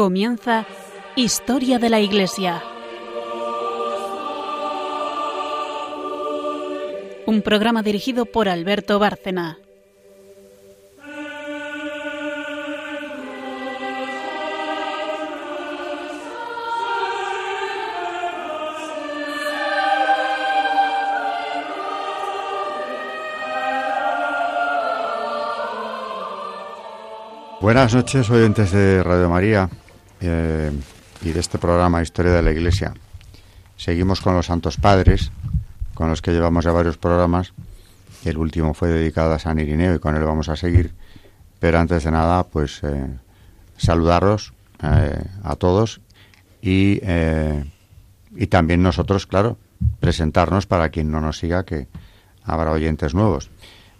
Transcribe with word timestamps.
Comienza 0.00 0.64
Historia 1.14 1.78
de 1.78 1.90
la 1.90 2.00
Iglesia. 2.00 2.62
Un 7.26 7.42
programa 7.42 7.82
dirigido 7.82 8.24
por 8.24 8.48
Alberto 8.48 8.98
Bárcena. 8.98 9.58
Buenas 27.60 27.94
noches, 27.94 28.30
oyentes 28.30 28.72
de 28.72 29.02
Radio 29.02 29.28
María 29.28 29.68
eh, 30.20 30.72
y 31.22 31.32
de 31.32 31.40
este 31.40 31.58
programa 31.58 32.02
Historia 32.02 32.32
de 32.32 32.42
la 32.42 32.50
Iglesia. 32.50 32.94
Seguimos 33.76 34.20
con 34.20 34.34
los 34.34 34.46
Santos 34.46 34.76
Padres, 34.76 35.30
con 35.94 36.10
los 36.10 36.22
que 36.22 36.32
llevamos 36.32 36.64
ya 36.64 36.72
varios 36.72 36.98
programas. 36.98 37.52
El 38.24 38.38
último 38.38 38.74
fue 38.74 38.88
dedicado 38.88 39.32
a 39.32 39.38
San 39.38 39.58
Irineo 39.58 39.94
y 39.94 39.98
con 39.98 40.16
él 40.16 40.24
vamos 40.24 40.48
a 40.48 40.56
seguir. 40.56 40.92
Pero 41.58 41.78
antes 41.78 42.04
de 42.04 42.10
nada, 42.10 42.44
pues 42.44 42.80
eh, 42.82 43.06
saludarlos 43.76 44.52
eh, 44.82 45.22
a 45.42 45.56
todos 45.56 46.00
y, 46.62 47.00
y 48.36 48.46
también 48.48 48.82
nosotros, 48.82 49.26
claro, 49.26 49.56
presentarnos 50.00 50.66
para 50.66 50.90
quien 50.90 51.10
no 51.10 51.20
nos 51.20 51.38
siga, 51.38 51.64
que 51.64 51.88
habrá 52.44 52.72
oyentes 52.72 53.14
nuevos. 53.14 53.50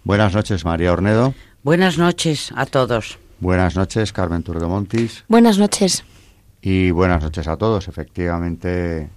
Buenas 0.03 0.33
noches, 0.33 0.65
María 0.65 0.93
Ornedo. 0.93 1.33
Buenas 1.63 1.97
noches 1.97 2.51
a 2.55 2.65
todos. 2.65 3.19
Buenas 3.41 3.75
noches, 3.75 4.13
Carmen 4.13 4.43
Turdemontis. 4.43 5.25
Buenas 5.27 5.57
noches. 5.57 6.03
Y 6.61 6.91
buenas 6.91 7.23
noches 7.23 7.47
a 7.47 7.57
todos, 7.57 7.87
efectivamente, 7.87 9.09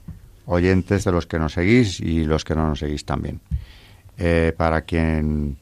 oyentes 0.47 1.05
de 1.05 1.13
los 1.13 1.27
que 1.27 1.39
nos 1.39 1.53
seguís 1.53 2.01
y 2.01 2.25
los 2.25 2.43
que 2.43 2.55
no 2.55 2.67
nos 2.67 2.79
seguís 2.79 3.05
también. 3.05 3.43
Eh, 4.17 4.55
para 4.57 4.81
quien 4.81 5.59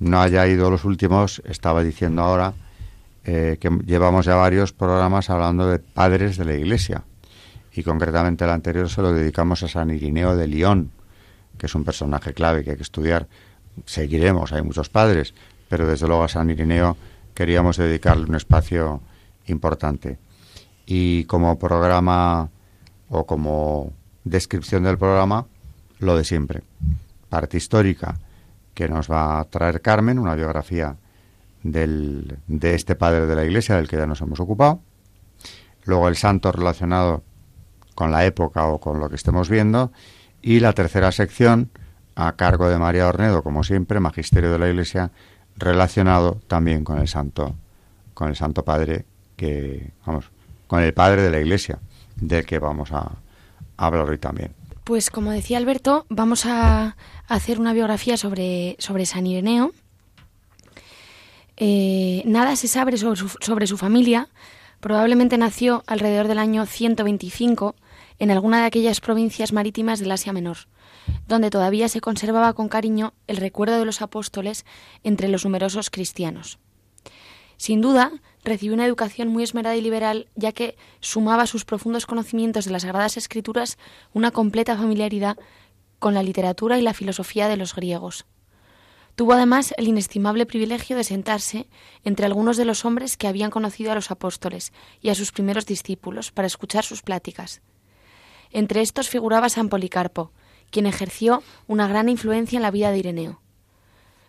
no 0.00 0.20
haya 0.20 0.48
ido 0.48 0.68
los 0.68 0.84
últimos, 0.84 1.42
estaba 1.44 1.84
diciendo 1.84 2.22
ahora 2.22 2.54
eh, 3.24 3.58
que 3.60 3.70
llevamos 3.86 4.26
ya 4.26 4.34
varios 4.34 4.72
programas 4.72 5.30
hablando 5.30 5.68
de 5.68 5.78
padres 5.78 6.36
de 6.36 6.44
la 6.44 6.54
Iglesia. 6.54 7.04
Y 7.72 7.84
concretamente 7.84 8.42
el 8.42 8.50
anterior 8.50 8.90
se 8.90 9.00
lo 9.00 9.12
dedicamos 9.12 9.62
a 9.62 9.68
San 9.68 9.90
Irineo 9.90 10.34
de 10.34 10.48
León, 10.48 10.90
que 11.56 11.66
es 11.66 11.74
un 11.76 11.84
personaje 11.84 12.34
clave 12.34 12.64
que 12.64 12.72
hay 12.72 12.76
que 12.76 12.82
estudiar. 12.82 13.28
Seguiremos, 13.86 14.52
hay 14.52 14.62
muchos 14.62 14.88
padres, 14.88 15.34
pero 15.68 15.86
desde 15.86 16.08
luego 16.08 16.24
a 16.24 16.28
San 16.28 16.50
Irineo 16.50 16.96
queríamos 17.34 17.76
dedicarle 17.76 18.24
un 18.24 18.34
espacio 18.34 19.00
importante. 19.46 20.18
Y 20.86 21.24
como 21.24 21.58
programa 21.58 22.50
o 23.08 23.26
como 23.26 23.92
descripción 24.24 24.84
del 24.84 24.98
programa, 24.98 25.46
lo 25.98 26.16
de 26.16 26.24
siempre. 26.24 26.62
Parte 27.28 27.56
histórica 27.56 28.18
que 28.74 28.88
nos 28.88 29.10
va 29.10 29.40
a 29.40 29.44
traer 29.44 29.80
Carmen, 29.80 30.18
una 30.18 30.34
biografía 30.34 30.96
del, 31.62 32.38
de 32.46 32.74
este 32.74 32.94
padre 32.94 33.26
de 33.26 33.36
la 33.36 33.44
Iglesia 33.44 33.76
del 33.76 33.88
que 33.88 33.96
ya 33.96 34.06
nos 34.06 34.20
hemos 34.20 34.40
ocupado. 34.40 34.80
Luego 35.84 36.08
el 36.08 36.16
santo 36.16 36.52
relacionado 36.52 37.22
con 37.94 38.10
la 38.10 38.24
época 38.24 38.66
o 38.66 38.80
con 38.80 39.00
lo 39.00 39.08
que 39.08 39.16
estemos 39.16 39.48
viendo. 39.48 39.92
Y 40.40 40.60
la 40.60 40.72
tercera 40.72 41.12
sección, 41.12 41.70
a 42.14 42.32
cargo 42.32 42.68
de 42.68 42.78
María 42.78 43.08
Ornedo, 43.08 43.42
como 43.42 43.64
siempre, 43.64 44.00
Magisterio 44.00 44.50
de 44.50 44.58
la 44.58 44.68
Iglesia, 44.68 45.12
relacionado 45.56 46.40
también 46.46 46.84
con 46.84 46.98
el 46.98 47.08
santo 47.08 47.54
con 48.14 48.28
el 48.28 48.36
santo 48.36 48.64
padre 48.64 49.04
que 49.36 49.90
vamos 50.06 50.26
con 50.66 50.82
el 50.82 50.94
padre 50.94 51.22
de 51.22 51.30
la 51.30 51.40
iglesia 51.40 51.78
del 52.16 52.46
que 52.46 52.58
vamos 52.58 52.92
a, 52.92 53.12
hablar 53.76 54.08
hoy 54.08 54.18
también. 54.18 54.52
Pues 54.84 55.10
como 55.10 55.30
decía 55.30 55.58
Alberto 55.58 56.06
vamos 56.08 56.46
a 56.46 56.96
hacer 57.26 57.58
una 57.58 57.72
biografía 57.72 58.16
sobre 58.16 58.76
sobre 58.78 59.06
San 59.06 59.26
Ireneo. 59.26 59.72
Eh, 61.56 62.22
nada 62.24 62.56
se 62.56 62.68
sabe 62.68 62.96
sobre 62.96 63.16
su, 63.16 63.28
sobre 63.28 63.66
su 63.66 63.76
familia. 63.76 64.28
Probablemente 64.80 65.38
nació 65.38 65.84
alrededor 65.86 66.26
del 66.26 66.38
año 66.38 66.66
125 66.66 67.76
en 68.18 68.30
alguna 68.30 68.60
de 68.60 68.66
aquellas 68.66 69.00
provincias 69.00 69.52
marítimas 69.52 70.00
del 70.00 70.10
Asia 70.10 70.32
Menor 70.32 70.58
donde 71.26 71.50
todavía 71.50 71.88
se 71.88 72.00
conservaba 72.00 72.52
con 72.52 72.68
cariño 72.68 73.14
el 73.26 73.36
recuerdo 73.36 73.78
de 73.78 73.84
los 73.84 74.02
apóstoles 74.02 74.64
entre 75.02 75.28
los 75.28 75.44
numerosos 75.44 75.90
cristianos. 75.90 76.58
Sin 77.56 77.80
duda, 77.80 78.10
recibió 78.44 78.74
una 78.74 78.86
educación 78.86 79.28
muy 79.28 79.44
esmerada 79.44 79.76
y 79.76 79.80
liberal, 79.80 80.28
ya 80.34 80.52
que 80.52 80.76
sumaba 81.00 81.46
sus 81.46 81.64
profundos 81.64 82.06
conocimientos 82.06 82.64
de 82.64 82.72
las 82.72 82.82
Sagradas 82.82 83.16
Escrituras 83.16 83.78
una 84.12 84.32
completa 84.32 84.76
familiaridad 84.76 85.36
con 85.98 86.14
la 86.14 86.24
literatura 86.24 86.78
y 86.78 86.82
la 86.82 86.94
filosofía 86.94 87.46
de 87.46 87.56
los 87.56 87.74
griegos. 87.74 88.26
Tuvo 89.14 89.34
además 89.34 89.74
el 89.76 89.88
inestimable 89.88 90.46
privilegio 90.46 90.96
de 90.96 91.04
sentarse 91.04 91.68
entre 92.02 92.26
algunos 92.26 92.56
de 92.56 92.64
los 92.64 92.84
hombres 92.84 93.16
que 93.16 93.28
habían 93.28 93.50
conocido 93.50 93.92
a 93.92 93.94
los 93.94 94.10
apóstoles 94.10 94.72
y 95.00 95.10
a 95.10 95.14
sus 95.14 95.32
primeros 95.32 95.66
discípulos 95.66 96.32
para 96.32 96.46
escuchar 96.46 96.84
sus 96.84 97.02
pláticas. 97.02 97.60
Entre 98.50 98.80
estos 98.80 99.08
figuraba 99.08 99.48
San 99.50 99.68
Policarpo, 99.68 100.32
quien 100.72 100.86
ejerció 100.86 101.44
una 101.68 101.86
gran 101.86 102.08
influencia 102.08 102.56
en 102.56 102.62
la 102.62 102.72
vida 102.72 102.90
de 102.90 102.98
Ireneo. 102.98 103.40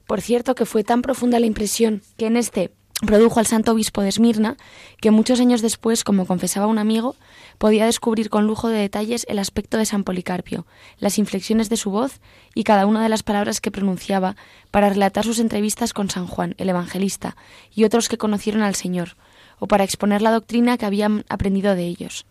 Por 0.06 0.22
cierto 0.22 0.54
que 0.54 0.66
fue 0.66 0.84
tan 0.84 1.02
profunda 1.02 1.40
la 1.40 1.48
impresión 1.48 2.04
que 2.18 2.28
en 2.28 2.38
este 2.38 2.72
produjo 3.06 3.40
al 3.40 3.48
santo 3.48 3.72
obispo 3.72 4.02
de 4.02 4.10
Esmirna, 4.10 4.58
que 5.02 5.12
muchos 5.12 5.40
años 5.40 5.62
después, 5.62 6.04
como 6.04 6.26
confesaba 6.26 6.68
un 6.68 6.78
amigo, 6.78 7.16
podía 7.58 7.86
descubrir 7.86 8.30
con 8.30 8.48
lujo 8.48 8.70
de 8.70 8.78
detalles 8.78 9.26
el 9.30 9.40
aspecto 9.40 9.78
de 9.78 9.86
San 9.86 10.04
Policarpio, 10.04 10.66
las 11.00 11.18
inflexiones 11.18 11.70
de 11.70 11.78
su 11.78 11.92
voz 11.92 12.22
y 12.54 12.64
cada 12.64 12.86
una 12.86 13.02
de 13.04 13.10
las 13.10 13.24
palabras 13.24 13.62
que 13.62 13.72
pronunciaba 13.72 14.36
para 14.72 14.90
relatar 14.90 15.26
sus 15.26 15.40
entrevistas 15.40 15.94
con 15.94 16.10
San 16.10 16.28
Juan, 16.28 16.56
el 16.58 16.70
evangelista, 16.70 17.36
y 17.74 17.84
otros 17.84 18.10
que 18.10 18.18
conocieron 18.18 18.62
al 18.62 18.76
Señor, 18.76 19.18
o 19.60 19.68
para 19.68 19.84
exponer 19.84 20.22
la 20.22 20.32
doctrina 20.32 20.78
que 20.78 20.86
habían 20.86 21.26
aprendido 21.30 21.76
de 21.76 21.86
ellos. 21.86 22.26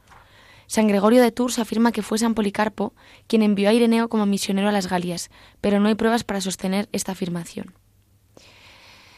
San 0.73 0.89
Gregorio 0.89 1.21
de 1.21 1.33
Tours 1.33 1.59
afirma 1.59 1.93
que 1.93 2.01
fue 2.01 2.17
San 2.17 2.33
Policarpo 2.33 2.95
quien 3.27 3.43
envió 3.43 3.69
a 3.69 3.75
Ireneo 3.75 4.09
como 4.09 4.25
misionero 4.25 4.71
a 4.71 4.73
las 4.73 4.89
Galias, 4.89 5.31
pero 5.61 5.81
no 5.81 5.89
hay 5.89 5.97
pruebas 5.97 6.25
para 6.25 6.41
sostener 6.41 6.89
esta 6.93 7.13
afirmación. 7.13 7.75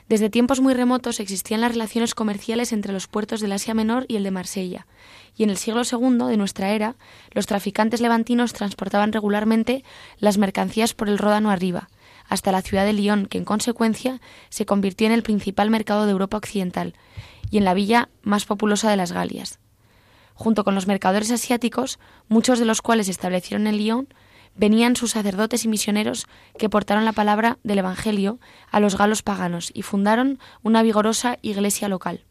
Desde 0.09 0.31
tiempos 0.31 0.61
muy 0.61 0.75
remotos 0.75 1.21
existían 1.21 1.61
las 1.61 1.71
relaciones 1.71 2.17
comerciales 2.17 2.73
entre 2.73 2.93
los 2.93 3.07
puertos 3.07 3.41
del 3.41 3.53
Asia 3.53 3.73
Menor 3.73 4.05
y 4.09 4.17
el 4.17 4.25
de 4.25 4.33
Marsella, 4.33 4.89
y 5.37 5.45
en 5.45 5.51
el 5.51 5.57
siglo 5.57 5.83
II 5.85 6.27
de 6.27 6.37
nuestra 6.37 6.71
era, 6.71 6.97
los 7.31 7.47
traficantes 7.47 8.01
levantinos 8.01 8.53
transportaban 8.53 9.13
regularmente 9.13 9.85
las 10.19 10.39
mercancías 10.39 10.93
por 10.93 11.09
el 11.09 11.19
Ródano 11.19 11.53
arriba, 11.53 11.89
hasta 12.29 12.51
la 12.51 12.63
ciudad 12.63 12.85
de 12.85 12.95
Lyon, 12.95 13.27
que 13.27 13.39
en 13.39 13.45
consecuencia 13.45 14.21
se 14.49 14.67
convirtió 14.67 15.07
en 15.07 15.13
el 15.13 15.23
principal 15.23 15.71
mercado 15.71 16.05
de 16.07 16.11
Europa 16.11 16.37
occidental 16.37 16.95
y 17.49 17.59
en 17.59 17.65
la 17.65 17.75
villa 17.75 18.09
más 18.23 18.45
populosa 18.45 18.91
de 18.91 18.97
las 18.97 19.13
Galias 19.13 19.61
junto 20.35 20.65
con 20.65 20.75
los 20.75 20.87
mercadores 20.87 21.31
asiáticos, 21.31 21.99
muchos 22.29 22.59
de 22.59 22.65
los 22.65 22.83
cuales 22.83 23.07
se 23.07 23.13
establecieron 23.13 23.67
en 23.67 23.79
Lyon, 23.79 24.09
venían 24.57 24.97
sus 24.97 25.13
sacerdotes 25.13 25.65
y 25.65 25.69
misioneros 25.69 26.27
que 26.59 26.69
portaron 26.69 27.05
la 27.05 27.13
palabra 27.13 27.59
del 27.65 27.79
Evangelio 27.79 28.39
a 28.71 28.81
los 28.81 28.97
galos 28.97 29.23
paganos 29.23 29.71
y 29.75 29.83
fundaron 29.83 30.39
una 30.63 30.83
vigorosa 30.83 31.39
iglesia 31.43 31.89
local. 31.89 32.25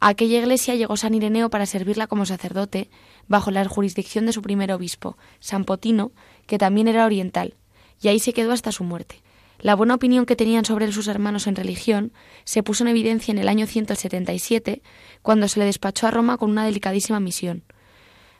A 0.00 0.08
aquella 0.08 0.38
iglesia 0.38 0.76
llegó 0.76 0.96
San 0.96 1.14
Ireneo 1.14 1.50
para 1.50 1.66
servirla 1.66 2.06
como 2.06 2.24
sacerdote, 2.24 2.88
bajo 3.26 3.50
la 3.50 3.66
jurisdicción 3.66 4.26
de 4.26 4.32
su 4.32 4.42
primer 4.42 4.70
obispo, 4.72 5.16
San 5.40 5.64
Potino, 5.64 6.12
que 6.46 6.58
también 6.58 6.86
era 6.86 7.04
oriental, 7.04 7.54
y 8.00 8.08
ahí 8.08 8.20
se 8.20 8.32
quedó 8.32 8.52
hasta 8.52 8.70
su 8.70 8.84
muerte. 8.84 9.22
La 9.60 9.74
buena 9.74 9.94
opinión 9.94 10.24
que 10.24 10.36
tenían 10.36 10.64
sobre 10.64 10.90
sus 10.92 11.08
hermanos 11.08 11.48
en 11.48 11.56
religión 11.56 12.12
se 12.44 12.62
puso 12.62 12.84
en 12.84 12.88
evidencia 12.88 13.32
en 13.32 13.38
el 13.38 13.48
año 13.48 13.66
177, 13.66 14.82
cuando 15.22 15.48
se 15.48 15.58
le 15.58 15.66
despachó 15.66 16.06
a 16.06 16.12
Roma 16.12 16.36
con 16.36 16.50
una 16.50 16.64
delicadísima 16.64 17.18
misión. 17.18 17.64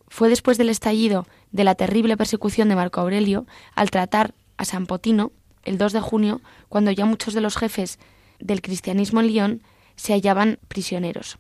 Fue 0.07 0.29
después 0.29 0.59
del 0.59 0.71
estallido 0.71 1.27
de 1.51 1.65
la 1.65 1.75
terrible 1.75 2.17
persecución 2.17 2.69
de 2.69 2.77
Marco 2.77 3.01
Aurelio, 3.01 3.47
al 3.75 3.91
tratar 3.91 4.33
a 4.57 4.65
San 4.65 4.87
Potino, 4.87 5.33
el 5.65 5.77
2 5.77 5.93
de 5.93 6.01
junio, 6.01 6.41
cuando 6.69 6.93
ya 6.93 7.05
muchos 7.05 7.35
de 7.35 7.41
los 7.41 7.57
jefes 7.57 7.99
del 8.39 8.63
cristianismo 8.63 9.21
en 9.21 9.27
Lyon 9.27 9.63
se 9.97 10.13
hallaban 10.13 10.59
prisioneros. 10.69 11.39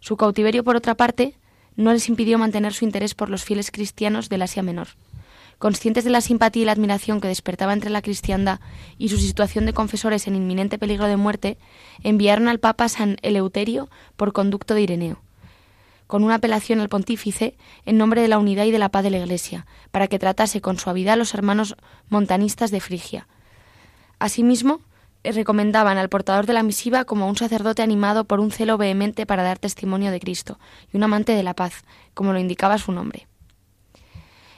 Su 0.00 0.16
cautiverio, 0.16 0.64
por 0.64 0.74
otra 0.74 0.96
parte, 0.96 1.38
no 1.76 1.92
les 1.92 2.08
impidió 2.08 2.36
mantener 2.36 2.74
su 2.74 2.84
interés 2.84 3.14
por 3.14 3.30
los 3.30 3.44
fieles 3.44 3.70
cristianos 3.70 4.28
del 4.28 4.42
Asia 4.42 4.62
Menor. 4.62 4.88
Conscientes 5.58 6.04
de 6.04 6.10
la 6.10 6.20
simpatía 6.20 6.62
y 6.62 6.66
la 6.66 6.72
admiración 6.72 7.20
que 7.20 7.28
despertaba 7.28 7.72
entre 7.72 7.90
la 7.90 8.02
cristiandad 8.02 8.60
y 8.98 9.08
su 9.08 9.18
situación 9.18 9.66
de 9.66 9.72
confesores 9.72 10.26
en 10.26 10.36
inminente 10.36 10.78
peligro 10.78 11.06
de 11.06 11.16
muerte, 11.16 11.58
enviaron 12.02 12.48
al 12.48 12.60
Papa 12.60 12.88
San 12.88 13.16
Eleuterio 13.22 13.88
por 14.16 14.32
conducto 14.32 14.74
de 14.74 14.82
Ireneo, 14.82 15.22
con 16.06 16.24
una 16.24 16.36
apelación 16.36 16.80
al 16.80 16.88
pontífice 16.88 17.56
en 17.86 17.96
nombre 17.96 18.20
de 18.20 18.28
la 18.28 18.38
unidad 18.38 18.64
y 18.64 18.70
de 18.70 18.78
la 18.78 18.90
paz 18.90 19.04
de 19.04 19.10
la 19.10 19.18
Iglesia, 19.18 19.66
para 19.90 20.08
que 20.08 20.18
tratase 20.18 20.60
con 20.60 20.78
suavidad 20.78 21.14
a 21.14 21.16
los 21.16 21.34
hermanos 21.34 21.76
montanistas 22.08 22.70
de 22.70 22.80
Frigia. 22.80 23.26
Asimismo, 24.18 24.80
recomendaban 25.32 25.96
al 25.96 26.08
portador 26.08 26.46
de 26.46 26.52
la 26.52 26.62
misiva 26.62 27.04
como 27.04 27.28
un 27.28 27.36
sacerdote 27.36 27.82
animado 27.82 28.24
por 28.24 28.40
un 28.40 28.50
celo 28.50 28.76
vehemente 28.76 29.24
para 29.24 29.42
dar 29.42 29.58
testimonio 29.58 30.10
de 30.10 30.20
Cristo 30.20 30.58
y 30.92 30.96
un 30.96 31.02
amante 31.02 31.32
de 31.32 31.42
la 31.42 31.54
paz, 31.54 31.84
como 32.12 32.32
lo 32.32 32.38
indicaba 32.38 32.78
su 32.78 32.92
nombre. 32.92 33.26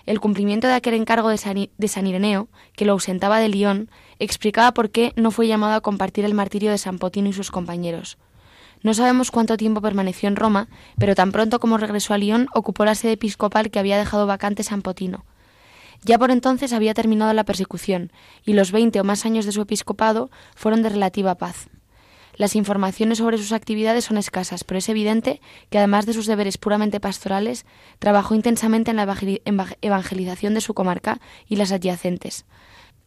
El 0.07 0.21
cumplimiento 0.21 0.69
de 0.69 0.75
aquel 0.75 0.95
encargo 0.95 1.29
de 1.29 1.37
San, 1.37 2.07
Ireneo, 2.07 2.49
que 2.75 2.85
lo 2.85 2.93
ausentaba 2.93 3.41
de 3.41 3.49
Lyon, 3.49 3.91
explicaba 4.21 4.73
por 4.73 4.91
qué 4.91 5.13
no 5.17 5.33
fue 5.33 5.49
llamado 5.49 5.75
a 5.75 5.81
compartir 5.81 6.25
el 6.25 6.33
martirio 6.33 6.71
de 6.71 6.79
San 6.79 6.99
Potino 6.99 7.29
y 7.29 7.33
sus 7.33 7.51
compañeros. 7.51 8.17
No 8.83 8.95
sabemos 8.95 9.33
cuánto 9.33 9.57
tiempo 9.57 9.81
permaneció 9.81 10.29
en 10.29 10.37
Roma, 10.37 10.69
pero 10.97 11.17
tan 11.17 11.33
pronto 11.33 11.59
como 11.59 11.77
regresó 11.77 12.15
a 12.15 12.19
Lyon 12.19 12.47
ocupó 12.55 12.85
la 12.85 12.95
sede 12.95 13.13
episcopal 13.13 13.71
que 13.71 13.81
había 13.81 13.99
dejado 13.99 14.27
vacante 14.27 14.63
San 14.63 14.83
Potino. 14.83 15.25
Ya 16.05 16.19
por 16.19 16.31
entonces 16.31 16.73
había 16.73 16.95
terminado 16.95 17.33
la 17.33 17.45
persecución, 17.45 18.13
y 18.45 18.53
los 18.53 18.71
veinte 18.71 19.01
o 19.01 19.05
más 19.05 19.27
años 19.27 19.45
de 19.45 19.53
su 19.53 19.63
episcopado 19.63 20.31
fueron 20.55 20.83
de 20.83 20.91
relativa 20.91 21.35
paz. 21.35 21.69
Las 22.37 22.55
informaciones 22.55 23.19
sobre 23.19 23.39
sus 23.39 23.53
actividades 23.53 24.05
son 24.05 24.19
escasas, 24.19 24.63
pero 24.63 24.79
es 24.79 24.89
evidente 24.89 25.41
que 25.71 25.79
además 25.79 26.05
de 26.05 26.13
sus 26.13 26.27
deberes 26.27 26.59
puramente 26.59 27.01
pastorales, 27.01 27.65
trabajó 27.99 28.35
intensamente 28.35 28.91
en 28.91 28.99
la 28.99 29.17
evangelización 29.81 30.55
de 30.55 30.61
su 30.61 30.75
comarca 30.75 31.19
y 31.49 31.57
las 31.57 31.73
adyacentes. 31.73 32.45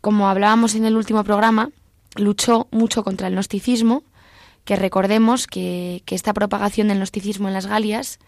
Como 0.01 0.29
hablábamos 0.29 0.75
en 0.75 0.85
el 0.85 0.95
último 0.95 1.23
programa, 1.23 1.69
luchó 2.15 2.67
mucho 2.71 3.03
contra 3.03 3.27
el 3.27 3.33
gnosticismo, 3.33 4.03
que 4.65 4.75
recordemos 4.75 5.45
que, 5.45 6.03
esta 6.07 6.33
propagación 6.33 6.87
del 6.87 6.97
gnosticismo 6.97 7.47
en 7.47 7.53
las 7.53 7.67
Galias 7.67 8.19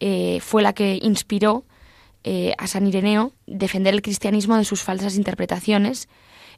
eh, 0.00 0.40
fue 0.40 0.62
la 0.62 0.72
que 0.72 0.98
inspiró 1.02 1.64
eh, 2.24 2.54
a 2.58 2.66
San 2.66 2.86
Ireneo 2.86 3.32
defender 3.46 3.94
el 3.94 4.02
cristianismo 4.02 4.56
de 4.56 4.64
sus 4.64 4.82
falsas 4.82 5.16
interpretaciones 5.16 6.08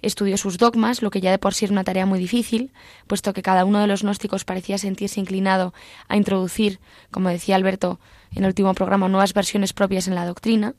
estudió 0.06 0.36
sus 0.36 0.58
dogmas, 0.58 1.02
lo 1.02 1.10
que 1.10 1.20
ya 1.20 1.30
de 1.30 1.38
por 1.38 1.54
sí 1.54 1.64
era 1.64 1.72
una 1.72 1.84
tarea 1.84 2.06
muy 2.06 2.18
difícil, 2.18 2.72
puesto 3.06 3.32
que 3.32 3.42
cada 3.42 3.64
uno 3.64 3.80
de 3.80 3.86
los 3.86 4.02
gnósticos 4.02 4.44
parecía 4.44 4.78
sentirse 4.78 5.20
inclinado 5.20 5.74
a 6.08 6.16
introducir, 6.16 6.80
como 7.10 7.28
decía 7.28 7.56
Alberto 7.56 7.98
en 8.32 8.44
el 8.44 8.48
último 8.48 8.74
programa, 8.74 9.08
nuevas 9.08 9.32
versiones 9.32 9.72
propias 9.72 10.08
en 10.08 10.14
la 10.14 10.26
doctrina. 10.26 10.74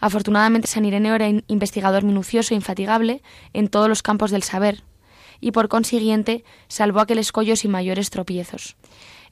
Afortunadamente, 0.00 0.68
San 0.68 0.84
Ireneo 0.84 1.14
era 1.14 1.28
investigador 1.28 2.04
minucioso 2.04 2.54
e 2.54 2.56
infatigable 2.56 3.22
en 3.52 3.68
todos 3.68 3.88
los 3.88 4.02
campos 4.02 4.30
del 4.30 4.42
saber, 4.42 4.82
y 5.40 5.52
por 5.52 5.68
consiguiente 5.68 6.44
salvó 6.68 7.00
aquel 7.00 7.18
escollo 7.18 7.56
sin 7.56 7.70
mayores 7.70 8.10
tropiezos 8.10 8.76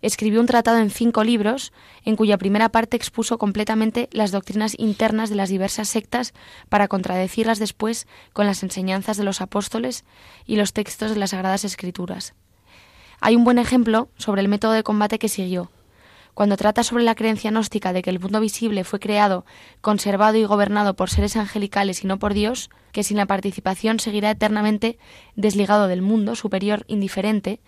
escribió 0.03 0.41
un 0.41 0.47
tratado 0.47 0.79
en 0.79 0.91
cinco 0.91 1.25
libros, 1.25 1.73
en 2.05 2.17
cuya 2.17 2.39
primera 2.39 2.69
parte 2.69 2.97
expuso 2.97 3.39
completamente 3.39 4.09
las 4.13 4.31
doctrinas 4.31 4.75
internas 4.79 5.31
de 5.31 5.37
las 5.37 5.49
diversas 5.49 5.89
sectas 5.89 6.35
para 6.69 6.89
contradecirlas 6.89 7.59
después 7.59 8.07
con 8.33 8.47
las 8.47 8.63
enseñanzas 8.63 9.17
de 9.17 9.25
los 9.25 9.41
apóstoles 9.41 10.05
y 10.47 10.57
los 10.57 10.73
textos 10.73 11.11
de 11.11 11.17
las 11.17 11.31
Sagradas 11.31 11.65
Escrituras. 11.65 12.35
Hay 13.21 13.37
un 13.37 13.45
buen 13.45 13.59
ejemplo 13.59 14.11
sobre 14.17 14.43
el 14.43 14.49
método 14.49 14.73
de 14.73 14.83
combate 14.83 15.19
que 15.19 15.29
siguió. 15.29 15.71
Cuando 16.37 16.59
trata 16.59 16.83
sobre 16.83 17.03
la 17.03 17.15
creencia 17.15 17.51
gnóstica 17.51 17.95
de 17.95 18.03
que 18.03 18.11
el 18.11 18.21
mundo 18.21 18.41
visible 18.41 18.85
fue 18.85 19.01
creado, 19.01 19.47
conservado 19.81 20.37
y 20.37 20.45
gobernado 20.45 20.95
por 20.95 21.09
seres 21.09 21.35
angelicales 21.35 22.05
y 22.05 22.07
no 22.07 22.19
por 22.19 22.35
Dios, 22.35 22.69
que 22.93 23.05
sin 23.05 23.17
la 23.17 23.25
participación 23.25 24.01
seguirá 24.01 24.31
eternamente 24.33 24.99
desligado 25.35 25.89
del 25.89 26.03
mundo 26.03 26.37
superior 26.37 26.85
indiferente, 26.89 27.61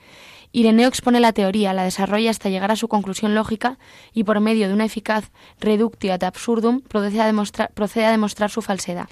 Ireneo 0.52 0.88
expone 0.88 1.20
la 1.20 1.32
teoría, 1.32 1.74
la 1.74 1.84
desarrolla 1.84 2.30
hasta 2.30 2.48
llegar 2.48 2.70
a 2.70 2.76
su 2.76 2.88
conclusión 2.88 3.34
lógica 3.34 3.78
y 4.14 4.24
por 4.24 4.40
medio 4.40 4.66
de 4.68 4.74
una 4.74 4.86
eficaz 4.86 5.30
reductio 5.60 6.12
ad 6.12 6.24
absurdum 6.24 6.80
procede 6.80 7.20
a, 7.20 7.26
demostrar, 7.26 7.70
procede 7.72 8.06
a 8.06 8.10
demostrar 8.10 8.50
su 8.50 8.62
falsedad. 8.62 9.08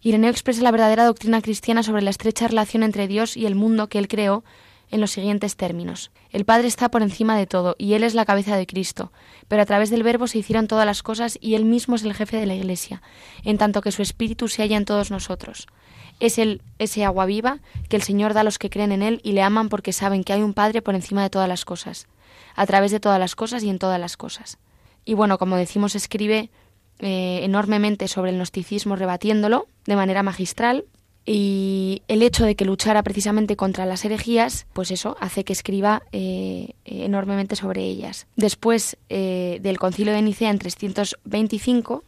Ireneo 0.00 0.30
expresa 0.30 0.62
la 0.62 0.70
verdadera 0.70 1.04
doctrina 1.04 1.42
cristiana 1.42 1.82
sobre 1.82 2.02
la 2.02 2.10
estrecha 2.10 2.48
relación 2.48 2.82
entre 2.82 3.08
Dios 3.08 3.36
y 3.36 3.46
el 3.46 3.54
mundo 3.54 3.88
que 3.88 3.98
él 3.98 4.08
creó 4.08 4.44
en 4.90 5.00
los 5.00 5.10
siguientes 5.10 5.56
términos. 5.56 6.10
El 6.30 6.44
Padre 6.44 6.68
está 6.68 6.90
por 6.90 7.02
encima 7.02 7.36
de 7.36 7.46
todo 7.46 7.74
y 7.76 7.94
Él 7.94 8.04
es 8.04 8.14
la 8.14 8.24
cabeza 8.24 8.56
de 8.56 8.68
Cristo, 8.68 9.10
pero 9.48 9.62
a 9.62 9.66
través 9.66 9.90
del 9.90 10.04
Verbo 10.04 10.28
se 10.28 10.38
hicieron 10.38 10.68
todas 10.68 10.86
las 10.86 11.02
cosas 11.02 11.38
y 11.40 11.54
Él 11.54 11.64
mismo 11.64 11.96
es 11.96 12.04
el 12.04 12.14
jefe 12.14 12.36
de 12.36 12.46
la 12.46 12.54
Iglesia, 12.54 13.02
en 13.42 13.58
tanto 13.58 13.80
que 13.80 13.90
su 13.90 14.02
Espíritu 14.02 14.46
se 14.46 14.62
halla 14.62 14.76
en 14.76 14.84
todos 14.84 15.10
nosotros 15.10 15.66
es 16.20 16.38
el, 16.38 16.62
ese 16.78 17.04
agua 17.04 17.26
viva 17.26 17.58
que 17.88 17.96
el 17.96 18.02
Señor 18.02 18.34
da 18.34 18.40
a 18.40 18.44
los 18.44 18.58
que 18.58 18.70
creen 18.70 18.92
en 18.92 19.02
Él 19.02 19.20
y 19.22 19.32
le 19.32 19.42
aman 19.42 19.68
porque 19.68 19.92
saben 19.92 20.24
que 20.24 20.32
hay 20.32 20.42
un 20.42 20.54
Padre 20.54 20.82
por 20.82 20.94
encima 20.94 21.22
de 21.22 21.30
todas 21.30 21.48
las 21.48 21.64
cosas, 21.64 22.06
a 22.54 22.66
través 22.66 22.90
de 22.90 23.00
todas 23.00 23.20
las 23.20 23.34
cosas 23.34 23.62
y 23.62 23.70
en 23.70 23.78
todas 23.78 24.00
las 24.00 24.16
cosas. 24.16 24.58
Y 25.04 25.14
bueno, 25.14 25.38
como 25.38 25.56
decimos, 25.56 25.94
escribe 25.94 26.50
eh, 26.98 27.40
enormemente 27.42 28.08
sobre 28.08 28.30
el 28.30 28.38
gnosticismo, 28.38 28.96
rebatiéndolo 28.96 29.66
de 29.86 29.96
manera 29.96 30.22
magistral. 30.22 30.84
Y 31.28 32.02
el 32.06 32.22
hecho 32.22 32.44
de 32.44 32.54
que 32.54 32.64
luchara 32.64 33.02
precisamente 33.02 33.56
contra 33.56 33.84
las 33.84 34.04
herejías, 34.04 34.66
pues 34.72 34.92
eso 34.92 35.16
hace 35.20 35.42
que 35.44 35.52
escriba 35.52 36.04
eh, 36.12 36.74
enormemente 36.84 37.56
sobre 37.56 37.82
ellas. 37.82 38.26
Después 38.36 38.96
eh, 39.08 39.58
del 39.60 39.78
concilio 39.78 40.12
de 40.12 40.22
Nicea 40.22 40.50
en 40.50 40.58
325, 40.58 42.04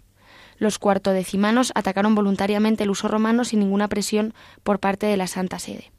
los 0.58 0.78
cuartodecimanos 0.78 1.72
atacaron 1.75 2.14
voluntariamente 2.14 2.84
el 2.84 2.90
uso 2.90 3.08
romano 3.08 3.44
sin 3.44 3.60
ninguna 3.60 3.88
presión 3.88 4.34
por 4.62 4.81
parte 4.81 5.06
de 5.06 5.16
la 5.16 5.26
Santa 5.26 5.58
Sede. 5.58 5.90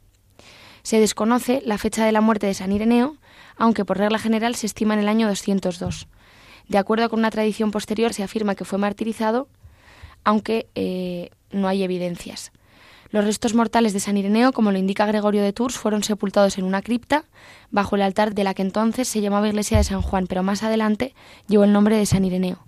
Se 0.82 1.00
desconoce 1.00 1.62
la 1.64 1.78
fecha 1.78 2.04
de 2.04 2.12
la 2.12 2.20
muerte 2.20 2.46
de 2.46 2.54
San 2.54 2.72
Ireneo, 2.72 3.16
aunque 3.56 3.84
por 3.84 3.98
regla 3.98 4.18
general 4.18 4.54
se 4.54 4.66
estima 4.66 4.94
en 4.94 5.00
el 5.00 5.08
año 5.08 5.28
202. 5.28 6.08
De 6.68 6.78
acuerdo 6.78 7.08
con 7.10 7.18
una 7.18 7.30
tradición 7.30 7.70
posterior 7.70 8.14
se 8.14 8.22
afirma 8.22 8.54
que 8.54 8.64
fue 8.64 8.78
martirizado, 8.78 9.48
aunque 10.24 10.68
eh, 10.74 11.30
no 11.50 11.68
hay 11.68 11.82
evidencias. 11.82 12.52
Los 13.10 13.24
restos 13.24 13.54
mortales 13.54 13.92
de 13.92 13.98
San 13.98 14.16
Ireneo, 14.16 14.52
como 14.52 14.70
lo 14.70 14.78
indica 14.78 15.04
Gregorio 15.04 15.42
de 15.42 15.52
Tours, 15.52 15.76
fueron 15.76 16.04
sepultados 16.04 16.58
en 16.58 16.64
una 16.64 16.80
cripta 16.80 17.24
bajo 17.70 17.96
el 17.96 18.02
altar 18.02 18.34
de 18.34 18.44
la 18.44 18.54
que 18.54 18.62
entonces 18.62 19.08
se 19.08 19.20
llamaba 19.20 19.48
Iglesia 19.48 19.78
de 19.78 19.84
San 19.84 20.00
Juan, 20.00 20.28
pero 20.28 20.44
más 20.44 20.62
adelante 20.62 21.12
llevó 21.48 21.64
el 21.64 21.72
nombre 21.72 21.96
de 21.96 22.06
San 22.06 22.24
Ireneo. 22.24 22.64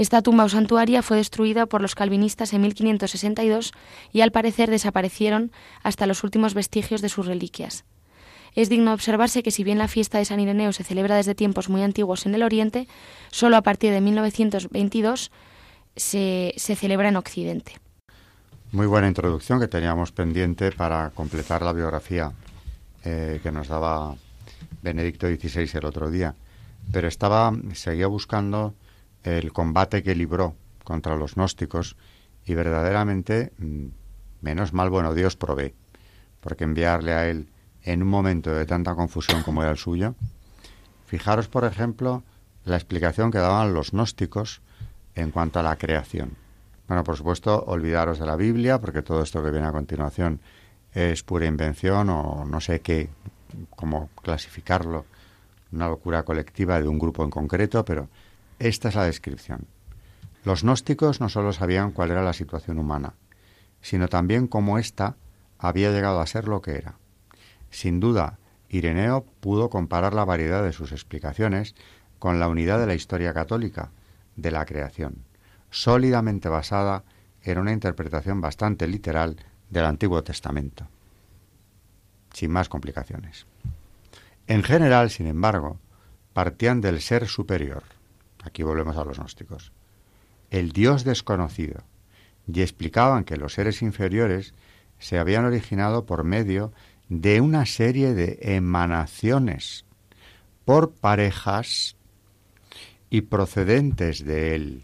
Esta 0.00 0.22
tumba 0.22 0.44
o 0.44 0.48
santuaria 0.48 1.04
fue 1.04 1.20
destruida 1.20 1.66
por 1.66 1.82
los 1.82 1.94
calvinistas 1.94 2.54
en 2.54 2.62
1562 2.62 3.72
y 4.14 4.22
al 4.22 4.32
parecer 4.32 4.70
desaparecieron 4.70 5.52
hasta 5.82 6.06
los 6.06 6.24
últimos 6.24 6.54
vestigios 6.54 7.02
de 7.02 7.10
sus 7.10 7.26
reliquias. 7.26 7.84
Es 8.54 8.70
digno 8.70 8.94
observarse 8.94 9.42
que 9.42 9.50
si 9.50 9.62
bien 9.62 9.76
la 9.76 9.88
fiesta 9.88 10.16
de 10.16 10.24
San 10.24 10.40
Ireneo 10.40 10.72
se 10.72 10.84
celebra 10.84 11.16
desde 11.16 11.34
tiempos 11.34 11.68
muy 11.68 11.82
antiguos 11.82 12.24
en 12.24 12.34
el 12.34 12.42
Oriente, 12.42 12.88
solo 13.30 13.58
a 13.58 13.60
partir 13.60 13.92
de 13.92 14.00
1922 14.00 15.30
se, 15.94 16.54
se 16.56 16.76
celebra 16.76 17.10
en 17.10 17.16
Occidente. 17.16 17.76
Muy 18.72 18.86
buena 18.86 19.06
introducción 19.06 19.60
que 19.60 19.68
teníamos 19.68 20.12
pendiente 20.12 20.72
para 20.72 21.10
completar 21.10 21.60
la 21.60 21.74
biografía 21.74 22.32
eh, 23.04 23.38
que 23.42 23.52
nos 23.52 23.68
daba 23.68 24.16
Benedicto 24.80 25.26
XVI 25.26 25.68
el 25.74 25.84
otro 25.84 26.10
día. 26.10 26.34
Pero 26.90 27.06
estaba, 27.06 27.52
seguía 27.74 28.06
buscando 28.06 28.72
el 29.24 29.52
combate 29.52 30.02
que 30.02 30.14
libró 30.14 30.54
contra 30.84 31.16
los 31.16 31.34
gnósticos 31.34 31.96
y 32.44 32.54
verdaderamente, 32.54 33.52
mm, 33.58 33.86
menos 34.40 34.72
mal, 34.72 34.90
bueno, 34.90 35.14
Dios 35.14 35.36
provee, 35.36 35.74
porque 36.40 36.64
enviarle 36.64 37.12
a 37.12 37.28
él 37.28 37.48
en 37.82 38.02
un 38.02 38.08
momento 38.08 38.50
de 38.50 38.66
tanta 38.66 38.94
confusión 38.94 39.42
como 39.42 39.62
era 39.62 39.72
el 39.72 39.78
suyo, 39.78 40.14
fijaros, 41.06 41.48
por 41.48 41.64
ejemplo, 41.64 42.22
la 42.64 42.76
explicación 42.76 43.30
que 43.30 43.38
daban 43.38 43.74
los 43.74 43.92
gnósticos 43.92 44.60
en 45.14 45.30
cuanto 45.30 45.58
a 45.58 45.62
la 45.62 45.76
creación. 45.76 46.36
Bueno, 46.88 47.04
por 47.04 47.16
supuesto, 47.16 47.64
olvidaros 47.66 48.18
de 48.18 48.26
la 48.26 48.36
Biblia, 48.36 48.80
porque 48.80 49.02
todo 49.02 49.22
esto 49.22 49.42
que 49.42 49.50
viene 49.50 49.66
a 49.66 49.72
continuación 49.72 50.40
es 50.92 51.22
pura 51.22 51.46
invención 51.46 52.08
o 52.10 52.44
no 52.44 52.60
sé 52.60 52.80
qué, 52.80 53.08
cómo 53.76 54.10
clasificarlo, 54.22 55.04
una 55.72 55.88
locura 55.88 56.24
colectiva 56.24 56.80
de 56.80 56.88
un 56.88 56.98
grupo 56.98 57.22
en 57.22 57.30
concreto, 57.30 57.84
pero 57.84 58.08
esta 58.60 58.90
es 58.90 58.94
la 58.94 59.04
descripción. 59.04 59.66
Los 60.44 60.62
gnósticos 60.62 61.20
no 61.20 61.28
solo 61.28 61.52
sabían 61.52 61.90
cuál 61.92 62.10
era 62.10 62.22
la 62.22 62.34
situación 62.34 62.78
humana, 62.78 63.14
sino 63.80 64.06
también 64.08 64.46
cómo 64.46 64.78
ésta 64.78 65.16
había 65.58 65.90
llegado 65.90 66.20
a 66.20 66.26
ser 66.26 66.46
lo 66.46 66.60
que 66.62 66.76
era. 66.76 66.94
Sin 67.70 68.00
duda, 68.00 68.38
Ireneo 68.68 69.24
pudo 69.40 69.70
comparar 69.70 70.14
la 70.14 70.24
variedad 70.24 70.62
de 70.62 70.72
sus 70.72 70.92
explicaciones 70.92 71.74
con 72.18 72.38
la 72.38 72.48
unidad 72.48 72.78
de 72.78 72.86
la 72.86 72.94
historia 72.94 73.32
católica 73.32 73.90
de 74.36 74.50
la 74.50 74.66
creación, 74.66 75.24
sólidamente 75.70 76.48
basada 76.48 77.02
en 77.42 77.58
una 77.58 77.72
interpretación 77.72 78.42
bastante 78.42 78.86
literal 78.86 79.36
del 79.70 79.86
Antiguo 79.86 80.22
Testamento, 80.22 80.86
sin 82.34 82.50
más 82.50 82.68
complicaciones. 82.68 83.46
En 84.46 84.62
general, 84.62 85.08
sin 85.10 85.26
embargo, 85.26 85.78
partían 86.34 86.82
del 86.82 87.00
ser 87.00 87.26
superior, 87.26 87.84
Aquí 88.42 88.62
volvemos 88.62 88.96
a 88.96 89.04
los 89.04 89.18
gnósticos. 89.18 89.72
El 90.50 90.72
Dios 90.72 91.04
desconocido. 91.04 91.82
Y 92.52 92.62
explicaban 92.62 93.24
que 93.24 93.36
los 93.36 93.54
seres 93.54 93.82
inferiores 93.82 94.54
se 94.98 95.18
habían 95.18 95.44
originado 95.44 96.04
por 96.04 96.24
medio 96.24 96.72
de 97.08 97.40
una 97.40 97.66
serie 97.66 98.14
de 98.14 98.38
emanaciones 98.42 99.84
por 100.64 100.92
parejas 100.92 101.96
y 103.08 103.22
procedentes 103.22 104.24
de 104.24 104.54
él. 104.54 104.82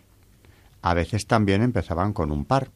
A 0.83 0.95
veces 0.95 1.27
también 1.27 1.63
empezaban 1.63 2.13
con 2.13 2.31
un 2.31 2.45
par. 2.45 2.71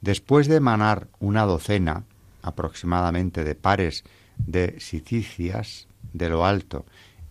Después 0.00 0.48
de 0.48 0.56
emanar 0.56 1.08
una 1.18 1.44
docena, 1.44 2.04
aproximadamente 2.42 3.44
de 3.44 3.54
pares 3.54 4.04
de 4.38 4.78
sicicias 4.78 5.88
de 6.12 6.28
lo 6.28 6.44
alto 6.44 6.84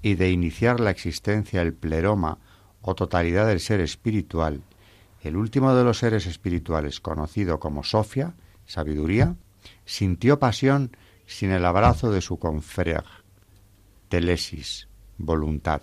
y 0.05 0.13
de 0.13 0.29
iniciar 0.29 0.79
la 0.81 0.91
existencia 0.91 1.63
el 1.63 1.73
pleroma 1.73 2.37
o 2.83 2.93
totalidad 2.93 3.47
del 3.47 3.59
ser 3.59 3.81
espiritual, 3.81 4.61
el 5.21 5.35
último 5.35 5.73
de 5.73 5.83
los 5.83 5.97
seres 5.97 6.27
espirituales, 6.27 6.99
conocido 6.99 7.59
como 7.59 7.83
Sofia, 7.83 8.35
sabiduría, 8.67 9.35
sintió 9.83 10.37
pasión 10.37 10.95
sin 11.25 11.49
el 11.49 11.65
abrazo 11.65 12.11
de 12.11 12.21
su 12.21 12.37
confreg, 12.37 13.03
telesis, 14.07 14.87
voluntad. 15.17 15.81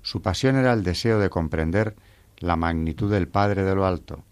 Su 0.00 0.22
pasión 0.22 0.54
era 0.54 0.72
el 0.72 0.84
deseo 0.84 1.18
de 1.18 1.28
comprender 1.28 1.96
la 2.38 2.54
magnitud 2.54 3.10
del 3.10 3.26
Padre 3.26 3.64
de 3.64 3.74
lo 3.74 3.84
alto, 3.84 4.22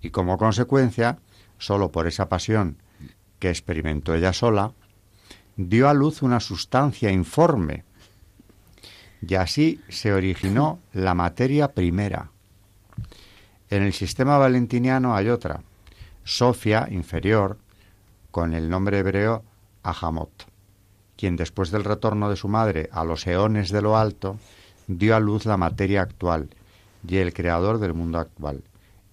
y 0.00 0.10
como 0.10 0.38
consecuencia, 0.38 1.18
sólo 1.58 1.90
por 1.90 2.06
esa 2.06 2.28
pasión 2.28 2.80
que 3.40 3.50
experimentó 3.50 4.14
ella 4.14 4.32
sola, 4.32 4.74
dio 5.56 5.88
a 5.88 5.92
luz 5.92 6.22
una 6.22 6.38
sustancia 6.38 7.10
informe, 7.10 7.87
y 9.26 9.34
así 9.34 9.80
se 9.88 10.12
originó 10.12 10.78
la 10.92 11.14
materia 11.14 11.72
primera. 11.72 12.30
En 13.70 13.82
el 13.82 13.92
sistema 13.92 14.38
valentiniano 14.38 15.14
hay 15.14 15.28
otra, 15.28 15.60
Sofia 16.24 16.88
inferior, 16.90 17.58
con 18.30 18.54
el 18.54 18.68
nombre 18.68 18.98
hebreo 18.98 19.42
Ahamot, 19.82 20.46
quien 21.16 21.36
después 21.36 21.70
del 21.70 21.84
retorno 21.84 22.30
de 22.30 22.36
su 22.36 22.48
madre 22.48 22.88
a 22.92 23.04
los 23.04 23.26
eones 23.26 23.70
de 23.70 23.82
lo 23.82 23.96
alto, 23.96 24.38
dio 24.86 25.16
a 25.16 25.20
luz 25.20 25.46
la 25.46 25.56
materia 25.56 26.02
actual 26.02 26.48
y 27.06 27.16
el 27.16 27.32
creador 27.32 27.78
del 27.78 27.94
mundo 27.94 28.18
actual. 28.18 28.62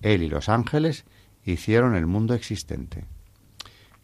Él 0.01 0.23
y 0.23 0.29
los 0.29 0.49
ángeles 0.49 1.05
hicieron 1.45 1.95
el 1.95 2.05
mundo 2.05 2.33
existente. 2.33 3.05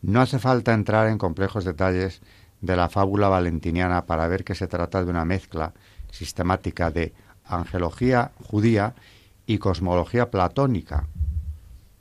No 0.01 0.21
hace 0.21 0.39
falta 0.39 0.73
entrar 0.73 1.07
en 1.07 1.17
complejos 1.17 1.63
detalles 1.63 2.21
de 2.61 2.75
la 2.75 2.89
fábula 2.89 3.27
valentiniana 3.27 4.05
para 4.05 4.27
ver 4.27 4.43
que 4.43 4.55
se 4.55 4.67
trata 4.67 5.03
de 5.03 5.09
una 5.09 5.25
mezcla 5.25 5.73
sistemática 6.11 6.91
de 6.91 7.13
angelología 7.45 8.31
judía 8.43 8.93
y 9.45 9.57
cosmología 9.57 10.29
platónica. 10.29 11.07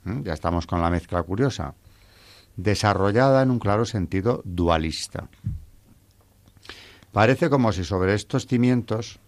¿Mm? 0.03 0.23
Ya 0.23 0.33
estamos 0.33 0.67
con 0.67 0.81
la 0.81 0.89
mezcla 0.89 1.23
curiosa, 1.23 1.73
desarrollada 2.55 3.41
en 3.41 3.51
un 3.51 3.59
claro 3.59 3.85
sentido 3.85 4.41
dualista. 4.45 5.27
Parece 7.11 7.49
como 7.49 7.71
si 7.71 7.83
sobre 7.83 8.13
estos 8.13 8.47
cimientos 8.47 9.19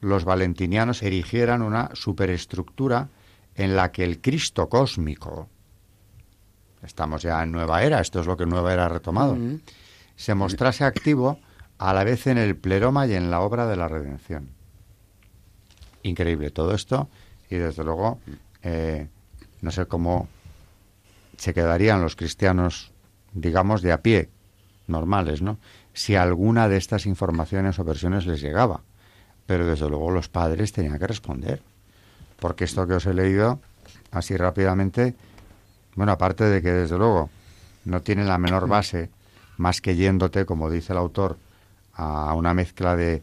los 0.00 0.24
valentinianos 0.24 1.02
erigieran 1.02 1.62
una 1.62 1.90
superestructura 1.94 3.08
en 3.54 3.76
la 3.76 3.92
que 3.92 4.04
el 4.04 4.20
Cristo 4.20 4.68
cósmico, 4.68 5.48
estamos 6.82 7.22
ya 7.22 7.42
en 7.42 7.52
nueva 7.52 7.82
era, 7.82 8.00
esto 8.00 8.20
es 8.20 8.26
lo 8.26 8.36
que 8.36 8.44
nueva 8.44 8.72
era 8.72 8.86
ha 8.86 8.88
retomado, 8.88 9.38
se 10.16 10.34
mostrase 10.34 10.84
activo 10.84 11.38
a 11.82 11.92
la 11.92 12.04
vez 12.04 12.28
en 12.28 12.38
el 12.38 12.54
pleroma 12.54 13.08
y 13.08 13.14
en 13.14 13.28
la 13.28 13.40
obra 13.40 13.66
de 13.66 13.74
la 13.74 13.88
redención. 13.88 14.50
Increíble 16.04 16.50
todo 16.50 16.74
esto 16.76 17.08
y 17.50 17.56
desde 17.56 17.82
luego 17.82 18.20
eh, 18.62 19.08
no 19.62 19.72
sé 19.72 19.86
cómo 19.86 20.28
se 21.36 21.52
quedarían 21.52 22.00
los 22.00 22.14
cristianos, 22.14 22.92
digamos, 23.32 23.82
de 23.82 23.90
a 23.90 24.00
pie, 24.00 24.30
normales, 24.86 25.42
¿no? 25.42 25.58
Si 25.92 26.14
alguna 26.14 26.68
de 26.68 26.76
estas 26.76 27.04
informaciones 27.04 27.80
o 27.80 27.84
versiones 27.84 28.26
les 28.26 28.40
llegaba. 28.40 28.82
Pero 29.46 29.66
desde 29.66 29.88
luego 29.88 30.12
los 30.12 30.28
padres 30.28 30.72
tenían 30.72 31.00
que 31.00 31.08
responder. 31.08 31.62
Porque 32.38 32.62
esto 32.62 32.86
que 32.86 32.94
os 32.94 33.06
he 33.06 33.12
leído, 33.12 33.58
así 34.12 34.36
rápidamente, 34.36 35.16
bueno, 35.96 36.12
aparte 36.12 36.44
de 36.44 36.62
que 36.62 36.70
desde 36.70 36.96
luego 36.96 37.28
no 37.84 38.02
tiene 38.02 38.24
la 38.24 38.38
menor 38.38 38.68
base, 38.68 39.10
más 39.56 39.80
que 39.80 39.96
yéndote, 39.96 40.46
como 40.46 40.70
dice 40.70 40.92
el 40.92 41.00
autor, 41.00 41.38
a 41.94 42.34
una 42.34 42.54
mezcla 42.54 42.96
de 42.96 43.22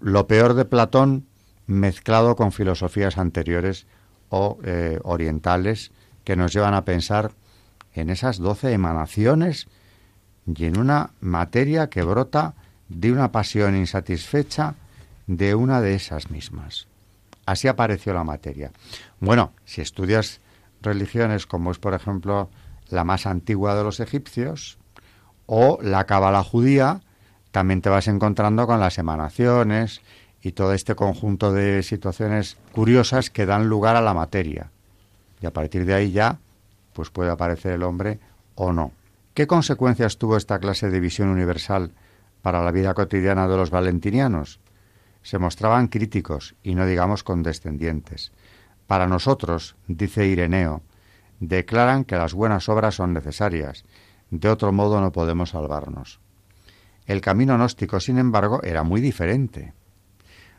lo 0.00 0.26
peor 0.26 0.54
de 0.54 0.64
Platón 0.64 1.26
mezclado 1.66 2.36
con 2.36 2.52
filosofías 2.52 3.18
anteriores 3.18 3.86
o 4.28 4.58
eh, 4.64 4.98
orientales 5.02 5.92
que 6.24 6.36
nos 6.36 6.52
llevan 6.52 6.74
a 6.74 6.84
pensar 6.84 7.32
en 7.92 8.10
esas 8.10 8.38
doce 8.38 8.72
emanaciones 8.72 9.68
y 10.46 10.64
en 10.64 10.78
una 10.78 11.10
materia 11.20 11.88
que 11.88 12.02
brota 12.02 12.54
de 12.88 13.12
una 13.12 13.32
pasión 13.32 13.76
insatisfecha 13.76 14.74
de 15.26 15.54
una 15.54 15.80
de 15.80 15.94
esas 15.94 16.30
mismas. 16.30 16.86
Así 17.46 17.68
apareció 17.68 18.12
la 18.12 18.24
materia. 18.24 18.72
Bueno, 19.20 19.52
si 19.64 19.80
estudias 19.80 20.40
religiones 20.82 21.46
como 21.46 21.70
es, 21.70 21.78
por 21.78 21.94
ejemplo, 21.94 22.50
la 22.88 23.04
más 23.04 23.26
antigua 23.26 23.74
de 23.74 23.84
los 23.84 24.00
egipcios 24.00 24.78
o 25.46 25.78
la 25.82 26.04
cábala 26.06 26.42
judía, 26.42 27.00
también 27.56 27.80
te 27.80 27.88
vas 27.88 28.06
encontrando 28.06 28.66
con 28.66 28.80
las 28.80 28.98
emanaciones 28.98 30.02
y 30.42 30.52
todo 30.52 30.74
este 30.74 30.94
conjunto 30.94 31.54
de 31.54 31.82
situaciones 31.82 32.58
curiosas 32.72 33.30
que 33.30 33.46
dan 33.46 33.70
lugar 33.70 33.96
a 33.96 34.02
la 34.02 34.12
materia. 34.12 34.70
Y 35.40 35.46
a 35.46 35.54
partir 35.54 35.86
de 35.86 35.94
ahí 35.94 36.12
ya, 36.12 36.38
pues 36.92 37.08
puede 37.08 37.30
aparecer 37.30 37.72
el 37.72 37.82
hombre 37.82 38.20
o 38.56 38.74
no. 38.74 38.92
¿Qué 39.32 39.46
consecuencias 39.46 40.18
tuvo 40.18 40.36
esta 40.36 40.58
clase 40.58 40.90
de 40.90 41.00
visión 41.00 41.30
universal 41.30 41.92
para 42.42 42.62
la 42.62 42.72
vida 42.72 42.92
cotidiana 42.92 43.48
de 43.48 43.56
los 43.56 43.70
valentinianos? 43.70 44.60
Se 45.22 45.38
mostraban 45.38 45.88
críticos 45.88 46.56
y 46.62 46.74
no 46.74 46.84
digamos 46.84 47.24
condescendientes. 47.24 48.32
Para 48.86 49.06
nosotros, 49.06 49.76
dice 49.88 50.26
Ireneo, 50.26 50.82
declaran 51.40 52.04
que 52.04 52.16
las 52.16 52.34
buenas 52.34 52.68
obras 52.68 52.96
son 52.96 53.14
necesarias, 53.14 53.86
de 54.30 54.50
otro 54.50 54.72
modo 54.72 55.00
no 55.00 55.10
podemos 55.10 55.48
salvarnos. 55.48 56.20
El 57.06 57.20
camino 57.20 57.56
gnóstico, 57.56 58.00
sin 58.00 58.18
embargo, 58.18 58.60
era 58.62 58.82
muy 58.82 59.00
diferente. 59.00 59.72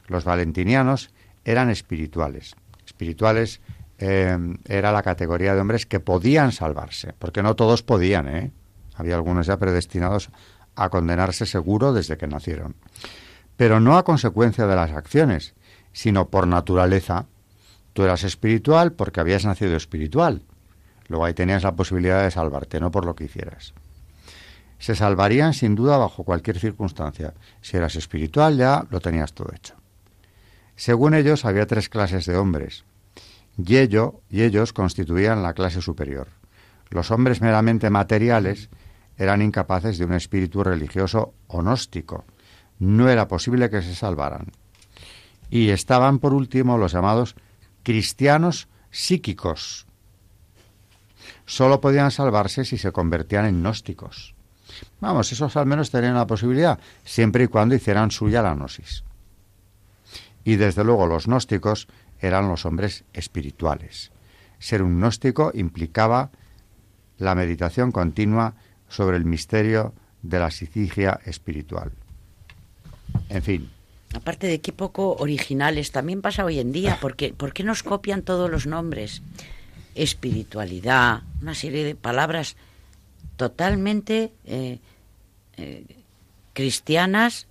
Los 0.08 0.24
valentinianos 0.24 1.12
eran 1.44 1.70
espirituales. 1.70 2.56
Espirituales 2.86 3.60
eh, 4.00 4.38
era 4.66 4.92
la 4.92 5.04
categoría 5.04 5.54
de 5.54 5.62
hombres 5.62 5.86
que 5.86 6.00
podían 6.00 6.51
salvarse, 6.51 7.13
porque 7.18 7.44
no 7.44 7.56
todos 7.56 7.84
podían, 7.84 8.27
¿eh? 8.27 8.51
Había 8.96 9.16
algunos 9.16 9.48
ya 9.48 9.58
predestinados 9.58 10.30
a 10.75 10.89
condenarse 10.89 11.46
seguro 11.46 11.94
desde 11.94 12.18
que 12.18 12.27
nacieron. 12.27 12.75
Pero 13.58 13.80
no 13.80 13.98
a 13.98 14.04
consecuencia 14.04 14.68
de 14.68 14.75
las 14.75 14.92
acciones, 14.92 15.56
sino 15.92 16.30
por 16.30 16.48
naturaleza. 16.48 17.25
Tú 17.94 18.04
eras 18.04 18.24
espiritual 18.24 18.94
porque 18.94 19.20
habías 19.20 19.46
nacido 19.46 19.75
espiritual. 19.75 20.44
Luego 21.08 21.25
ahí 21.25 21.34
tenías 21.34 21.63
la 21.63 21.75
posibilidad 21.75 22.24
de 22.24 22.32
salvarte, 22.32 22.80
no 22.80 22.92
por 22.92 23.06
lo 23.06 23.16
que 23.16 23.25
hicieras. 23.25 23.74
Se 24.80 24.96
salvarían 24.96 25.54
sin 25.54 25.76
duda 25.76 25.98
bajo 25.98 26.24
cualquier 26.24 26.60
circunstancia. 26.60 27.34
Si 27.62 27.78
eras 27.78 27.96
espiritual 27.96 28.58
ya 28.58 28.86
lo 28.90 29.00
tenías 29.00 29.34
todo 29.34 29.52
hecho. 29.56 29.76
Según 30.76 31.16
ellos, 31.16 31.46
había 31.46 31.66
tres 31.66 31.90
clases 31.90 32.26
de 32.28 32.38
hombres, 32.38 32.86
y, 33.58 33.74
y 33.76 34.44
ellos 34.44 34.74
constituían 34.74 35.42
la 35.42 35.54
clase 35.54 35.82
superior. 35.82 36.28
Los 36.90 37.10
hombres 37.12 37.42
meramente 37.42 37.90
materiales 37.90 38.70
eran 39.18 39.42
incapaces 39.42 39.98
de 39.98 40.06
un 40.06 40.14
espíritu 40.14 40.64
religioso 40.64 41.34
o 41.48 41.62
gnóstico. 41.62 42.26
No 42.80 43.10
era 43.10 43.28
posible 43.28 43.70
que 43.70 43.82
se 43.82 43.96
salvaran. 43.96 44.52
Y 45.50 45.70
estaban, 45.70 46.20
por 46.20 46.34
último, 46.34 46.78
los 46.78 46.92
llamados 46.92 47.36
cristianos 47.82 48.68
psíquicos. 48.92 49.88
Solo 51.46 51.82
podían 51.82 52.12
salvarse 52.12 52.66
si 52.66 52.78
se 52.78 52.92
convertían 52.92 53.46
en 53.46 53.62
gnósticos. 53.62 54.37
Vamos, 55.00 55.32
esos 55.32 55.56
al 55.58 55.66
menos 55.66 55.92
tenían 55.92 56.16
la 56.16 56.28
posibilidad, 56.28 56.80
siempre 57.04 57.46
y 57.46 57.48
cuando 57.48 57.76
hicieran 57.76 58.12
suya 58.12 58.42
la 58.42 58.54
gnosis 58.54 59.04
y 60.48 60.56
desde 60.56 60.86
luego 60.86 61.08
los 61.08 61.28
gnósticos 61.28 61.90
eran 62.22 62.48
los 62.48 62.66
hombres 62.66 63.04
espirituales. 63.12 64.12
Ser 64.60 64.82
un 64.82 64.98
gnóstico 64.98 65.52
implicaba 65.54 66.32
la 67.18 67.36
meditación 67.36 67.92
continua 67.92 68.54
sobre 68.88 69.18
el 69.18 69.26
misterio 69.26 69.94
de 70.22 70.40
la 70.40 70.50
sicigia 70.50 71.20
espiritual. 71.26 71.92
En 73.28 73.44
fin. 73.44 73.70
Aparte 74.14 74.48
de 74.48 74.62
qué 74.62 74.72
poco 74.72 75.18
originales, 75.18 75.92
también 75.92 76.22
pasa 76.22 76.46
hoy 76.46 76.60
en 76.60 76.72
día, 76.72 76.98
porque 77.02 77.34
¿por 77.34 77.52
qué 77.52 77.66
nos 77.66 77.84
copian 77.84 78.22
todos 78.22 78.50
los 78.50 78.68
nombres? 78.68 79.22
Espiritualidad, 79.96 81.24
una 81.42 81.56
serie 81.56 81.84
de 81.84 81.96
palabras 81.96 82.56
totalmente 83.38 84.34
eh, 84.46 84.79
eh, 85.56 85.86
cristianas, 86.53 87.48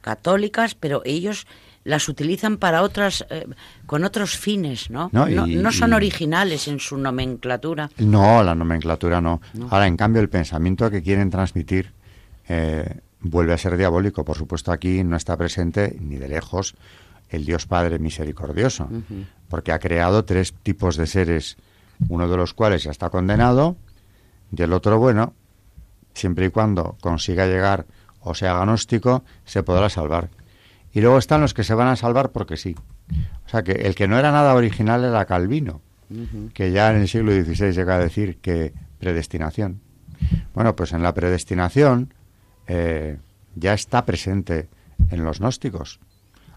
católicas, 0.00 0.74
pero 0.74 1.02
ellos 1.04 1.46
las 1.84 2.08
utilizan 2.08 2.56
para 2.56 2.82
otras, 2.82 3.26
eh, 3.30 3.46
con 3.86 4.04
otros 4.04 4.36
fines, 4.36 4.90
¿no? 4.90 5.10
No, 5.12 5.72
son 5.72 5.92
originales 5.92 6.68
en 6.68 6.80
su 6.80 6.96
nomenclatura. 6.96 7.90
No, 7.98 8.42
la 8.42 8.54
nomenclatura 8.54 9.20
no. 9.20 9.40
Ahora, 9.70 9.86
en 9.86 9.96
cambio, 9.96 10.22
el 10.22 10.28
pensamiento 10.28 10.90
que 10.90 11.02
quieren 11.02 11.30
transmitir 11.30 11.92
eh, 12.48 13.00
vuelve 13.20 13.52
a 13.52 13.58
ser 13.58 13.76
diabólico. 13.76 14.24
Por 14.24 14.36
supuesto, 14.36 14.72
aquí 14.72 15.04
no 15.04 15.16
está 15.16 15.36
presente 15.36 15.96
ni 16.00 16.16
de 16.16 16.28
lejos 16.28 16.74
el 17.28 17.44
Dios 17.44 17.66
Padre 17.66 17.98
misericordioso, 17.98 18.88
porque 19.48 19.72
ha 19.72 19.78
creado 19.78 20.24
tres 20.24 20.52
tipos 20.52 20.96
de 20.96 21.06
seres, 21.06 21.56
uno 22.08 22.28
de 22.28 22.36
los 22.36 22.54
cuales 22.54 22.84
ya 22.84 22.90
está 22.90 23.10
condenado 23.10 23.76
y 24.56 24.62
el 24.62 24.72
otro, 24.72 24.98
bueno, 24.98 25.34
siempre 26.14 26.46
y 26.46 26.50
cuando 26.50 26.96
consiga 27.00 27.46
llegar 27.46 27.86
o 28.20 28.34
sea 28.34 28.58
agnóstico, 28.58 29.24
se 29.44 29.62
podrá 29.62 29.88
salvar. 29.88 30.30
Y 30.92 31.00
luego 31.00 31.18
están 31.18 31.40
los 31.40 31.54
que 31.54 31.64
se 31.64 31.74
van 31.74 31.88
a 31.88 31.96
salvar 31.96 32.30
porque 32.30 32.56
sí. 32.56 32.76
O 33.46 33.48
sea 33.48 33.62
que 33.62 33.72
el 33.72 33.94
que 33.94 34.08
no 34.08 34.18
era 34.18 34.32
nada 34.32 34.54
original 34.54 35.04
era 35.04 35.24
Calvino, 35.26 35.82
que 36.54 36.72
ya 36.72 36.90
en 36.90 37.02
el 37.02 37.08
siglo 37.08 37.32
XVI 37.32 37.72
llega 37.72 37.96
a 37.96 37.98
decir 37.98 38.38
que 38.38 38.72
predestinación. 38.98 39.80
Bueno, 40.54 40.74
pues 40.76 40.92
en 40.92 41.02
la 41.02 41.12
predestinación 41.12 42.14
eh, 42.66 43.18
ya 43.56 43.74
está 43.74 44.06
presente 44.06 44.68
en 45.10 45.24
los 45.24 45.40
gnósticos. 45.40 46.00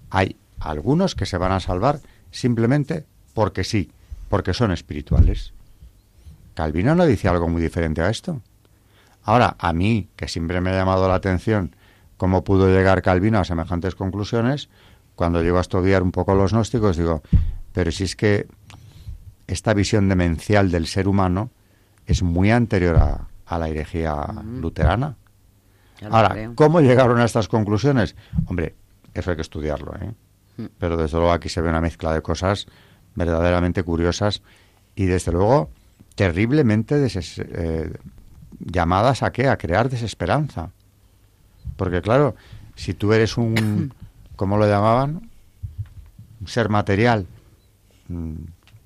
Hay 0.09 0.37
algunos 0.59 1.15
que 1.15 1.25
se 1.25 1.37
van 1.37 1.51
a 1.51 1.59
salvar 1.59 1.99
simplemente 2.31 3.05
porque 3.33 3.63
sí, 3.63 3.91
porque 4.29 4.53
son 4.53 4.71
espirituales. 4.71 5.53
Calvino 6.57 6.95
no 6.95 7.05
dice 7.05 7.27
algo 7.27 7.47
muy 7.47 7.61
diferente 7.61 8.01
a 8.01 8.09
esto. 8.09 8.41
Ahora, 9.21 9.55
a 9.59 9.73
mí, 9.73 10.09
que 10.15 10.27
siempre 10.27 10.59
me 10.59 10.71
ha 10.71 10.73
llamado 10.73 11.07
la 11.07 11.13
atención 11.13 11.75
cómo 12.17 12.43
pudo 12.43 12.67
llegar 12.67 13.03
Calvino 13.03 13.37
a 13.37 13.43
semejantes 13.43 13.93
conclusiones, 13.93 14.67
cuando 15.15 15.43
llego 15.43 15.59
a 15.59 15.61
estudiar 15.61 16.01
un 16.01 16.11
poco 16.11 16.33
los 16.33 16.53
gnósticos, 16.53 16.97
digo, 16.97 17.21
pero 17.73 17.91
si 17.91 18.05
es 18.05 18.15
que 18.15 18.47
esta 19.45 19.75
visión 19.75 20.09
demencial 20.09 20.71
del 20.71 20.87
ser 20.87 21.07
humano 21.07 21.51
es 22.07 22.23
muy 22.23 22.49
anterior 22.49 22.97
a, 22.97 23.59
la 23.59 23.69
herejía 23.69 24.15
luterana. 24.43 25.15
Ahora, 26.09 26.35
¿cómo 26.55 26.81
llegaron 26.81 27.19
a 27.19 27.25
estas 27.25 27.47
conclusiones? 27.47 28.15
Hombre, 28.47 28.73
eso 29.13 29.29
hay 29.29 29.35
que 29.35 29.43
estudiarlo, 29.43 29.93
¿eh? 30.01 30.11
Mm. 30.57 30.65
Pero 30.79 30.97
desde 30.97 31.17
luego 31.17 31.33
aquí 31.33 31.49
se 31.49 31.61
ve 31.61 31.69
una 31.69 31.81
mezcla 31.81 32.13
de 32.13 32.23
cosas 32.23 32.65
verdaderamente 33.13 33.83
curiosas 33.83 34.41
y 34.95 35.05
desde 35.05 35.31
luego 35.31 35.69
terriblemente 36.17 36.95
eh, 37.05 37.93
llamadas 38.59 39.21
a 39.21 39.31
qué? 39.31 39.47
A 39.47 39.57
crear 39.57 39.87
desesperanza. 39.87 40.71
Porque 41.75 42.01
claro, 42.01 42.35
si 42.75 42.95
tú 42.95 43.13
eres 43.13 43.37
un, 43.37 43.93
¿cómo 44.35 44.57
lo 44.57 44.67
llamaban? 44.67 45.29
Un 46.41 46.47
ser 46.47 46.69
material, 46.69 47.27
mm, 48.07 48.33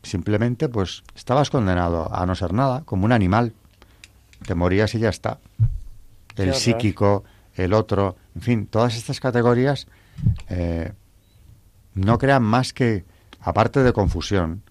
simplemente 0.03 0.67
pues 0.67 1.03
estabas 1.15 1.49
condenado 1.49 2.13
a 2.13 2.25
no 2.25 2.35
ser 2.35 2.51
nada, 2.51 2.81
como 2.83 3.05
un 3.05 3.13
animal. 3.13 3.53
Te 4.45 4.53
morías 4.53 4.93
y 4.95 4.99
ya 4.99 5.09
está. 5.09 5.39
El 6.35 6.53
psíquico, 6.53 7.23
el 7.55 7.71
otro, 7.71 8.17
en 8.35 8.41
fin, 8.41 8.67
todas 8.67 8.97
estas 8.97 9.21
categorías 9.21 9.87
eh, 10.49 10.91
no 11.93 12.17
crean 12.17 12.43
más 12.43 12.73
que, 12.73 13.05
aparte 13.39 13.83
de 13.83 13.93
confusión, 13.93 14.63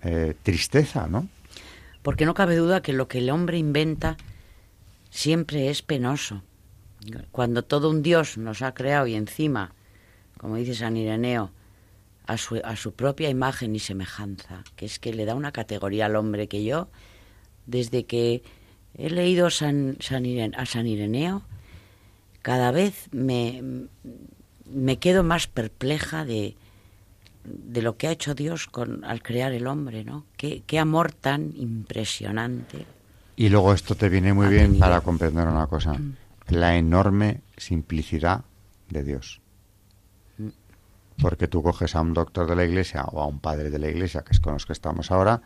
eh, 0.00 0.34
tristeza, 0.42 1.08
¿no? 1.08 1.28
Porque 2.04 2.26
no 2.26 2.34
cabe 2.34 2.56
duda 2.56 2.82
que 2.82 2.92
lo 2.92 3.08
que 3.08 3.16
el 3.16 3.30
hombre 3.30 3.56
inventa 3.56 4.18
siempre 5.08 5.70
es 5.70 5.80
penoso. 5.80 6.42
Cuando 7.32 7.64
todo 7.64 7.88
un 7.88 8.02
Dios 8.02 8.36
nos 8.36 8.60
ha 8.60 8.74
creado 8.74 9.06
y 9.06 9.14
encima, 9.14 9.72
como 10.36 10.56
dice 10.56 10.74
San 10.74 10.98
Ireneo, 10.98 11.50
a 12.26 12.36
su, 12.36 12.92
propia 12.92 13.30
imagen 13.30 13.74
y 13.74 13.78
semejanza, 13.78 14.64
que 14.76 14.84
es 14.84 14.98
que 14.98 15.14
le 15.14 15.24
da 15.24 15.34
una 15.34 15.50
categoría 15.50 16.04
al 16.04 16.16
hombre 16.16 16.46
que 16.46 16.62
yo, 16.62 16.88
desde 17.64 18.04
que 18.04 18.42
he 18.98 19.08
leído 19.08 19.46
a 19.46 19.50
San 19.50 19.96
Ireneo, 20.86 21.42
cada 22.42 22.70
vez 22.70 23.08
me, 23.12 23.88
me 24.66 24.98
quedo 24.98 25.22
más 25.22 25.46
perpleja 25.46 26.26
de, 26.26 26.54
de 27.44 27.82
lo 27.82 27.96
que 27.96 28.08
ha 28.08 28.10
hecho 28.10 28.34
Dios 28.34 28.66
con, 28.66 29.04
al 29.04 29.22
crear 29.22 29.52
el 29.52 29.66
hombre, 29.66 30.04
¿no? 30.04 30.24
Qué, 30.36 30.62
qué 30.66 30.78
amor 30.78 31.12
tan 31.12 31.52
impresionante. 31.56 32.86
Y 33.36 33.48
luego 33.48 33.72
esto 33.72 33.94
te 33.94 34.08
viene 34.08 34.32
muy 34.32 34.48
bien 34.48 34.78
para 34.78 35.00
comprender 35.00 35.46
una 35.46 35.66
cosa, 35.66 35.94
mm. 35.94 36.16
la 36.48 36.76
enorme 36.76 37.42
simplicidad 37.56 38.44
de 38.90 39.02
Dios. 39.02 39.40
Mm. 40.38 40.48
Porque 41.20 41.48
tú 41.48 41.62
coges 41.62 41.94
a 41.96 42.00
un 42.00 42.14
doctor 42.14 42.48
de 42.48 42.56
la 42.56 42.64
iglesia 42.64 43.04
o 43.04 43.20
a 43.20 43.26
un 43.26 43.40
padre 43.40 43.70
de 43.70 43.78
la 43.78 43.88
iglesia, 43.88 44.22
que 44.22 44.32
es 44.32 44.40
con 44.40 44.54
los 44.54 44.66
que 44.66 44.72
estamos 44.72 45.10
ahora, 45.10 45.42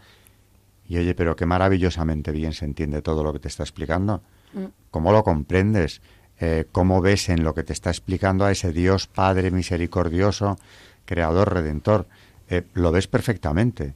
y 0.87 0.97
oye, 0.97 1.15
pero 1.15 1.37
qué 1.37 1.47
maravillosamente 1.47 2.31
bien 2.31 2.53
se 2.53 2.65
entiende 2.65 3.03
todo 3.03 3.23
lo 3.23 3.33
que 3.33 3.41
te 3.41 3.49
está 3.49 3.63
explicando. 3.63 4.23
Mm. 4.53 4.65
¿Cómo 4.91 5.13
lo 5.13 5.25
comprendes? 5.25 6.01
Eh, 6.41 6.67
¿Cómo 6.71 7.01
ves 7.01 7.29
en 7.31 7.43
lo 7.43 7.55
que 7.55 7.65
te 7.65 7.73
está 7.73 7.91
explicando 7.91 8.45
a 8.45 8.53
ese 8.53 8.73
Dios 8.73 9.07
Padre 9.07 9.51
misericordioso 9.51 10.57
creador, 11.09 11.55
redentor, 11.55 12.07
eh, 12.51 12.64
lo 12.75 12.92
ves 12.92 13.09
perfectamente. 13.09 13.94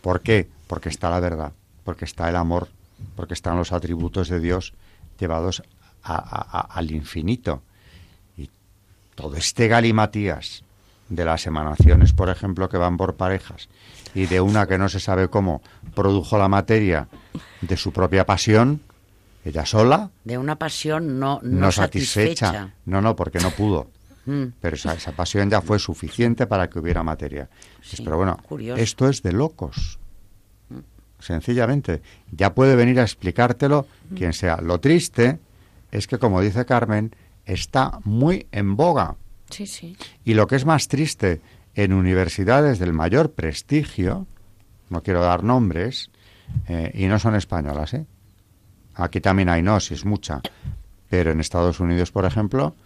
¿Por 0.00 0.22
qué? 0.22 0.48
Porque 0.66 0.88
está 0.88 1.10
la 1.10 1.20
verdad, 1.20 1.52
porque 1.84 2.06
está 2.06 2.28
el 2.30 2.36
amor, 2.36 2.68
porque 3.16 3.34
están 3.34 3.58
los 3.58 3.72
atributos 3.72 4.30
de 4.30 4.40
Dios 4.40 4.72
llevados 5.20 5.62
al 6.02 6.90
infinito. 6.90 7.62
Y 8.36 8.48
todo 9.14 9.36
este 9.36 9.68
galimatías 9.68 10.64
de 11.08 11.24
las 11.24 11.46
emanaciones, 11.46 12.14
por 12.14 12.30
ejemplo, 12.30 12.68
que 12.70 12.78
van 12.78 12.96
por 12.96 13.14
parejas, 13.14 13.68
y 14.14 14.26
de 14.26 14.40
una 14.40 14.66
que 14.66 14.78
no 14.78 14.88
se 14.88 15.00
sabe 15.00 15.28
cómo 15.28 15.60
produjo 15.94 16.38
la 16.38 16.48
materia 16.48 17.08
de 17.60 17.76
su 17.76 17.92
propia 17.92 18.24
pasión, 18.24 18.80
ella 19.44 19.66
sola. 19.66 20.10
De 20.24 20.38
una 20.38 20.56
pasión 20.56 21.18
no, 21.18 21.40
no, 21.42 21.70
satisfecha. 21.72 22.72
No, 22.86 23.02
no, 23.02 23.14
porque 23.16 23.38
no 23.38 23.50
pudo. 23.50 23.90
Mm. 24.26 24.44
Pero 24.60 24.76
esa, 24.76 25.12
pasión 25.12 25.50
ya 25.50 25.60
fue 25.60 25.78
suficiente 25.78 26.46
para 26.46 26.68
que 26.68 26.78
hubiera 26.78 27.02
materia. 27.02 27.48
pero 28.04 28.16
bueno, 28.16 28.38
esto 28.76 29.08
es 29.08 29.22
de 29.22 29.32
locos. 29.32 29.98
Mm. 30.70 30.78
Sencillamente. 31.18 32.02
Ya 32.30 32.54
puede 32.54 32.76
venir 32.76 33.00
a 33.00 33.02
explicártelo 33.02 33.86
mm. 34.10 34.14
quien 34.14 34.32
sea. 34.32 34.58
Lo 34.60 34.80
triste 34.80 35.38
es 35.90 36.06
que, 36.06 36.18
como 36.18 36.40
dice 36.40 36.64
Carmen, 36.64 37.14
está 37.44 37.98
muy 38.04 38.46
en 38.52 38.76
boga. 38.76 39.16
Sí, 39.50 39.66
sí. 39.66 39.96
Y 40.24 40.34
lo 40.34 40.46
que 40.46 40.56
es 40.56 40.64
más 40.64 40.88
triste, 40.88 41.40
en 41.74 41.92
universidades 41.92 42.78
del 42.78 42.92
mayor 42.92 43.32
prestigio, 43.32 44.26
no 44.90 45.02
quiero 45.02 45.20
dar 45.20 45.44
nombres, 45.44 46.10
eh, 46.68 46.90
y 46.94 47.06
no 47.06 47.18
son 47.18 47.34
españolas, 47.34 47.94
¿eh? 47.94 48.06
Aquí 48.94 49.20
también 49.20 49.48
hay 49.48 49.62
gnosis, 49.62 50.04
mucha. 50.04 50.40
Pero 51.08 51.32
en 51.32 51.40
Estados 51.40 51.80
Unidos, 51.80 52.12
por 52.12 52.24
ejemplo, 52.24 52.76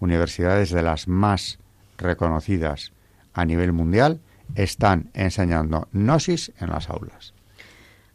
universidades 0.00 0.70
de 0.70 0.82
las 0.82 1.08
más 1.08 1.58
reconocidas 1.96 2.92
a 3.34 3.44
nivel 3.44 3.72
mundial 3.72 4.20
están 4.54 5.10
enseñando 5.14 5.88
gnosis 5.92 6.52
en 6.60 6.70
las 6.70 6.88
aulas. 6.88 7.34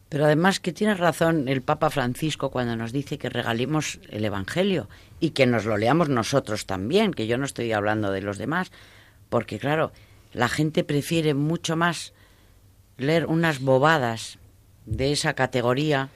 Pero 0.10 0.26
además 0.26 0.60
que 0.60 0.74
tiene 0.74 0.94
razón 0.94 1.48
el 1.48 1.64
Papa 1.64 1.90
Francisco 1.90 2.52
cuando 2.52 2.76
nos 2.76 2.92
dice 2.92 3.18
que 3.18 3.30
regalemos 3.30 4.00
el 4.10 4.26
Evangelio 4.26 4.88
y 5.20 5.32
que 5.32 5.48
nos 5.48 5.66
lo 5.66 5.78
leamos 5.78 6.10
nosotros 6.10 6.66
también, 6.68 7.14
que 7.14 7.26
yo 7.26 7.38
no 7.38 7.46
estoy 7.46 7.72
hablando 7.72 8.12
de 8.12 8.22
los 8.22 8.38
demás, 8.38 8.72
porque 9.30 9.58
claro, 9.58 9.92
la 10.32 10.50
gente 10.50 10.84
prefiere 10.84 11.34
mucho 11.34 11.76
más 11.76 12.14
leer 12.98 13.26
unas 13.26 13.60
bobadas 13.60 14.38
de 14.86 15.12
esa 15.12 15.34
categoría 15.34 16.10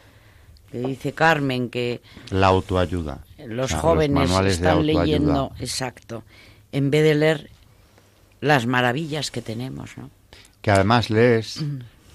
que 0.72 0.80
dice 0.80 1.14
Carmen 1.14 1.70
que 1.70 2.02
la 2.32 2.48
autoayuda. 2.48 3.20
los 3.46 3.74
jóvenes 3.74 4.32
están 4.32 4.86
leyendo 4.86 5.52
exacto 5.60 6.24
en 6.72 6.92
vez 6.92 7.04
de 7.04 7.16
leer 7.16 7.50
las 8.42 8.66
maravillas 8.66 9.32
que 9.32 9.42
tenemos 9.42 9.98
no 9.98 10.10
que 10.62 10.72
además 10.72 11.10
lees 11.10 11.64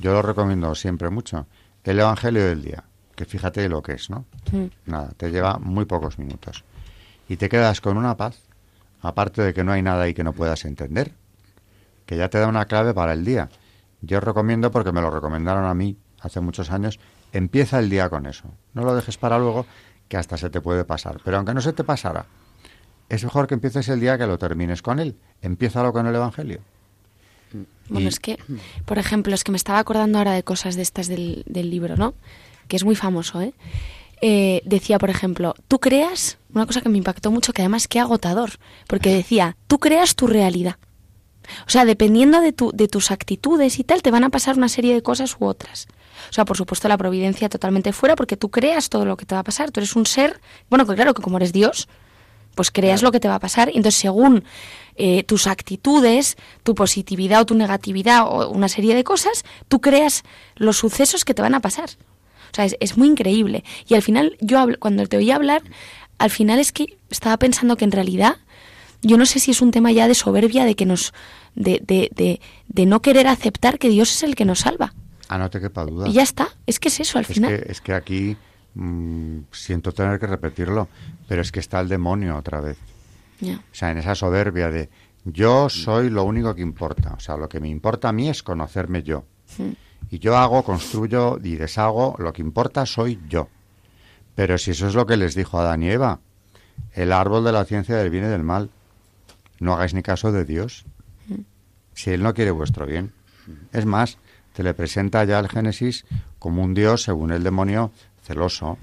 yo 0.01 0.13
lo 0.13 0.23
recomiendo 0.23 0.75
siempre 0.75 1.11
mucho 1.11 1.47
el 1.85 1.99
Evangelio 1.99 2.47
del 2.47 2.63
día 2.63 2.85
que 3.17 3.25
fíjate 3.25 3.69
lo 3.69 3.83
que 3.83 3.93
es 3.93 4.11
no 4.11 4.25
nada 4.87 5.11
te 5.17 5.31
lleva 5.31 5.59
muy 5.59 5.85
pocos 5.85 6.19
minutos. 6.19 6.65
Y 7.29 7.37
te 7.37 7.49
quedas 7.49 7.81
con 7.81 7.97
una 7.97 8.17
paz 8.17 8.43
aparte 9.01 9.43
de 9.43 9.55
que 9.55 9.65
no 9.65 9.73
hay 9.73 9.83
nada 9.83 10.05
ahí 10.05 10.15
que 10.15 10.25
no 10.25 10.33
puedas 10.33 10.65
entender 10.65 11.13
que 12.07 12.17
ya 12.17 12.29
te 12.29 12.39
da 12.39 12.49
una 12.49 12.67
clave 12.67 12.95
para 12.95 13.13
el 13.13 13.25
día. 13.25 13.49
Yo 14.01 14.21
recomiendo 14.21 14.71
porque 14.71 14.93
me 14.93 15.01
lo 15.01 15.11
recomendaron 15.11 15.65
a 15.65 15.75
mí 15.75 15.97
hace 16.21 16.41
muchos 16.41 16.71
años 16.71 16.99
Empieza 17.33 17.79
el 17.79 17.89
día 17.89 18.09
con 18.09 18.27
eso. 18.27 18.45
No 18.75 18.85
lo 18.85 18.95
dejes 18.95 19.17
para 19.17 19.39
luego, 19.39 19.67
que 20.09 20.17
hasta 20.17 20.37
se 20.37 20.51
te 20.51 20.61
puede 20.61 20.85
pasar. 20.85 21.21
Pero 21.25 21.39
aunque 21.39 21.55
no 21.55 21.61
se 21.61 21.73
te 21.73 21.85
pasara, 21.85 22.27
es 23.09 23.25
mejor 23.25 23.47
que 23.47 23.55
empieces 23.55 23.89
el 23.89 24.01
día 24.01 24.19
que 24.19 24.27
lo 24.27 24.39
termines 24.39 24.83
con 24.83 24.99
él. 24.99 25.17
Empiézalo 25.41 25.93
con 25.93 26.07
el 26.07 26.15
Evangelio. 26.15 26.61
Bueno, 27.89 28.09
es 28.09 28.21
que, 28.21 28.39
por 28.87 28.99
ejemplo, 28.99 29.35
es 29.35 29.45
que 29.45 29.53
me 29.53 29.57
estaba 29.57 29.79
acordando 29.79 30.19
ahora 30.19 30.33
de 30.33 30.43
cosas 30.43 30.77
de 30.77 30.83
estas 30.83 31.09
del, 31.09 31.45
libro, 31.47 31.97
¿no? 31.97 32.15
Que 32.69 32.77
es 32.77 32.85
muy 32.85 32.95
famoso, 32.95 33.41
¿eh? 33.43 33.53
¿eh? 34.23 34.63
Decía, 34.65 34.99
por 34.99 35.11
ejemplo, 35.11 35.55
tú 35.69 35.79
creas, 35.79 36.39
una 36.55 36.67
cosa 36.67 36.81
que 36.81 36.89
me 36.89 36.99
impactó 36.99 37.31
mucho, 37.31 37.53
que 37.53 37.63
además 37.63 37.89
qué 37.89 38.01
agotador, 38.01 38.53
porque 38.87 39.11
decía, 39.15 39.57
tú 39.67 39.79
creas 39.79 40.15
tu 40.15 40.27
realidad. 40.27 40.77
O 41.67 41.71
sea, 41.71 41.85
dependiendo 41.85 42.41
de, 42.41 42.53
tu, 42.53 42.71
de 42.73 42.89
tus 42.89 43.11
actitudes 43.11 43.79
y 43.79 43.85
tal, 43.85 44.01
te 44.01 44.11
van 44.11 44.25
a 44.25 44.31
pasar 44.31 44.57
una 44.57 44.69
serie 44.69 44.95
de 44.95 45.03
cosas 45.03 45.37
u 45.39 45.45
otras. 45.45 45.89
O 46.31 46.33
sea, 46.33 46.45
por 46.45 46.57
supuesto, 46.57 46.89
la 46.89 46.99
providencia 46.99 47.49
totalmente 47.49 47.93
fuera, 47.93 48.17
porque 48.17 48.37
tú 48.37 48.51
creas 48.51 48.89
todo 48.89 49.05
lo 49.05 49.17
que 49.17 49.27
te 49.27 49.35
va 49.35 49.41
a 49.41 49.45
pasar. 49.45 49.71
Tú 49.71 49.81
eres 49.81 49.97
un 49.97 50.07
ser, 50.07 50.41
bueno, 50.71 50.87
que 50.87 50.95
claro 50.95 51.15
que 51.15 51.23
como 51.23 51.37
eres 51.37 51.53
Dios, 51.53 51.89
pues 52.55 52.71
creas 52.71 53.03
lo 53.03 53.13
que 53.13 53.21
te 53.21 53.29
va 53.29 53.37
a 53.37 53.41
pasar. 53.41 53.71
Y 53.73 53.77
entonces, 53.77 54.01
según 54.01 54.45
eh, 54.97 55.23
tus 55.25 55.47
actitudes, 55.47 56.37
tu 56.63 56.75
positividad 56.75 57.41
o 57.41 57.47
tu 57.47 57.55
negatividad 57.55 58.27
o 58.27 58.51
una 58.51 58.69
serie 58.69 58.95
de 58.95 59.05
cosas, 59.05 59.45
tú 59.69 59.81
creas 59.81 60.23
los 60.57 60.77
sucesos 60.79 61.25
que 61.25 61.35
te 61.35 61.43
van 61.43 61.55
a 61.55 61.61
pasar. 61.61 61.91
O 62.53 62.55
sea, 62.55 62.67
es, 62.67 62.97
muy 62.99 63.09
increíble. 63.09 63.65
Y 63.89 63.95
al 63.95 64.03
final, 64.03 64.37
yo 64.41 64.59
hablo, 64.59 64.77
cuando 64.79 65.07
te 65.07 65.17
oí 65.17 65.31
hablar, 65.31 65.63
al 66.19 66.31
final 66.31 66.59
es 66.59 66.73
que 66.73 66.99
estaba 67.09 67.39
pensando 67.39 67.77
que 67.77 67.87
en 67.87 67.93
realidad, 67.93 68.37
yo 69.01 69.17
no 69.17 69.25
sé 69.25 69.39
si 69.39 69.51
es 69.51 69.63
un 69.63 69.71
tema 69.71 69.91
ya 69.91 70.07
de 70.07 70.15
soberbia, 70.15 70.67
de 70.67 70.75
que 70.75 70.85
nos, 70.85 71.15
de, 71.55 71.81
de, 71.83 72.11
de, 72.15 72.41
de 72.69 72.87
no 72.87 73.01
querer 73.01 73.27
aceptar 73.27 73.79
que 73.79 73.89
Dios 73.89 74.11
es 74.11 74.23
el 74.23 74.35
que 74.35 74.45
nos 74.45 74.61
salva. 74.61 74.93
Ah, 75.29 75.39
no 75.39 75.51
te 75.51 75.61
quepa 75.61 75.85
duda. 75.85 76.09
Y 76.09 76.13
ya 76.13 76.23
está, 76.23 76.49
es 76.67 76.79
que 76.79 76.89
es 76.89 77.01
eso 77.01 77.19
al 77.19 77.25
final. 77.25 77.53
es 77.67 77.81
que 77.81 77.95
aquí 77.95 78.37
mm, 78.75 79.39
siento 79.51 79.93
tener 79.93 80.19
que 80.19 80.27
repetirlo, 80.27 80.89
pero 81.29 81.43
es 81.43 81.53
que 81.53 81.61
está 81.61 81.81
el 81.81 81.89
demonio 81.89 82.37
otra 82.37 82.61
vez. 82.61 82.79
O 83.43 83.75
sea, 83.75 83.91
en 83.91 83.99
esa 83.99 84.15
soberbia 84.15 84.71
de 84.71 84.89
yo 85.25 85.69
soy 85.69 86.11
lo 86.11 86.25
único 86.25 86.55
que 86.55 86.63
importa. 86.63 87.15
O 87.15 87.21
sea, 87.21 87.37
lo 87.37 87.49
que 87.49 87.61
me 87.61 87.69
importa 87.69 88.09
a 88.09 88.13
mí 88.13 88.29
es 88.29 88.43
conocerme 88.43 89.03
yo. 89.03 89.25
Y 90.11 90.19
yo 90.19 90.37
hago, 90.37 90.63
construyo 90.63 91.39
y 91.43 91.57
deshago, 91.57 92.17
lo 92.19 92.33
que 92.33 92.43
importa 92.43 92.87
soy 92.87 93.21
yo. 93.29 93.49
Pero 94.35 94.59
si 94.59 94.73
eso 94.73 94.89
es 94.89 94.95
lo 94.95 95.07
que 95.07 95.17
les 95.17 95.35
dijo 95.35 95.59
Adán 95.59 95.83
y 95.83 95.91
Eva, 95.91 96.21
el 96.93 97.13
árbol 97.13 97.45
de 97.45 97.53
la 97.53 97.65
ciencia 97.65 97.97
del 97.97 98.11
bien 98.11 98.25
y 98.25 98.29
del 98.29 98.43
mal, 98.43 98.71
no 99.61 99.75
hagáis 99.75 99.95
ni 99.95 100.03
caso 100.03 100.33
de 100.33 100.45
Dios. 100.45 100.85
Si 101.95 102.11
Él 102.11 102.23
no 102.23 102.35
quiere 102.35 102.51
vuestro 102.51 102.87
bien. 102.87 103.13
Es 103.73 103.87
más, 103.87 104.19
te 104.53 104.63
le 104.63 104.75
presenta 104.75 105.25
ya 105.25 105.39
el 105.39 105.49
Génesis 105.49 106.05
como 106.39 106.63
un 106.63 106.75
Dios, 106.75 107.03
según 107.03 107.33
el 107.33 107.43
demonio, 107.43 107.93
celoso. 108.23 108.79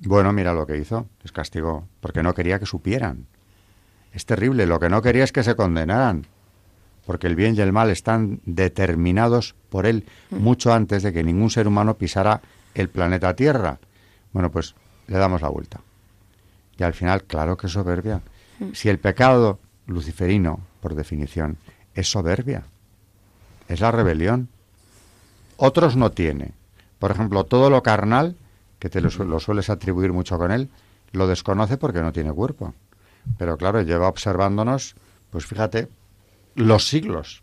Bueno, 0.00 0.32
mira 0.32 0.52
lo 0.52 0.66
que 0.66 0.76
hizo, 0.76 1.06
les 1.22 1.32
castigó, 1.32 1.86
porque 2.00 2.22
no 2.22 2.34
quería 2.34 2.58
que 2.58 2.66
supieran. 2.66 3.26
Es 4.12 4.26
terrible, 4.26 4.66
lo 4.66 4.80
que 4.80 4.88
no 4.88 5.02
quería 5.02 5.24
es 5.24 5.32
que 5.32 5.42
se 5.42 5.54
condenaran, 5.54 6.26
porque 7.06 7.26
el 7.26 7.36
bien 7.36 7.54
y 7.54 7.60
el 7.60 7.72
mal 7.72 7.90
están 7.90 8.40
determinados 8.44 9.54
por 9.68 9.86
él 9.86 10.04
mm. 10.30 10.36
mucho 10.36 10.72
antes 10.72 11.02
de 11.02 11.12
que 11.12 11.22
ningún 11.22 11.50
ser 11.50 11.68
humano 11.68 11.96
pisara 11.96 12.40
el 12.74 12.88
planeta 12.88 13.34
Tierra. 13.34 13.78
Bueno, 14.32 14.50
pues 14.50 14.74
le 15.06 15.18
damos 15.18 15.42
la 15.42 15.48
vuelta. 15.48 15.80
Y 16.76 16.82
al 16.82 16.94
final, 16.94 17.24
claro 17.24 17.56
que 17.56 17.66
es 17.66 17.72
soberbia. 17.72 18.22
Mm. 18.58 18.72
Si 18.72 18.88
el 18.88 18.98
pecado 18.98 19.58
luciferino, 19.86 20.60
por 20.80 20.94
definición, 20.94 21.58
es 21.94 22.10
soberbia, 22.10 22.64
es 23.70 23.80
la 23.80 23.92
rebelión. 23.92 24.48
Otros 25.56 25.96
no 25.96 26.10
tiene. 26.10 26.52
Por 26.98 27.12
ejemplo, 27.12 27.44
todo 27.44 27.70
lo 27.70 27.82
carnal, 27.82 28.36
que 28.80 28.90
te 28.90 29.00
lo, 29.00 29.10
sueles 29.10 29.70
atribuir 29.70 30.12
mucho 30.12 30.38
con 30.38 30.50
él, 30.50 30.68
lo 31.12 31.28
desconoce 31.28 31.76
porque 31.76 32.00
no 32.00 32.12
tiene 32.12 32.32
cuerpo. 32.32 32.74
Pero 33.38 33.56
claro, 33.56 33.80
lleva 33.82 34.08
observándonos, 34.08 34.96
pues 35.30 35.46
fíjate, 35.46 35.88
los 36.56 36.88
siglos 36.88 37.42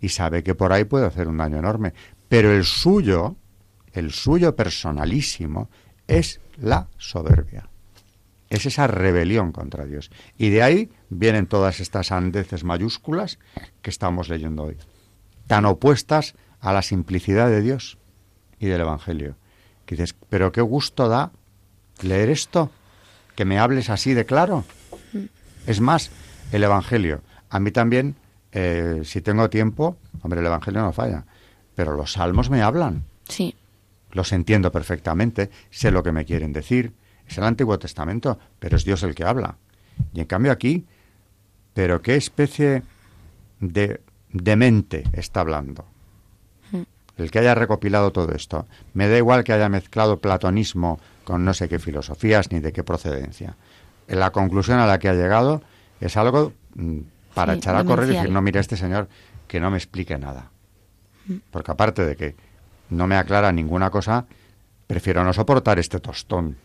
y 0.00 0.08
sabe 0.08 0.42
que 0.42 0.54
por 0.54 0.72
ahí 0.72 0.84
puede 0.84 1.06
hacer 1.06 1.28
un 1.28 1.36
daño 1.36 1.58
enorme. 1.58 1.92
Pero 2.28 2.52
el 2.52 2.64
suyo, 2.64 3.36
el 3.92 4.12
suyo 4.12 4.56
personalísimo, 4.56 5.68
es 6.06 6.40
la 6.56 6.88
soberbia. 6.96 7.68
Es 8.48 8.64
esa 8.64 8.86
rebelión 8.86 9.52
contra 9.52 9.84
Dios. 9.84 10.10
Y 10.38 10.48
de 10.50 10.62
ahí 10.62 10.90
vienen 11.10 11.46
todas 11.46 11.80
estas 11.80 12.12
andeces 12.12 12.64
mayúsculas 12.64 13.38
que 13.82 13.90
estamos 13.90 14.28
leyendo 14.28 14.62
hoy, 14.62 14.76
tan 15.46 15.64
opuestas 15.64 16.34
a 16.60 16.72
la 16.72 16.82
simplicidad 16.82 17.48
de 17.48 17.62
Dios 17.62 17.98
y 18.58 18.66
del 18.66 18.80
Evangelio. 18.80 19.36
Que 19.84 19.96
dices, 19.96 20.14
pero 20.28 20.52
qué 20.52 20.60
gusto 20.60 21.08
da 21.08 21.30
leer 22.02 22.30
esto, 22.30 22.70
que 23.34 23.44
me 23.44 23.58
hables 23.58 23.90
así 23.90 24.14
de 24.14 24.26
claro. 24.26 24.64
Es 25.66 25.80
más, 25.80 26.10
el 26.52 26.64
Evangelio. 26.64 27.22
A 27.50 27.60
mí 27.60 27.70
también, 27.70 28.16
eh, 28.52 29.02
si 29.04 29.20
tengo 29.20 29.50
tiempo, 29.50 29.96
hombre, 30.22 30.40
el 30.40 30.46
Evangelio 30.46 30.82
no 30.82 30.92
falla, 30.92 31.24
pero 31.74 31.96
los 31.96 32.12
salmos 32.12 32.50
me 32.50 32.62
hablan. 32.62 33.04
Sí. 33.28 33.54
Los 34.12 34.32
entiendo 34.32 34.72
perfectamente, 34.72 35.50
sé 35.70 35.90
lo 35.90 36.02
que 36.02 36.12
me 36.12 36.24
quieren 36.24 36.52
decir. 36.52 36.92
Es 37.28 37.38
el 37.38 37.44
Antiguo 37.44 37.78
Testamento, 37.78 38.38
pero 38.58 38.76
es 38.76 38.84
Dios 38.84 39.02
el 39.02 39.14
que 39.14 39.24
habla. 39.24 39.56
Y 40.14 40.20
en 40.20 40.26
cambio 40.26 40.52
aquí, 40.52 40.86
pero 41.74 42.00
qué 42.00 42.16
especie 42.16 42.82
de, 43.60 44.00
de 44.32 44.56
mente 44.56 45.04
está 45.12 45.40
hablando. 45.40 45.84
Mm. 46.72 46.82
El 47.16 47.30
que 47.30 47.38
haya 47.38 47.54
recopilado 47.54 48.12
todo 48.12 48.32
esto. 48.32 48.66
Me 48.94 49.08
da 49.08 49.16
igual 49.16 49.44
que 49.44 49.52
haya 49.52 49.68
mezclado 49.68 50.18
platonismo 50.18 51.00
con 51.24 51.44
no 51.44 51.54
sé 51.54 51.68
qué 51.68 51.78
filosofías 51.78 52.52
ni 52.52 52.60
de 52.60 52.72
qué 52.72 52.84
procedencia 52.84 53.56
la 54.08 54.30
conclusión 54.30 54.78
a 54.78 54.86
la 54.86 54.98
que 54.98 55.08
ha 55.08 55.14
llegado 55.14 55.62
es 56.00 56.16
algo 56.16 56.52
mm, 56.74 56.98
para 57.34 57.54
echar 57.54 57.76
a 57.76 57.84
correr 57.84 58.10
y 58.10 58.14
decir, 58.14 58.30
no, 58.30 58.40
mire, 58.40 58.60
este 58.60 58.76
señor 58.76 59.08
que 59.48 59.60
no 59.60 59.70
me 59.70 59.76
explique 59.76 60.16
nada. 60.18 60.50
Mm. 61.26 61.36
Porque 61.50 61.72
aparte 61.72 62.06
de 62.06 62.16
que 62.16 62.36
no 62.90 63.06
me 63.06 63.16
aclara 63.16 63.52
ninguna 63.52 63.90
cosa, 63.90 64.26
prefiero 64.86 65.24
no 65.24 65.32
soportar 65.32 65.78
este 65.78 66.00
tostón, 66.00 66.56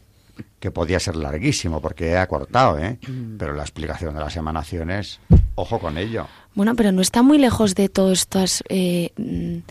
que 0.59 0.71
podía 0.71 0.99
ser 0.99 1.15
larguísimo, 1.15 1.81
porque 1.81 2.09
he 2.09 2.17
acortado, 2.17 2.79
¿eh? 2.79 2.99
Mm. 3.07 3.37
Pero 3.37 3.53
la 3.53 3.63
explicación 3.63 4.13
de 4.13 4.21
las 4.21 4.35
emanaciones, 4.37 5.19
ojo 5.61 5.79
con 5.79 5.97
ello. 5.97 6.27
Bueno, 6.53 6.75
pero 6.75 6.91
no 6.91 7.01
está 7.01 7.23
muy 7.23 7.37
lejos 7.37 7.75
de 7.75 7.89
todas 7.89 8.19
estas, 8.19 8.63
eh, 8.69 9.11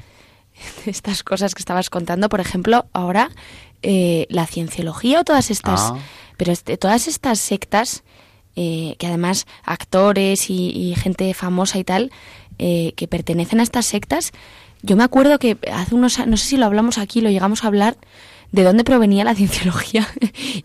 estas 0.86 1.22
cosas 1.22 1.54
que 1.54 1.60
estabas 1.60 1.90
contando. 1.90 2.28
Por 2.28 2.40
ejemplo, 2.40 2.86
ahora 2.92 3.30
eh, 3.82 4.26
la 4.30 4.46
cienciología 4.46 5.20
o 5.20 5.24
todas 5.24 5.50
estas... 5.50 5.80
Ah. 5.80 5.98
Pero 6.40 6.52
este, 6.52 6.78
todas 6.78 7.06
estas 7.06 7.38
sectas, 7.38 8.02
eh, 8.56 8.96
que 8.98 9.06
además 9.06 9.46
actores 9.62 10.48
y, 10.48 10.94
gente 10.96 11.34
famosa 11.34 11.78
y 11.78 11.84
tal, 11.84 12.10
eh, 12.58 12.94
que 12.96 13.06
pertenecen 13.06 13.60
a 13.60 13.62
estas 13.62 13.84
sectas, 13.84 14.32
yo 14.80 14.96
me 14.96 15.04
acuerdo 15.04 15.38
que 15.38 15.58
hace 15.70 15.94
unos 15.94 16.26
no 16.26 16.38
sé 16.38 16.46
si 16.46 16.56
lo 16.56 16.64
hablamos 16.64 16.96
aquí, 16.96 17.20
lo 17.20 17.28
llegamos 17.28 17.62
a 17.62 17.66
hablar, 17.66 17.98
de 18.52 18.62
dónde 18.62 18.84
provenía 18.84 19.24
la 19.24 19.34
cienciología. 19.40 20.06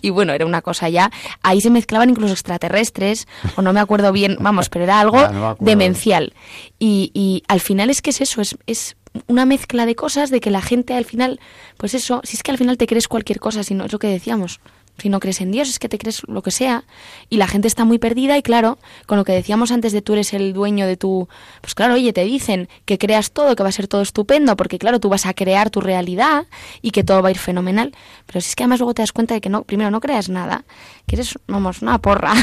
y 0.02 0.10
bueno, 0.10 0.34
era 0.34 0.46
una 0.46 0.62
cosa 0.62 0.90
ya. 0.90 1.12
Ahí 1.42 1.62
se 1.62 1.70
mezclaban 1.70 2.10
incluso 2.10 2.34
extraterrestres, 2.34 3.28
o 3.56 3.62
no 3.62 3.74
me 3.74 3.80
acuerdo 3.80 4.12
bien, 4.12 4.38
vamos, 4.40 4.70
pero 4.70 4.86
era 4.86 5.00
algo 5.00 5.58
demencial. 5.60 6.34
Y, 6.80 7.12
y, 7.14 7.44
al 7.48 7.62
final 7.62 7.90
es 7.90 8.02
que 8.02 8.10
es 8.10 8.22
eso, 8.22 8.42
es, 8.42 8.58
es 8.68 8.96
una 9.28 9.46
mezcla 9.46 9.86
de 9.86 9.96
cosas 9.96 10.30
de 10.30 10.40
que 10.40 10.52
la 10.52 10.62
gente 10.62 10.94
al 10.94 11.06
final, 11.06 11.40
pues 11.78 11.94
eso, 11.94 12.22
si 12.24 12.36
es 12.36 12.44
que 12.44 12.52
al 12.52 12.58
final 12.58 12.78
te 12.78 12.88
crees 12.88 13.08
cualquier 13.08 13.40
cosa, 13.40 13.64
si 13.64 13.74
no 13.74 13.86
es 13.86 13.94
lo 13.94 14.00
que 14.00 14.08
decíamos, 14.08 14.60
si 14.98 15.10
no 15.10 15.20
crees 15.20 15.42
en 15.42 15.52
Dios, 15.52 15.70
es 15.70 15.80
que 15.80 15.90
te 15.90 15.98
crees 15.98 16.22
lo 16.28 16.42
que 16.42 16.52
sea. 16.52 16.86
Y 17.30 17.38
la 17.38 17.48
gente 17.48 17.68
está 17.68 17.86
muy 17.86 18.00
perdida 18.00 18.38
y 18.38 18.42
claro, 18.42 18.78
con 19.06 19.18
lo 19.18 19.26
que 19.26 19.34
decíamos 19.34 19.72
antes 19.72 19.94
de 19.94 20.02
tú 20.02 20.14
eres 20.14 20.34
el 20.34 20.54
dueño 20.54 20.88
de 20.88 20.98
tu... 20.98 21.28
Pues 21.62 21.76
claro, 21.76 21.96
oye, 21.96 22.14
te 22.14 22.24
dicen 22.24 22.70
que 22.86 22.98
creas 22.98 23.32
todo, 23.32 23.56
que 23.56 23.64
va 23.64 23.70
a 23.70 23.74
ser 23.74 23.88
todo 23.88 24.02
estupendo, 24.02 24.56
porque 24.56 24.80
claro, 24.80 25.00
tú 25.00 25.10
vas 25.10 25.26
a 25.26 25.34
crear 25.34 25.70
tu 25.70 25.82
realidad 25.82 26.48
y 26.82 26.92
que 26.92 27.04
todo 27.04 27.22
va 27.22 27.30
a 27.30 27.32
ir 27.32 27.38
fenomenal. 27.38 27.94
Pero 28.26 28.42
si 28.42 28.50
es 28.50 28.56
que 28.56 28.64
además 28.64 28.80
luego 28.80 28.94
te 28.94 29.02
das 29.02 29.12
cuenta 29.12 29.34
de 29.34 29.42
que 29.42 29.50
no, 29.50 29.64
primero 29.64 29.92
no 29.92 30.00
creas 30.00 30.30
nada, 30.30 30.66
que 31.08 31.16
eres, 31.16 31.38
vamos, 31.48 31.82
una 31.82 32.00
porra. 32.00 32.34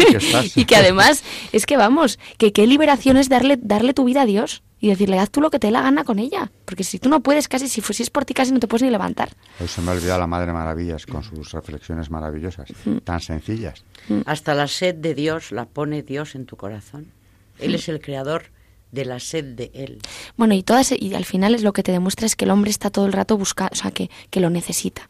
y 0.54 0.64
que 0.64 0.76
además 0.76 1.22
es 1.52 1.66
que 1.66 1.76
vamos, 1.76 2.18
que 2.38 2.52
qué 2.52 2.66
liberación 2.66 3.16
es 3.16 3.28
darle, 3.28 3.58
darle 3.60 3.94
tu 3.94 4.04
vida 4.04 4.22
a 4.22 4.26
Dios 4.26 4.62
y 4.80 4.88
decirle, 4.88 5.18
haz 5.18 5.30
tú 5.30 5.40
lo 5.40 5.50
que 5.50 5.58
te 5.58 5.66
dé 5.66 5.72
la 5.72 5.82
gana 5.82 6.04
con 6.04 6.18
ella. 6.18 6.50
Porque 6.64 6.84
si 6.84 6.98
tú 6.98 7.08
no 7.08 7.20
puedes, 7.20 7.48
casi, 7.48 7.68
si, 7.68 7.80
si 7.82 8.02
es 8.02 8.10
por 8.10 8.24
ti, 8.24 8.32
casi 8.32 8.50
no 8.50 8.60
te 8.60 8.66
puedes 8.66 8.82
ni 8.82 8.90
levantar. 8.90 9.30
Hoy 9.60 9.68
se 9.68 9.82
me 9.82 9.90
ha 9.90 9.94
olvidado 9.94 10.18
la 10.18 10.26
Madre 10.26 10.52
Maravillas 10.52 11.04
con 11.06 11.22
sus 11.22 11.52
reflexiones 11.52 12.10
maravillosas, 12.10 12.68
mm. 12.84 12.98
tan 12.98 13.20
sencillas. 13.20 13.84
Mm. 14.08 14.20
Hasta 14.24 14.54
la 14.54 14.66
sed 14.66 14.94
de 14.94 15.14
Dios 15.14 15.52
la 15.52 15.66
pone 15.66 16.02
Dios 16.02 16.34
en 16.34 16.46
tu 16.46 16.56
corazón. 16.56 17.12
Él 17.58 17.74
es 17.74 17.88
el 17.90 18.00
creador 18.00 18.44
de 18.90 19.04
la 19.04 19.20
sed 19.20 19.44
de 19.54 19.70
Él. 19.74 20.00
Bueno, 20.36 20.54
y, 20.54 20.62
todas, 20.62 20.92
y 20.92 21.14
al 21.14 21.26
final 21.26 21.54
es 21.54 21.62
lo 21.62 21.74
que 21.74 21.82
te 21.82 21.92
demuestra 21.92 22.26
es 22.26 22.34
que 22.34 22.46
el 22.46 22.50
hombre 22.50 22.70
está 22.70 22.88
todo 22.90 23.04
el 23.04 23.12
rato 23.12 23.36
buscando, 23.36 23.72
o 23.72 23.76
sea, 23.76 23.90
que, 23.90 24.10
que 24.30 24.40
lo 24.40 24.48
necesita 24.48 25.08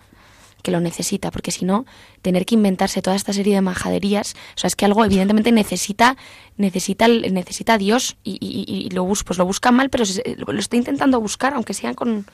que 0.60 0.70
lo 0.70 0.80
necesita, 0.80 1.30
porque 1.30 1.50
si 1.50 1.64
no, 1.64 1.86
tener 2.22 2.46
que 2.46 2.54
inventarse 2.54 3.02
toda 3.02 3.16
esta 3.16 3.32
serie 3.32 3.54
de 3.54 3.60
majaderías, 3.60 4.34
o 4.56 4.58
sea, 4.58 4.68
es 4.68 4.76
que 4.76 4.84
algo 4.84 5.04
evidentemente 5.04 5.52
necesita, 5.52 6.16
necesita, 6.56 7.08
necesita 7.08 7.74
a 7.74 7.78
Dios 7.78 8.16
y, 8.22 8.88
lo, 8.92 9.04
bus, 9.04 9.24
pues 9.24 9.38
lo 9.38 9.44
busca 9.44 9.70
mal, 9.70 9.90
pero 9.90 10.04
lo 10.46 10.58
está 10.58 10.76
intentando 10.76 11.20
buscar, 11.20 11.54
aunque 11.54 11.74
sean 11.74 11.94
con, 11.94 12.26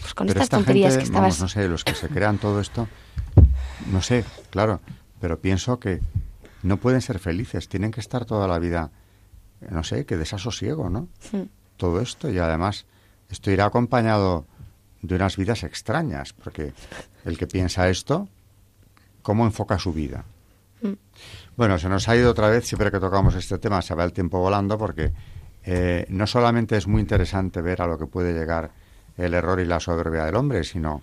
pues 0.00 0.14
con 0.14 0.28
estas 0.28 0.48
tonterías 0.48 0.96
que 0.96 1.04
estabas... 1.04 1.40
no 1.40 1.48
sé, 1.48 1.68
los 1.68 1.84
que 1.84 1.94
se 1.94 2.08
crean 2.08 2.38
todo 2.38 2.60
esto, 2.60 2.88
no 3.90 4.02
sé, 4.02 4.24
claro, 4.50 4.80
pero 5.20 5.40
pienso 5.40 5.78
que 5.78 6.00
no 6.62 6.76
pueden 6.76 7.00
ser 7.00 7.18
felices, 7.18 7.68
tienen 7.68 7.90
que 7.90 8.00
estar 8.00 8.24
toda 8.24 8.46
la 8.48 8.58
vida, 8.58 8.90
no 9.70 9.84
sé, 9.84 10.06
que 10.06 10.16
desasosiego, 10.16 10.90
¿no? 10.90 11.08
Hmm. 11.32 11.44
Todo 11.76 12.00
esto 12.00 12.30
y 12.30 12.38
además 12.38 12.86
esto 13.28 13.50
irá 13.50 13.64
acompañado 13.64 14.46
de 15.02 15.16
unas 15.16 15.36
vidas 15.36 15.64
extrañas, 15.64 16.32
porque 16.32 16.72
el 17.24 17.38
que 17.38 17.46
piensa 17.46 17.88
esto, 17.88 18.28
¿cómo 19.22 19.44
enfoca 19.44 19.78
su 19.78 19.92
vida? 19.92 20.24
Mm. 20.82 20.92
Bueno, 21.56 21.78
se 21.78 21.88
nos 21.88 22.08
ha 22.08 22.16
ido 22.16 22.30
otra 22.30 22.48
vez, 22.48 22.66
siempre 22.66 22.90
que 22.90 22.98
tocamos 22.98 23.34
este 23.34 23.58
tema 23.58 23.82
se 23.82 23.94
va 23.94 24.04
el 24.04 24.12
tiempo 24.12 24.38
volando, 24.38 24.78
porque 24.78 25.12
eh, 25.64 26.06
no 26.08 26.26
solamente 26.26 26.76
es 26.76 26.86
muy 26.86 27.00
interesante 27.00 27.60
ver 27.60 27.82
a 27.82 27.86
lo 27.86 27.98
que 27.98 28.06
puede 28.06 28.32
llegar 28.32 28.70
el 29.16 29.34
error 29.34 29.60
y 29.60 29.64
la 29.64 29.80
soberbia 29.80 30.24
del 30.24 30.36
hombre, 30.36 30.64
sino 30.64 31.02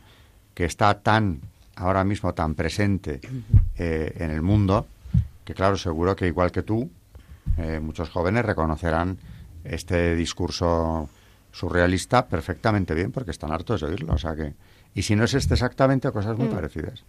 que 0.53 0.65
está 0.65 0.99
tan, 0.99 1.39
ahora 1.75 2.03
mismo 2.03 2.34
tan 2.34 2.55
presente 2.55 3.21
eh, 3.77 4.13
en 4.17 4.32
el 4.32 4.41
mundo, 4.41 4.88
que 5.45 5.53
claro, 5.53 5.77
seguro 5.77 6.15
que 6.15 6.27
igual 6.27 6.51
que 6.51 6.63
tú, 6.63 6.89
eh, 7.58 7.79
muchos 7.79 8.10
jóvenes 8.10 8.45
reconocerán 8.45 9.17
este 9.63 10.15
discurso 10.15 11.10
surrealista 11.51 12.27
perfectamente 12.27 12.93
bien 12.93 13.12
porque 13.12 13.32
están 13.32 13.51
hartos 13.51 13.82
de 13.82 13.88
oírlo. 13.88 14.13
O 14.13 14.17
sea 14.17 14.36
que 14.36 14.53
Y 14.95 15.04
si 15.04 15.15
no 15.15 15.23
es 15.23 15.34
este 15.34 15.54
exactamente, 15.54 16.12
cosas 16.12 16.38
muy 16.38 16.47
Mm. 16.47 16.52
parecidas. 16.52 17.04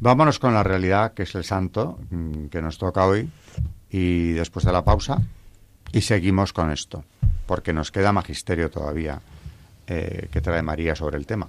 Vámonos 0.00 0.38
con 0.38 0.52
la 0.54 0.62
realidad, 0.62 1.14
que 1.14 1.22
es 1.22 1.34
el 1.34 1.44
santo 1.44 1.98
mm, 2.10 2.46
que 2.46 2.60
nos 2.60 2.78
toca 2.78 3.06
hoy, 3.06 3.30
y 3.90 4.32
después 4.32 4.64
de 4.64 4.72
la 4.72 4.84
pausa, 4.84 5.18
y 5.92 6.00
seguimos 6.00 6.52
con 6.52 6.70
esto, 6.70 7.04
porque 7.46 7.72
nos 7.72 7.92
queda 7.92 8.12
magisterio 8.12 8.70
todavía 8.70 9.20
eh, 9.86 10.28
que 10.32 10.40
trae 10.40 10.62
María 10.62 10.96
sobre 10.96 11.16
el 11.16 11.26
tema. 11.26 11.48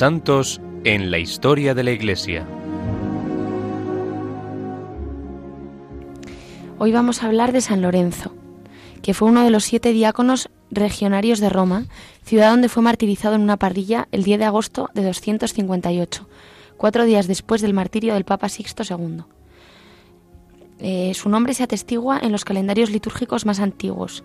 Santos 0.00 0.62
en 0.84 1.10
la 1.10 1.18
historia 1.18 1.74
de 1.74 1.84
la 1.84 1.90
Iglesia. 1.90 2.46
Hoy 6.78 6.90
vamos 6.90 7.22
a 7.22 7.26
hablar 7.26 7.52
de 7.52 7.60
San 7.60 7.82
Lorenzo, 7.82 8.34
que 9.02 9.12
fue 9.12 9.28
uno 9.28 9.44
de 9.44 9.50
los 9.50 9.64
siete 9.64 9.92
diáconos 9.92 10.48
regionarios 10.70 11.38
de 11.38 11.50
Roma, 11.50 11.84
ciudad 12.24 12.50
donde 12.50 12.70
fue 12.70 12.82
martirizado 12.82 13.34
en 13.34 13.42
una 13.42 13.58
parrilla 13.58 14.08
el 14.10 14.22
10 14.22 14.38
de 14.38 14.44
agosto 14.46 14.88
de 14.94 15.04
258, 15.04 16.26
cuatro 16.78 17.04
días 17.04 17.26
después 17.26 17.60
del 17.60 17.74
martirio 17.74 18.14
del 18.14 18.24
Papa 18.24 18.48
Sixto 18.48 18.84
II. 18.88 19.24
Eh, 20.78 21.12
su 21.12 21.28
nombre 21.28 21.52
se 21.52 21.64
atestigua 21.64 22.18
en 22.18 22.32
los 22.32 22.46
calendarios 22.46 22.88
litúrgicos 22.88 23.44
más 23.44 23.60
antiguos. 23.60 24.24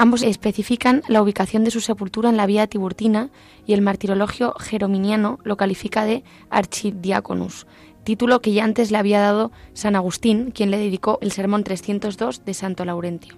Ambos 0.00 0.22
especifican 0.22 1.02
la 1.08 1.20
ubicación 1.20 1.64
de 1.64 1.72
su 1.72 1.80
sepultura 1.80 2.30
en 2.30 2.36
la 2.36 2.46
vía 2.46 2.68
tiburtina 2.68 3.30
y 3.66 3.72
el 3.72 3.82
martirologio 3.82 4.54
jerominiano 4.54 5.40
lo 5.42 5.56
califica 5.56 6.04
de 6.04 6.22
archidiaconus, 6.50 7.66
título 8.04 8.40
que 8.40 8.52
ya 8.52 8.62
antes 8.62 8.92
le 8.92 8.98
había 8.98 9.18
dado 9.18 9.50
San 9.72 9.96
Agustín, 9.96 10.52
quien 10.52 10.70
le 10.70 10.78
dedicó 10.78 11.18
el 11.20 11.32
sermón 11.32 11.64
302 11.64 12.44
de 12.44 12.54
Santo 12.54 12.84
Laurentio. 12.84 13.34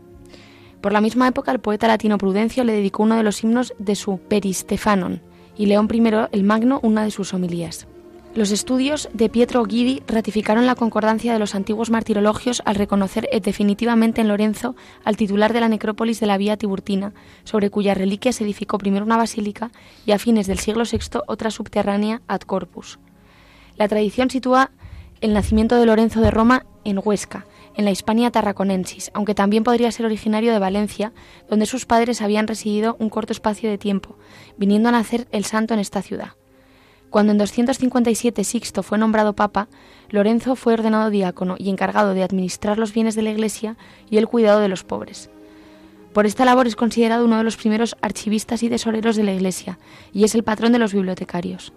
Por 0.82 0.92
la 0.92 1.00
misma 1.00 1.28
época, 1.28 1.50
el 1.50 1.60
poeta 1.60 1.88
latino 1.88 2.18
Prudencio 2.18 2.62
le 2.62 2.74
dedicó 2.74 3.04
uno 3.04 3.16
de 3.16 3.22
los 3.22 3.42
himnos 3.42 3.72
de 3.78 3.94
su 3.94 4.18
Peristefanon 4.18 5.22
y 5.56 5.64
León 5.64 5.88
I 5.90 6.02
el 6.32 6.44
Magno 6.44 6.80
una 6.82 7.04
de 7.04 7.10
sus 7.10 7.32
homilías. 7.32 7.88
Los 8.32 8.52
estudios 8.52 9.08
de 9.12 9.28
Pietro 9.28 9.64
Guidi 9.64 10.04
ratificaron 10.06 10.64
la 10.64 10.76
concordancia 10.76 11.32
de 11.32 11.40
los 11.40 11.56
antiguos 11.56 11.90
martirologios 11.90 12.62
al 12.64 12.76
reconocer 12.76 13.28
definitivamente 13.42 14.20
en 14.20 14.28
Lorenzo 14.28 14.76
al 15.04 15.16
titular 15.16 15.52
de 15.52 15.58
la 15.58 15.68
necrópolis 15.68 16.20
de 16.20 16.26
la 16.26 16.38
Vía 16.38 16.56
Tiburtina, 16.56 17.12
sobre 17.42 17.70
cuya 17.70 17.92
reliquia 17.92 18.32
se 18.32 18.44
edificó 18.44 18.78
primero 18.78 19.04
una 19.04 19.16
basílica 19.16 19.72
y 20.06 20.12
a 20.12 20.20
fines 20.20 20.46
del 20.46 20.60
siglo 20.60 20.84
VI 20.84 21.22
otra 21.26 21.50
subterránea 21.50 22.22
ad 22.28 22.42
corpus. 22.42 23.00
La 23.76 23.88
tradición 23.88 24.30
sitúa 24.30 24.70
el 25.20 25.34
nacimiento 25.34 25.74
de 25.74 25.86
Lorenzo 25.86 26.20
de 26.20 26.30
Roma 26.30 26.66
en 26.84 27.00
Huesca, 27.02 27.46
en 27.74 27.84
la 27.84 27.90
Hispania 27.90 28.30
tarraconensis, 28.30 29.10
aunque 29.12 29.34
también 29.34 29.64
podría 29.64 29.90
ser 29.90 30.06
originario 30.06 30.52
de 30.52 30.60
Valencia, 30.60 31.12
donde 31.48 31.66
sus 31.66 31.84
padres 31.84 32.22
habían 32.22 32.46
residido 32.46 32.96
un 33.00 33.10
corto 33.10 33.32
espacio 33.32 33.68
de 33.68 33.76
tiempo, 33.76 34.16
viniendo 34.56 34.88
a 34.88 34.92
nacer 34.92 35.26
el 35.32 35.44
santo 35.44 35.74
en 35.74 35.80
esta 35.80 36.00
ciudad. 36.00 36.39
Cuando 37.10 37.32
en 37.32 37.38
257 37.38 38.44
Sixto 38.44 38.84
fue 38.84 38.96
nombrado 38.96 39.34
papa, 39.34 39.66
Lorenzo 40.10 40.54
fue 40.54 40.74
ordenado 40.74 41.10
diácono 41.10 41.56
y 41.58 41.68
encargado 41.68 42.14
de 42.14 42.22
administrar 42.22 42.78
los 42.78 42.94
bienes 42.94 43.16
de 43.16 43.22
la 43.22 43.30
Iglesia 43.30 43.76
y 44.08 44.18
el 44.18 44.28
cuidado 44.28 44.60
de 44.60 44.68
los 44.68 44.84
pobres. 44.84 45.28
Por 46.12 46.24
esta 46.24 46.44
labor 46.44 46.68
es 46.68 46.76
considerado 46.76 47.24
uno 47.24 47.38
de 47.38 47.44
los 47.44 47.56
primeros 47.56 47.96
archivistas 48.00 48.62
y 48.62 48.68
tesoreros 48.68 49.16
de 49.16 49.24
la 49.24 49.32
Iglesia 49.32 49.80
y 50.12 50.22
es 50.22 50.36
el 50.36 50.44
patrón 50.44 50.70
de 50.70 50.78
los 50.78 50.94
bibliotecarios. 50.94 51.72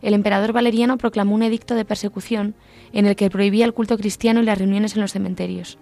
El 0.00 0.14
emperador 0.14 0.54
Valeriano 0.54 0.96
proclamó 0.96 1.34
un 1.34 1.42
edicto 1.42 1.74
de 1.74 1.84
persecución 1.84 2.54
en 2.94 3.04
el 3.04 3.14
que 3.14 3.30
prohibía 3.30 3.66
el 3.66 3.74
culto 3.74 3.98
cristiano 3.98 4.40
y 4.40 4.44
las 4.44 4.58
reuniones 4.58 4.94
en 4.94 5.02
los 5.02 5.12
cementerios. 5.12 5.78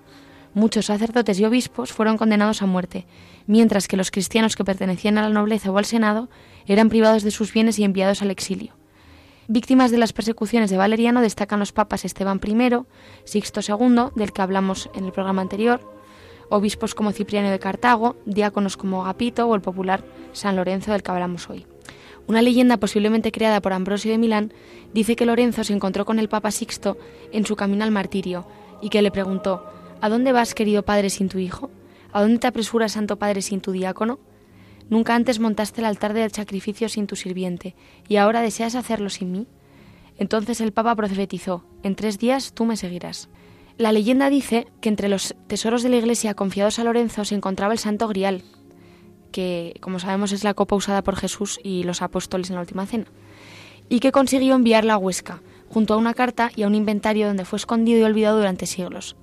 Muchos 0.52 0.86
sacerdotes 0.86 1.38
y 1.38 1.44
obispos 1.44 1.92
fueron 1.92 2.16
condenados 2.16 2.60
a 2.60 2.66
muerte, 2.66 3.06
mientras 3.46 3.86
que 3.86 3.96
los 3.96 4.10
cristianos 4.10 4.56
que 4.56 4.64
pertenecían 4.64 5.16
a 5.16 5.22
la 5.22 5.28
nobleza 5.28 5.70
o 5.70 5.78
al 5.78 5.84
Senado 5.84 6.28
eran 6.66 6.88
privados 6.88 7.22
de 7.22 7.30
sus 7.30 7.52
bienes 7.52 7.78
y 7.78 7.84
enviados 7.84 8.20
al 8.20 8.32
exilio. 8.32 8.79
Víctimas 9.52 9.90
de 9.90 9.98
las 9.98 10.12
persecuciones 10.12 10.70
de 10.70 10.76
Valeriano 10.76 11.20
destacan 11.20 11.58
los 11.58 11.72
papas 11.72 12.04
Esteban 12.04 12.40
I, 12.46 12.86
Sixto 13.24 13.58
II, 13.66 14.12
del 14.14 14.32
que 14.32 14.42
hablamos 14.42 14.88
en 14.94 15.04
el 15.04 15.10
programa 15.10 15.42
anterior, 15.42 15.80
obispos 16.50 16.94
como 16.94 17.10
Cipriano 17.10 17.50
de 17.50 17.58
Cartago, 17.58 18.14
diáconos 18.26 18.76
como 18.76 19.02
Agapito 19.02 19.48
o 19.48 19.56
el 19.56 19.60
popular 19.60 20.04
San 20.34 20.54
Lorenzo 20.54 20.92
del 20.92 21.02
que 21.02 21.10
hablamos 21.10 21.50
hoy. 21.50 21.66
Una 22.28 22.42
leyenda 22.42 22.76
posiblemente 22.76 23.32
creada 23.32 23.60
por 23.60 23.72
Ambrosio 23.72 24.12
de 24.12 24.18
Milán 24.18 24.54
dice 24.94 25.16
que 25.16 25.26
Lorenzo 25.26 25.64
se 25.64 25.72
encontró 25.72 26.04
con 26.04 26.20
el 26.20 26.28
Papa 26.28 26.52
Sixto 26.52 26.96
en 27.32 27.44
su 27.44 27.56
camino 27.56 27.82
al 27.82 27.90
martirio 27.90 28.46
y 28.80 28.88
que 28.88 29.02
le 29.02 29.10
preguntó 29.10 29.64
¿A 30.00 30.08
dónde 30.08 30.30
vas, 30.30 30.54
querido 30.54 30.84
Padre, 30.84 31.10
sin 31.10 31.28
tu 31.28 31.38
hijo? 31.38 31.72
¿A 32.12 32.22
dónde 32.22 32.38
te 32.38 32.46
apresuras, 32.46 32.92
Santo 32.92 33.16
Padre, 33.16 33.42
sin 33.42 33.60
tu 33.60 33.72
diácono? 33.72 34.20
Nunca 34.90 35.14
antes 35.14 35.38
montaste 35.38 35.80
el 35.80 35.86
altar 35.86 36.12
del 36.12 36.32
sacrificio 36.32 36.88
sin 36.88 37.06
tu 37.06 37.16
sirviente, 37.16 37.76
y 38.08 38.16
ahora 38.16 38.42
deseas 38.42 38.74
hacerlo 38.74 39.08
sin 39.08 39.30
mí. 39.30 39.46
Entonces 40.18 40.60
el 40.60 40.72
Papa 40.72 40.96
profetizó, 40.96 41.64
en 41.84 41.94
tres 41.94 42.18
días 42.18 42.52
tú 42.52 42.64
me 42.66 42.76
seguirás. 42.76 43.30
La 43.78 43.92
leyenda 43.92 44.28
dice 44.28 44.66
que 44.80 44.88
entre 44.88 45.08
los 45.08 45.34
tesoros 45.46 45.82
de 45.82 45.88
la 45.88 45.96
Iglesia 45.96 46.34
confiados 46.34 46.78
a 46.78 46.84
Lorenzo 46.84 47.24
se 47.24 47.36
encontraba 47.36 47.72
el 47.72 47.78
Santo 47.78 48.08
Grial, 48.08 48.42
que 49.30 49.76
como 49.80 50.00
sabemos 50.00 50.32
es 50.32 50.44
la 50.44 50.54
copa 50.54 50.76
usada 50.76 51.02
por 51.02 51.16
Jesús 51.16 51.60
y 51.62 51.84
los 51.84 52.02
apóstoles 52.02 52.50
en 52.50 52.56
la 52.56 52.62
Última 52.62 52.84
Cena, 52.84 53.06
y 53.88 54.00
que 54.00 54.12
consiguió 54.12 54.56
enviarla 54.56 54.94
a 54.94 54.98
Huesca, 54.98 55.40
junto 55.68 55.94
a 55.94 55.98
una 55.98 56.14
carta 56.14 56.50
y 56.56 56.64
a 56.64 56.66
un 56.66 56.74
inventario 56.74 57.28
donde 57.28 57.44
fue 57.44 57.58
escondido 57.58 58.00
y 58.00 58.02
olvidado 58.02 58.38
durante 58.38 58.66
siglos. 58.66 59.16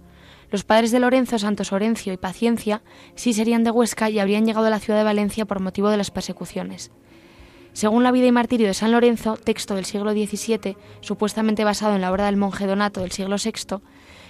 Los 0.49 0.63
padres 0.63 0.91
de 0.91 0.99
Lorenzo, 0.99 1.37
Santos 1.39 1.73
Orencio 1.73 2.13
y 2.13 2.17
Paciencia, 2.17 2.81
sí 3.15 3.33
serían 3.33 3.63
de 3.63 3.71
Huesca 3.71 4.09
y 4.09 4.19
habrían 4.19 4.45
llegado 4.45 4.67
a 4.67 4.69
la 4.69 4.79
ciudad 4.79 4.99
de 4.99 5.03
Valencia 5.03 5.45
por 5.45 5.59
motivo 5.59 5.89
de 5.89 5.97
las 5.97 6.11
persecuciones. 6.11 6.91
Según 7.73 8.03
la 8.03 8.11
vida 8.11 8.27
y 8.27 8.31
martirio 8.31 8.67
de 8.67 8.73
San 8.73 8.91
Lorenzo, 8.91 9.37
texto 9.37 9.75
del 9.75 9.85
siglo 9.85 10.11
XVII, 10.11 10.77
supuestamente 11.01 11.63
basado 11.63 11.95
en 11.95 12.01
la 12.01 12.11
obra 12.11 12.25
del 12.25 12.37
monje 12.37 12.65
Donato 12.65 13.01
del 13.01 13.11
siglo 13.11 13.35
VI, 13.35 13.81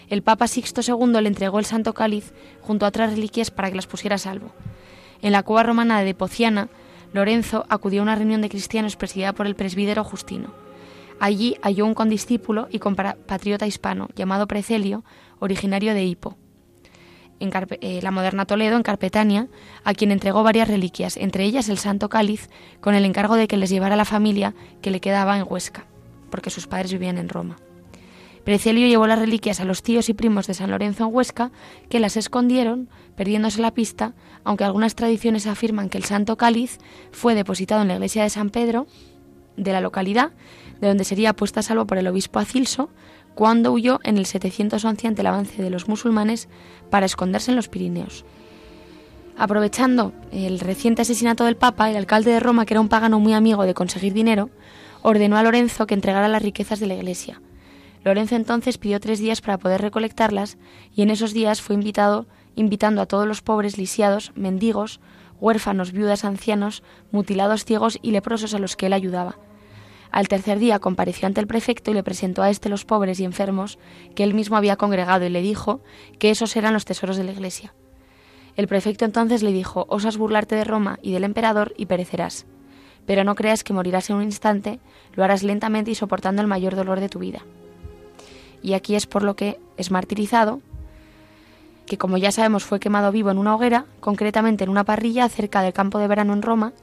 el 0.09 0.23
Papa 0.23 0.47
Sixto 0.47 0.81
II 0.81 1.21
le 1.21 1.27
entregó 1.27 1.59
el 1.59 1.65
Santo 1.65 1.93
Cáliz 1.93 2.33
junto 2.61 2.85
a 2.85 2.89
otras 2.89 3.11
reliquias 3.11 3.51
para 3.51 3.69
que 3.69 3.75
las 3.75 3.87
pusiera 3.87 4.15
a 4.15 4.19
salvo. 4.19 4.51
En 5.21 5.31
la 5.31 5.43
cueva 5.43 5.63
romana 5.63 6.01
de 6.01 6.13
Pociana, 6.13 6.69
Lorenzo 7.13 7.65
acudió 7.69 8.01
a 8.01 8.03
una 8.03 8.15
reunión 8.15 8.41
de 8.41 8.49
cristianos 8.49 8.95
presidida 8.95 9.33
por 9.33 9.47
el 9.47 9.55
presbítero 9.55 10.03
Justino. 10.03 10.53
Allí 11.19 11.57
halló 11.61 11.85
un 11.85 11.93
condiscípulo 11.93 12.67
y 12.69 12.79
compatriota 12.79 13.65
hispano 13.65 14.09
llamado 14.15 14.47
Precelio, 14.47 15.03
originario 15.39 15.93
de 15.93 16.05
Hipo, 16.05 16.37
en 17.39 17.51
eh, 17.81 17.99
la 18.01 18.11
moderna 18.11 18.45
Toledo, 18.45 18.75
en 18.77 18.83
Carpetania, 18.83 19.47
a 19.83 19.93
quien 19.93 20.11
entregó 20.11 20.43
varias 20.43 20.67
reliquias, 20.67 21.17
entre 21.17 21.43
ellas 21.43 21.69
el 21.69 21.77
Santo 21.77 22.09
Cáliz, 22.09 22.49
con 22.81 22.95
el 22.95 23.05
encargo 23.05 23.35
de 23.35 23.47
que 23.47 23.57
les 23.57 23.69
llevara 23.69 23.95
la 23.95 24.05
familia 24.05 24.55
que 24.81 24.91
le 24.91 24.99
quedaba 24.99 25.37
en 25.37 25.45
Huesca, 25.47 25.85
porque 26.29 26.49
sus 26.49 26.67
padres 26.67 26.91
vivían 26.91 27.17
en 27.17 27.29
Roma. 27.29 27.57
Precelio 28.43 28.87
llevó 28.87 29.07
las 29.07 29.19
reliquias 29.19 29.59
a 29.59 29.65
los 29.65 29.83
tíos 29.83 30.07
y 30.07 30.13
primos 30.13 30.47
de 30.47 30.53
San 30.53 30.71
Lorenzo 30.71 31.03
en 31.03 31.13
Huesca, 31.13 31.51
que 31.89 31.99
las 31.99 32.15
escondieron, 32.15 32.87
perdiéndose 33.17 33.61
la 33.61 33.73
pista, 33.73 34.13
aunque 34.45 34.63
algunas 34.63 34.95
tradiciones 34.95 35.47
afirman 35.47 35.89
que 35.89 35.97
el 35.97 36.05
Santo 36.05 36.37
Cáliz 36.37 36.77
fue 37.11 37.35
depositado 37.35 37.81
en 37.81 37.89
la 37.89 37.95
iglesia 37.95 38.23
de 38.23 38.29
San 38.29 38.49
Pedro, 38.49 38.87
de 39.57 39.73
la 39.73 39.81
localidad, 39.81 40.31
de 40.79 40.87
donde 40.87 41.03
sería 41.03 41.35
puesta 41.35 41.59
a 41.59 41.63
salvo 41.63 41.87
por 41.87 41.97
el 41.97 42.07
obispo 42.07 42.39
Acilso, 42.39 42.89
cuando 43.37 43.71
huyó 43.71 43.99
en 44.03 44.17
el 44.17 44.25
711 44.25 45.07
ante 45.07 45.21
el 45.21 45.27
avance 45.27 45.61
de 45.61 45.69
los 45.69 45.87
musulmanes 45.87 46.49
para 46.89 47.05
esconderse 47.05 47.51
en 47.51 47.55
los 47.55 47.67
Pirineos. 47.67 48.25
Aprovechando 49.37 50.11
el 50.31 50.59
reciente 50.59 51.03
asesinato 51.03 51.45
del 51.45 51.55
Papa, 51.55 51.91
el 51.91 51.97
alcalde 51.97 52.31
de 52.31 52.39
Roma, 52.39 52.65
que 52.65 52.73
era 52.73 52.81
un 52.81 52.89
pagano 52.89 53.19
muy 53.19 53.33
amigo 53.33 53.63
de 53.63 53.75
conseguir 53.75 54.13
dinero, 54.13 54.49
ordenó 55.03 55.37
a 55.37 55.43
Lorenzo 55.43 55.85
que 55.85 55.93
entregara 55.93 56.27
las 56.27 56.41
riquezas 56.41 56.79
de 56.79 56.87
la 56.87 56.95
iglesia. 56.95 57.39
Lorenzo 58.03 58.35
entonces 58.35 58.79
pidió 58.79 58.99
tres 58.99 59.19
días 59.19 59.41
para 59.41 59.59
poder 59.59 59.81
recolectarlas 59.81 60.57
y 60.95 61.03
en 61.03 61.11
esos 61.11 61.31
días 61.31 61.61
fue 61.61 61.75
invitado, 61.75 62.25
invitando 62.55 63.03
a 63.03 63.05
todos 63.05 63.27
los 63.27 63.43
pobres 63.43 63.77
lisiados, 63.77 64.31
mendigos, 64.33 64.99
huérfanos, 65.39 65.91
viudas, 65.91 66.25
ancianos, 66.25 66.81
mutilados 67.11 67.65
ciegos 67.65 67.99
y 68.01 68.09
leprosos 68.09 68.55
a 68.55 68.59
los 68.59 68.75
que 68.75 68.87
él 68.87 68.93
ayudaba. 68.93 69.37
Al 70.11 70.27
tercer 70.27 70.59
día 70.59 70.79
compareció 70.79 71.27
ante 71.27 71.41
el 71.41 71.47
prefecto 71.47 71.91
y 71.91 71.93
le 71.93 72.03
presentó 72.03 72.41
a 72.41 72.49
éste 72.49 72.69
los 72.69 72.85
pobres 72.85 73.19
y 73.19 73.25
enfermos 73.25 73.77
que 74.15 74.23
él 74.23 74.33
mismo 74.33 74.57
había 74.57 74.77
congregado 74.77 75.25
y 75.25 75.29
le 75.29 75.41
dijo 75.41 75.81
que 76.19 76.29
esos 76.29 76.55
eran 76.55 76.73
los 76.73 76.85
tesoros 76.85 77.17
de 77.17 77.23
la 77.23 77.31
iglesia. 77.31 77.73
El 78.55 78.67
prefecto 78.67 79.05
entonces 79.05 79.43
le 79.43 79.51
dijo, 79.51 79.85
osas 79.89 80.17
burlarte 80.17 80.55
de 80.55 80.63
Roma 80.63 80.97
y 81.01 81.11
del 81.11 81.23
emperador 81.23 81.73
y 81.77 81.85
perecerás. 81.85 82.45
Pero 83.05 83.23
no 83.23 83.35
creas 83.35 83.63
que 83.63 83.73
morirás 83.73 84.09
en 84.09 84.17
un 84.17 84.23
instante, 84.23 84.79
lo 85.13 85.23
harás 85.23 85.43
lentamente 85.43 85.91
y 85.91 85.95
soportando 85.95 86.41
el 86.41 86.47
mayor 86.47 86.75
dolor 86.75 86.99
de 86.99 87.09
tu 87.09 87.19
vida. 87.19 87.45
Y 88.63 88.73
aquí 88.73 88.95
es 88.95 89.05
por 89.05 89.23
lo 89.23 89.35
que 89.35 89.59
es 89.77 89.91
martirizado, 89.91 90.61
que 91.85 91.97
como 91.97 92.17
ya 92.17 92.31
sabemos 92.31 92.63
fue 92.63 92.79
quemado 92.79 93.11
vivo 93.11 93.29
en 93.31 93.37
una 93.37 93.55
hoguera, 93.55 93.85
concretamente 93.99 94.63
en 94.63 94.69
una 94.69 94.83
parrilla 94.83 95.29
cerca 95.29 95.61
del 95.61 95.73
campo 95.73 95.99
de 95.99 96.07
verano 96.07 96.33
en 96.33 96.41
Roma, 96.41 96.73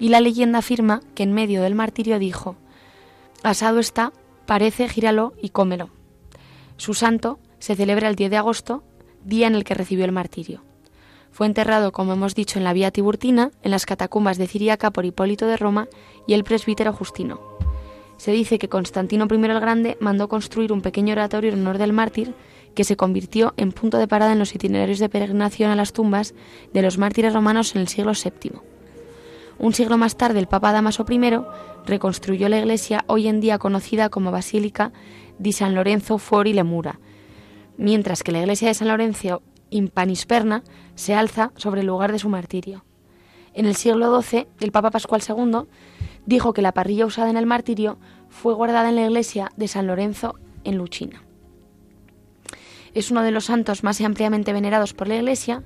y 0.00 0.08
la 0.08 0.20
leyenda 0.20 0.58
afirma 0.58 1.02
que 1.14 1.22
en 1.22 1.32
medio 1.32 1.62
del 1.62 1.76
martirio 1.76 2.18
dijo, 2.18 2.56
asado 3.44 3.78
está, 3.78 4.12
parece, 4.46 4.88
gíralo 4.88 5.34
y 5.40 5.50
cómelo. 5.50 5.90
Su 6.78 6.94
santo 6.94 7.38
se 7.58 7.76
celebra 7.76 8.08
el 8.08 8.16
10 8.16 8.30
de 8.30 8.36
agosto, 8.38 8.82
día 9.24 9.46
en 9.46 9.54
el 9.54 9.62
que 9.62 9.74
recibió 9.74 10.06
el 10.06 10.12
martirio. 10.12 10.62
Fue 11.30 11.46
enterrado, 11.46 11.92
como 11.92 12.14
hemos 12.14 12.34
dicho, 12.34 12.58
en 12.58 12.64
la 12.64 12.72
Vía 12.72 12.90
Tiburtina, 12.90 13.50
en 13.62 13.70
las 13.70 13.86
catacumbas 13.86 14.38
de 14.38 14.48
Ciriaca 14.48 14.90
por 14.90 15.04
Hipólito 15.04 15.46
de 15.46 15.58
Roma 15.58 15.88
y 16.26 16.32
el 16.32 16.42
presbítero 16.42 16.92
Justino. 16.92 17.40
Se 18.16 18.32
dice 18.32 18.58
que 18.58 18.68
Constantino 18.68 19.26
I 19.30 19.34
el 19.34 19.60
Grande 19.60 19.96
mandó 20.00 20.28
construir 20.28 20.72
un 20.72 20.82
pequeño 20.82 21.12
oratorio 21.12 21.52
en 21.52 21.60
honor 21.60 21.78
del 21.78 21.92
mártir 21.92 22.34
que 22.74 22.84
se 22.84 22.96
convirtió 22.96 23.54
en 23.56 23.72
punto 23.72 23.98
de 23.98 24.08
parada 24.08 24.32
en 24.32 24.38
los 24.38 24.54
itinerarios 24.54 24.98
de 24.98 25.08
peregrinación 25.08 25.70
a 25.70 25.76
las 25.76 25.92
tumbas 25.92 26.34
de 26.72 26.82
los 26.82 26.98
mártires 26.98 27.32
romanos 27.32 27.74
en 27.74 27.82
el 27.82 27.88
siglo 27.88 28.12
VII. 28.12 28.60
Un 29.60 29.74
siglo 29.74 29.98
más 29.98 30.16
tarde, 30.16 30.38
el 30.38 30.46
Papa 30.46 30.72
Damaso 30.72 31.04
I 31.06 31.20
reconstruyó 31.84 32.48
la 32.48 32.58
iglesia 32.58 33.04
hoy 33.08 33.28
en 33.28 33.40
día 33.40 33.58
conocida 33.58 34.08
como 34.08 34.30
Basílica 34.30 34.90
di 35.38 35.52
San 35.52 35.74
Lorenzo 35.74 36.16
fuori 36.16 36.54
le 36.54 36.64
mura, 36.64 36.98
mientras 37.76 38.22
que 38.22 38.32
la 38.32 38.40
iglesia 38.40 38.68
de 38.68 38.74
San 38.74 38.88
Lorenzo 38.88 39.42
in 39.68 39.88
Panisperna 39.88 40.62
se 40.94 41.14
alza 41.14 41.52
sobre 41.56 41.82
el 41.82 41.88
lugar 41.88 42.10
de 42.10 42.18
su 42.18 42.30
martirio. 42.30 42.86
En 43.52 43.66
el 43.66 43.76
siglo 43.76 44.22
XII, 44.22 44.46
el 44.60 44.72
Papa 44.72 44.90
Pascual 44.90 45.20
II 45.28 45.68
dijo 46.24 46.54
que 46.54 46.62
la 46.62 46.72
parrilla 46.72 47.04
usada 47.04 47.28
en 47.28 47.36
el 47.36 47.44
martirio 47.44 47.98
fue 48.30 48.54
guardada 48.54 48.88
en 48.88 48.96
la 48.96 49.04
iglesia 49.04 49.52
de 49.58 49.68
San 49.68 49.86
Lorenzo 49.86 50.36
en 50.64 50.78
Luchina. 50.78 51.22
Es 52.94 53.10
uno 53.10 53.22
de 53.22 53.30
los 53.30 53.44
santos 53.44 53.84
más 53.84 54.00
ampliamente 54.00 54.54
venerados 54.54 54.94
por 54.94 55.06
la 55.06 55.16
iglesia 55.16 55.64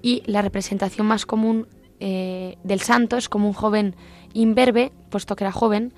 y 0.00 0.22
la 0.24 0.40
representación 0.40 1.06
más 1.06 1.26
común 1.26 1.68
eh, 2.00 2.56
del 2.62 2.80
santo 2.80 3.16
es 3.16 3.28
como 3.28 3.48
un 3.48 3.54
joven 3.54 3.94
imberbe, 4.32 4.92
puesto 5.10 5.36
que 5.36 5.44
era 5.44 5.52
joven, 5.52 5.92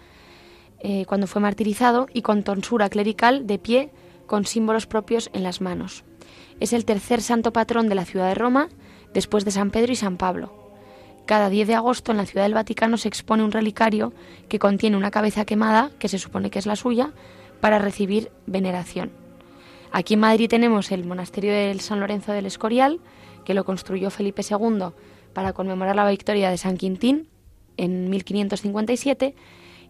eh, 0.81 1.05
cuando 1.07 1.27
fue 1.27 1.43
martirizado, 1.43 2.07
y 2.13 2.23
con 2.23 2.43
tonsura 2.43 2.89
clerical 2.89 3.47
de 3.47 3.59
pie, 3.59 3.91
con 4.27 4.47
símbolos 4.47 4.87
propios 4.87 5.31
en 5.33 5.43
las 5.43 5.61
manos. 5.61 6.05
Es 6.61 6.73
el 6.73 6.85
tercer 6.85 7.23
santo 7.23 7.53
patrón 7.53 7.89
de 7.89 7.95
la 7.95 8.05
ciudad 8.05 8.29
de 8.29 8.35
Roma, 8.35 8.69
después 9.13 9.45
de 9.45 9.51
San 9.51 9.71
Pedro 9.71 9.93
y 9.93 9.97
San 9.97 10.17
Pablo. 10.17 10.53
Cada 11.27 11.49
10 11.49 11.69
de 11.69 11.75
agosto 11.75 12.13
en 12.13 12.19
la 12.19 12.27
ciudad 12.27 12.45
del 12.45 12.55
Vaticano 12.55 12.97
se 12.97 13.09
expone 13.09 13.45
un 13.45 13.53
relicario 13.53 14.13
que 14.49 14.59
contiene 14.59 14.97
una 14.97 15.11
cabeza 15.11 15.45
quemada, 15.45 15.91
que 15.99 16.09
se 16.09 16.19
supone 16.19 16.51
que 16.51 16.59
es 16.59 16.67
la 16.67 16.77
suya, 16.77 17.13
para 17.61 17.79
recibir 17.79 18.31
veneración. 18.47 19.11
Aquí 19.93 20.15
en 20.15 20.21
Madrid 20.21 20.49
tenemos 20.49 20.93
el 20.93 21.05
monasterio 21.05 21.53
del 21.53 21.81
San 21.81 22.01
Lorenzo 22.01 22.33
del 22.33 22.47
Escorial, 22.47 23.01
que 23.45 23.55
lo 23.55 23.65
construyó 23.65 24.11
Felipe 24.11 24.43
II 24.49 24.93
para 25.33 25.53
conmemorar 25.53 25.97
la 25.97 26.09
victoria 26.09 26.51
de 26.51 26.59
San 26.59 26.77
Quintín 26.77 27.29
en 27.77 28.11
1557 28.11 29.35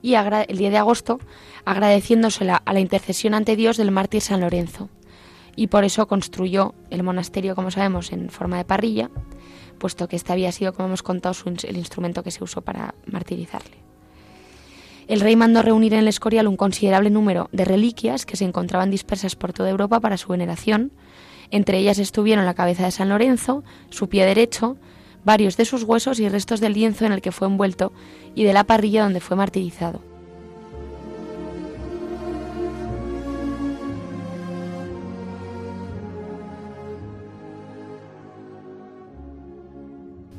y 0.03 0.15
el 0.15 0.57
10 0.57 0.73
de 0.73 0.79
agosto 0.79 1.19
agradeciéndosela 1.65 2.63
a 2.65 2.73
la 2.73 2.81
intercesión 2.81 3.35
ante 3.35 3.57
Dios 3.57 3.77
del 3.77 3.91
mártir 3.91 4.23
San 4.23 4.41
Lorenzo. 4.41 4.89
Y 5.57 5.67
por 5.67 5.85
eso 5.85 6.07
construyó 6.07 6.75
el 6.91 7.03
monasterio, 7.03 7.55
como 7.55 7.71
sabemos, 7.71 8.13
en 8.13 8.31
forma 8.31 8.57
de 8.57 8.65
parrilla, 8.65 9.11
puesto 9.79 10.09
que 10.09 10.17
este 10.17 10.33
había 10.33 10.53
sido, 10.53 10.73
como 10.73 10.89
hemos 10.89 11.03
contado, 11.03 11.35
el 11.65 11.77
instrumento 11.77 12.23
que 12.23 12.31
se 12.31 12.45
usó 12.45 12.63
para 12.63 12.95
martirizarle. 13.07 13.77
El 15.09 15.21
rey 15.21 15.35
mandó 15.35 15.61
reunir 15.61 15.93
en 15.95 16.01
el 16.01 16.09
Escorial 16.09 16.47
un 16.47 16.57
considerable 16.57 17.11
número 17.11 17.49
de 17.51 17.65
reliquias 17.65 18.25
que 18.25 18.37
se 18.37 18.45
encontraban 18.45 18.93
dispersas 18.93 19.35
por 19.35 19.53
toda 19.53 19.69
Europa 19.69 19.99
para 19.99 20.17
su 20.17 20.29
veneración. 20.29 20.93
Entre 21.51 21.79
ellas 21.79 21.99
estuvieron 21.99 22.47
la 22.47 22.55
cabeza 22.55 22.85
de 22.85 22.93
San 22.93 23.09
Lorenzo, 23.09 23.65
su 23.91 24.09
pie 24.09 24.25
derecho, 24.25 24.77
varios 25.25 25.57
de 25.57 25.65
sus 25.65 25.83
huesos 25.83 26.19
y 26.21 26.29
restos 26.29 26.61
del 26.61 26.75
lienzo 26.75 27.05
en 27.07 27.13
el 27.13 27.23
que 27.23 27.33
fue 27.33 27.49
envuelto 27.49 27.93
y 28.35 28.45
de 28.45 28.53
la 28.53 28.65
parrilla 28.65 29.03
donde 29.03 29.21
fue 29.21 29.37
martirizado. 29.37 30.01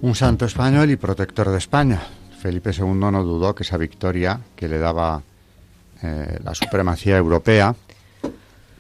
Un 0.02 0.16
santo 0.16 0.46
español 0.46 0.90
y 0.90 0.96
protector 0.96 1.50
de 1.50 1.60
España. 1.60 2.02
Felipe 2.40 2.72
II 2.76 2.86
no 2.96 3.24
dudó 3.24 3.54
que 3.54 3.62
esa 3.62 3.78
victoria 3.78 4.42
que 4.56 4.68
le 4.68 4.80
daba 4.80 5.22
eh, 6.02 6.40
la 6.44 6.56
supremacía 6.56 7.18
europea 7.18 7.76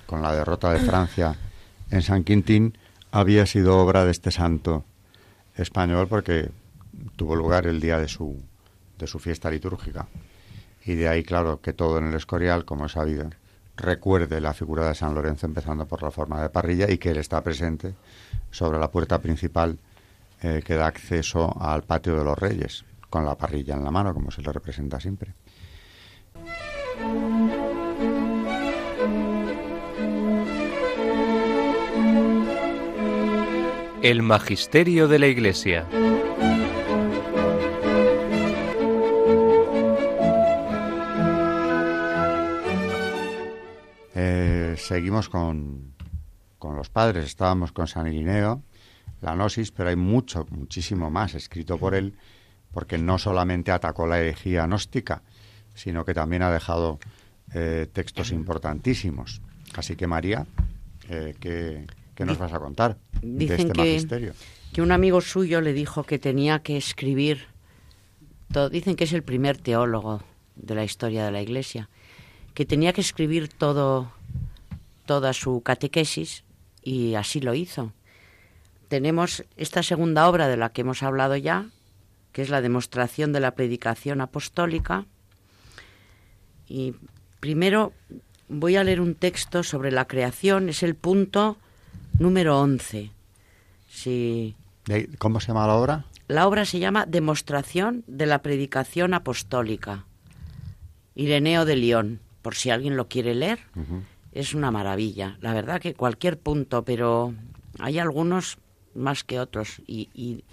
con 0.07 0.23
la 0.23 0.33
derrota 0.33 0.73
de 0.73 0.79
Francia 0.79 1.35
en 1.91 2.01
San 2.01 2.23
Quintín 2.23 2.75
había 3.11 3.45
sido 3.45 3.77
obra 3.77 4.03
de 4.03 4.11
este 4.11 4.31
santo 4.31 4.83
español 5.55 6.07
porque 6.07 6.49
tuvo 7.15 7.35
lugar 7.35 7.67
el 7.67 7.79
día 7.79 7.99
de 7.99 8.07
su, 8.07 8.41
de 8.97 9.07
su 9.07 9.19
fiesta 9.19 9.49
litúrgica. 9.49 10.07
Y 10.85 10.95
de 10.95 11.07
ahí, 11.07 11.23
claro, 11.23 11.61
que 11.61 11.73
todo 11.73 11.97
en 11.99 12.07
el 12.07 12.15
Escorial, 12.15 12.65
como 12.65 12.85
es 12.85 12.93
sabido, 12.93 13.29
recuerde 13.77 14.41
la 14.41 14.53
figura 14.53 14.87
de 14.87 14.95
San 14.95 15.13
Lorenzo 15.13 15.45
empezando 15.45 15.85
por 15.85 16.03
la 16.03 16.11
forma 16.11 16.41
de 16.41 16.49
parrilla 16.49 16.89
y 16.89 16.97
que 16.97 17.11
él 17.11 17.17
está 17.17 17.41
presente 17.41 17.93
sobre 18.49 18.79
la 18.79 18.89
puerta 18.89 19.19
principal 19.19 19.77
eh, 20.41 20.61
que 20.65 20.75
da 20.75 20.87
acceso 20.87 21.55
al 21.61 21.83
patio 21.83 22.17
de 22.17 22.23
los 22.23 22.37
reyes, 22.37 22.83
con 23.09 23.25
la 23.25 23.35
parrilla 23.35 23.75
en 23.75 23.83
la 23.83 23.91
mano, 23.91 24.13
como 24.13 24.31
se 24.31 24.41
le 24.41 24.51
representa 24.51 24.99
siempre. 24.99 25.33
El 34.03 34.23
Magisterio 34.23 35.07
de 35.07 35.19
la 35.19 35.27
Iglesia. 35.27 35.87
Eh, 44.15 44.75
seguimos 44.75 45.29
con, 45.29 45.93
con 46.57 46.75
los 46.75 46.89
padres, 46.89 47.25
estábamos 47.25 47.71
con 47.71 47.85
San 47.87 48.07
Irineo, 48.07 48.63
la 49.21 49.35
Gnosis, 49.35 49.71
pero 49.71 49.89
hay 49.89 49.95
mucho, 49.95 50.47
muchísimo 50.49 51.11
más 51.11 51.35
escrito 51.35 51.77
por 51.77 51.93
él, 51.93 52.17
porque 52.71 52.97
no 52.97 53.19
solamente 53.19 53.71
atacó 53.71 54.07
la 54.07 54.19
herejía 54.19 54.65
gnóstica, 54.65 55.21
sino 55.75 56.05
que 56.05 56.15
también 56.15 56.41
ha 56.41 56.49
dejado 56.49 56.97
eh, 57.53 57.87
textos 57.93 58.31
importantísimos. 58.31 59.43
Así 59.75 59.95
que 59.95 60.07
María, 60.07 60.47
eh, 61.07 61.35
que 61.39 61.85
¿Qué 62.15 62.25
nos 62.25 62.37
vas 62.37 62.53
a 62.53 62.59
contar 62.59 62.97
Dicen 63.21 63.37
de 63.37 63.55
este 63.55 63.73
que, 63.73 63.79
magisterio? 63.79 64.33
Que 64.73 64.81
un 64.81 64.91
amigo 64.91 65.21
suyo 65.21 65.61
le 65.61 65.73
dijo 65.73 66.03
que 66.03 66.19
tenía 66.19 66.59
que 66.59 66.77
escribir. 66.77 67.47
Todo, 68.51 68.69
dicen 68.69 68.95
que 68.95 69.05
es 69.05 69.13
el 69.13 69.23
primer 69.23 69.57
teólogo 69.57 70.21
de 70.55 70.75
la 70.75 70.83
historia 70.83 71.25
de 71.25 71.31
la 71.31 71.41
Iglesia, 71.41 71.89
que 72.53 72.65
tenía 72.65 72.93
que 72.93 73.01
escribir 73.01 73.47
todo, 73.47 74.11
toda 75.05 75.33
su 75.33 75.61
catequesis 75.61 76.43
y 76.83 77.15
así 77.15 77.39
lo 77.39 77.53
hizo. 77.53 77.93
Tenemos 78.87 79.45
esta 79.55 79.83
segunda 79.83 80.27
obra 80.27 80.47
de 80.47 80.57
la 80.57 80.69
que 80.69 80.81
hemos 80.81 81.01
hablado 81.01 81.37
ya, 81.37 81.69
que 82.33 82.41
es 82.41 82.49
la 82.49 82.61
demostración 82.61 83.31
de 83.31 83.39
la 83.39 83.51
predicación 83.51 84.21
apostólica. 84.21 85.05
Y 86.67 86.95
primero 87.39 87.93
voy 88.49 88.75
a 88.75 88.83
leer 88.83 88.99
un 88.99 89.15
texto 89.15 89.63
sobre 89.63 89.91
la 89.91 90.07
creación, 90.07 90.69
es 90.69 90.83
el 90.83 90.95
punto 90.95 91.57
número 92.21 92.59
11. 92.59 93.11
Sí. 93.89 94.55
¿Cómo 95.17 95.39
se 95.39 95.47
llama 95.47 95.67
la 95.67 95.75
obra? 95.75 96.05
La 96.27 96.47
obra 96.47 96.65
se 96.65 96.79
llama 96.79 97.05
Demostración 97.05 98.03
de 98.07 98.25
la 98.25 98.41
Predicación 98.41 99.13
Apostólica. 99.13 100.05
Ireneo 101.15 101.65
de 101.65 101.75
León, 101.75 102.19
por 102.41 102.55
si 102.55 102.69
alguien 102.69 102.95
lo 102.95 103.07
quiere 103.07 103.35
leer. 103.35 103.59
es 104.31 104.53
una 104.53 104.71
maravilla. 104.71 105.37
La 105.41 105.53
verdad 105.53 105.81
que 105.81 105.93
cualquier 105.93 106.39
punto, 106.39 106.85
pero 106.85 107.33
hay 107.79 107.99
algunos 107.99 108.57
más 108.93 109.23
que 109.23 109.39
otros 109.39 109.81
y, 109.87 110.09
y, 110.13 110.43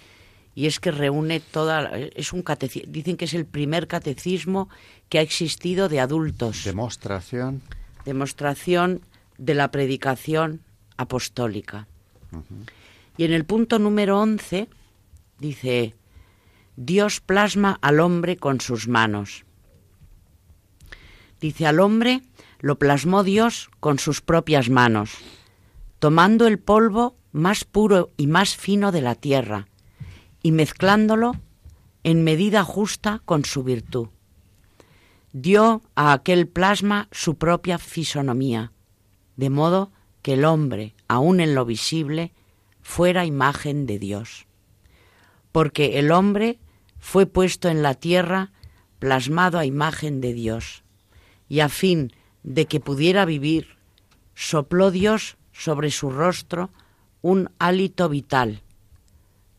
es 0.55 0.81
que 0.81 0.91
reúne 0.91 1.39
toda 1.39 1.89
es 1.97 2.33
un 2.33 2.43
dicen 2.87 3.15
que 3.15 3.25
es 3.25 3.33
el 3.33 3.45
primer 3.45 3.87
catecismo 3.87 4.67
que 5.07 5.19
ha 5.19 5.21
existido 5.21 5.87
de 5.87 6.01
adultos. 6.01 6.65
Demostración. 6.65 7.61
Demostración 8.03 9.01
de 9.37 9.53
la 9.53 9.71
predicación 9.71 10.61
apostólica. 10.99 11.87
Y 13.17 13.23
en 13.23 13.31
el 13.31 13.45
punto 13.45 13.79
número 13.79 14.19
11 14.19 14.67
dice, 15.39 15.95
Dios 16.75 17.21
plasma 17.21 17.79
al 17.81 18.01
hombre 18.01 18.35
con 18.35 18.59
sus 18.59 18.87
manos. 18.87 19.45
Dice, 21.39 21.65
al 21.65 21.79
hombre 21.79 22.21
lo 22.59 22.77
plasmó 22.77 23.23
Dios 23.23 23.71
con 23.79 23.97
sus 23.97 24.21
propias 24.21 24.69
manos, 24.69 25.11
tomando 25.99 26.47
el 26.47 26.59
polvo 26.59 27.15
más 27.31 27.63
puro 27.63 28.09
y 28.17 28.27
más 28.27 28.57
fino 28.57 28.91
de 28.91 29.01
la 29.01 29.15
tierra 29.15 29.67
y 30.43 30.51
mezclándolo 30.51 31.35
en 32.03 32.25
medida 32.25 32.65
justa 32.65 33.21
con 33.23 33.45
su 33.45 33.63
virtud. 33.63 34.09
Dio 35.31 35.81
a 35.95 36.11
aquel 36.11 36.47
plasma 36.47 37.07
su 37.11 37.35
propia 37.35 37.77
fisonomía, 37.77 38.73
de 39.37 39.49
modo 39.49 39.91
que 40.29 40.33
el 40.35 40.45
hombre, 40.45 40.93
aun 41.07 41.39
en 41.39 41.55
lo 41.55 41.65
visible, 41.65 42.33
fuera 42.83 43.25
imagen 43.25 43.87
de 43.87 43.97
Dios. 43.97 44.45
Porque 45.51 45.97
el 45.97 46.11
hombre 46.11 46.59
fue 46.99 47.25
puesto 47.25 47.67
en 47.67 47.81
la 47.81 47.95
tierra 47.95 48.51
plasmado 48.99 49.57
a 49.57 49.65
imagen 49.65 50.21
de 50.21 50.33
Dios, 50.33 50.83
y 51.47 51.61
a 51.61 51.67
fin 51.67 52.13
de 52.43 52.67
que 52.67 52.79
pudiera 52.79 53.25
vivir, 53.25 53.77
sopló 54.35 54.91
Dios 54.91 55.35
sobre 55.51 55.89
su 55.89 56.11
rostro 56.11 56.69
un 57.23 57.49
hálito 57.57 58.07
vital, 58.07 58.61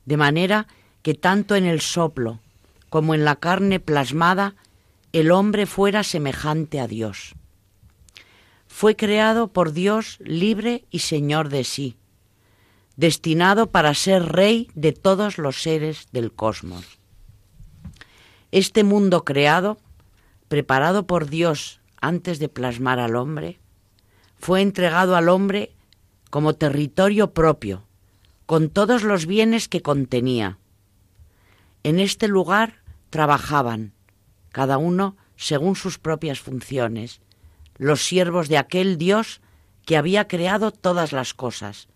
de 0.05 0.17
manera 0.17 0.69
que 1.03 1.15
tanto 1.15 1.57
en 1.57 1.65
el 1.65 1.81
soplo 1.81 2.39
como 2.91 3.17
en 3.17 3.25
la 3.25 3.35
carne 3.35 3.81
plasmada 3.81 4.55
el 5.13 5.33
hombre 5.33 5.67
fuera 5.67 6.05
semejante 6.05 6.79
a 6.79 6.87
Dios. 6.87 7.35
Fue 8.81 8.97
creado 8.97 9.49
por 9.49 9.73
Dios 9.73 10.17
libre 10.21 10.87
y 10.91 11.01
señor 11.01 11.51
de 11.51 11.65
sí, 11.65 11.99
destinado 12.97 13.71
para 13.71 13.93
ser 13.93 14.33
rey 14.33 14.71
de 14.75 14.93
todos 14.93 15.37
los 15.37 15.61
seres 15.61 16.09
del 16.13 16.33
cosmos. 16.33 16.99
Este 18.53 18.83
mundo 18.83 19.27
creado, 19.27 19.77
preparado 20.49 21.07
por 21.07 21.29
Dios 21.29 21.83
antes 22.01 22.39
de 22.39 22.49
plasmar 22.49 23.01
al 23.01 23.17
hombre, 23.17 23.61
fue 24.39 24.63
entregado 24.63 25.15
al 25.15 25.29
hombre 25.29 25.75
como 26.31 26.55
territorio 26.55 27.35
propio, 27.35 27.85
con 28.47 28.71
todos 28.71 29.03
los 29.03 29.27
bienes 29.27 29.69
que 29.69 29.83
contenía. 29.83 30.57
En 31.83 32.01
este 32.01 32.29
lugar 32.29 32.81
trabajaban, 33.11 33.93
cada 34.53 34.79
uno 34.79 35.19
según 35.37 35.77
sus 35.77 35.99
propias 35.99 36.41
funciones, 36.41 37.21
los 37.81 38.05
siervos 38.05 38.51
de 38.51 38.59
aquel 38.59 38.99
Dios 38.99 39.41
que 39.87 39.97
había 39.97 40.29
creado 40.29 40.71
todas 40.71 41.13
las 41.13 41.33
cosas, 41.33 41.89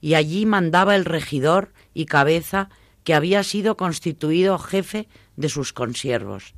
y 0.00 0.14
allí 0.14 0.46
mandaba 0.46 0.94
el 0.94 1.04
regidor 1.04 1.72
y 1.92 2.06
cabeza 2.06 2.70
que 3.02 3.12
había 3.12 3.42
sido 3.42 3.76
constituido 3.76 4.56
jefe 4.56 5.08
de 5.34 5.48
sus 5.48 5.72
consiervos. 5.72 6.54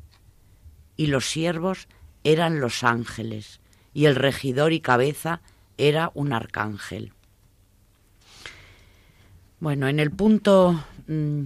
Y 0.96 1.06
los 1.06 1.30
siervos 1.30 1.88
eran 2.24 2.60
los 2.60 2.84
ángeles, 2.84 3.60
y 3.94 4.04
el 4.04 4.16
regidor 4.16 4.74
y 4.74 4.80
cabeza 4.80 5.40
era 5.78 6.10
un 6.12 6.34
arcángel. 6.34 7.14
Bueno, 9.60 9.88
en 9.88 9.98
el 9.98 10.10
punto, 10.10 10.84
mm, 11.06 11.42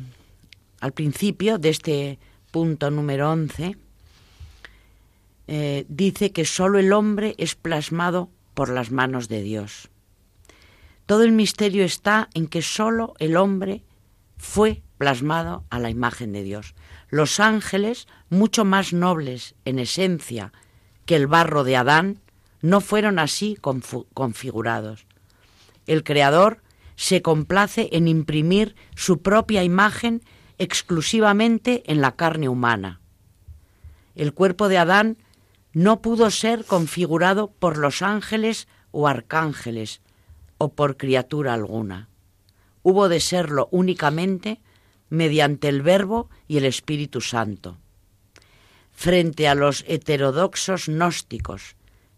al 0.80 0.92
principio 0.92 1.58
de 1.58 1.68
este 1.68 2.18
punto 2.50 2.90
número 2.90 3.30
11, 3.30 3.76
eh, 5.47 5.84
dice 5.88 6.32
que 6.32 6.45
sólo 6.45 6.78
el 6.78 6.93
hombre 6.93 7.34
es 7.38 7.55
plasmado 7.55 8.30
por 8.55 8.68
las 8.68 8.90
manos 8.90 9.28
de 9.28 9.43
Dios. 9.43 9.90
Todo 11.07 11.24
el 11.24 11.32
misterio 11.32 11.84
está 11.84 12.28
en 12.34 12.47
que 12.47 12.62
sólo 12.62 13.14
el 13.18 13.36
hombre 13.36 13.82
fue 14.36 14.82
plasmado 14.99 15.64
a 15.70 15.78
la 15.78 15.90
imagen 15.90 16.32
de 16.32 16.43
Dios. 16.43 16.74
Los 17.09 17.40
ángeles, 17.40 18.07
mucho 18.30 18.64
más 18.64 18.93
nobles 18.93 19.55
en 19.64 19.78
esencia 19.78 20.53
que 21.07 21.16
el 21.16 21.26
barro 21.26 21.64
de 21.64 21.76
Adán, 21.76 22.20
no 22.61 22.80
fueron 22.80 23.18
así 23.18 23.59
configurados. 24.14 25.07
El 25.86 26.05
Creador 26.05 26.62
se 26.95 27.20
complace 27.20 27.88
en 27.93 28.07
imprimir 28.07 28.76
su 28.95 29.22
propia 29.22 29.64
imagen 29.64 30.22
exclusivamente 30.59 31.82
en 31.90 32.01
la 32.01 32.14
carne 32.14 32.49
humana. 32.49 33.01
El 34.14 34.32
cuerpo 34.32 34.68
de 34.68 34.78
Adán 34.78 35.18
no 35.72 36.02
pudo 36.02 36.30
ser 36.30 36.64
configurado 36.64 37.50
por 37.50 37.78
los 37.78 38.02
ángeles 38.02 38.68
o 38.90 39.08
arcángeles 39.08 40.00
o 40.58 40.74
por 40.74 40.96
criatura 40.96 41.54
alguna. 41.54 42.08
Hubo 42.82 43.08
de 43.08 43.20
serlo 43.20 43.68
únicamente 43.70 44.60
mediante 45.08 45.68
el 45.68 45.82
Verbo 45.82 46.28
y 46.48 46.58
el 46.58 46.64
Espíritu 46.64 47.20
Santo. 47.20 47.78
Frente 48.92 49.48
a 49.48 49.54
los 49.54 49.84
heterodoxos 49.88 50.86
gnósticos, 50.86 51.76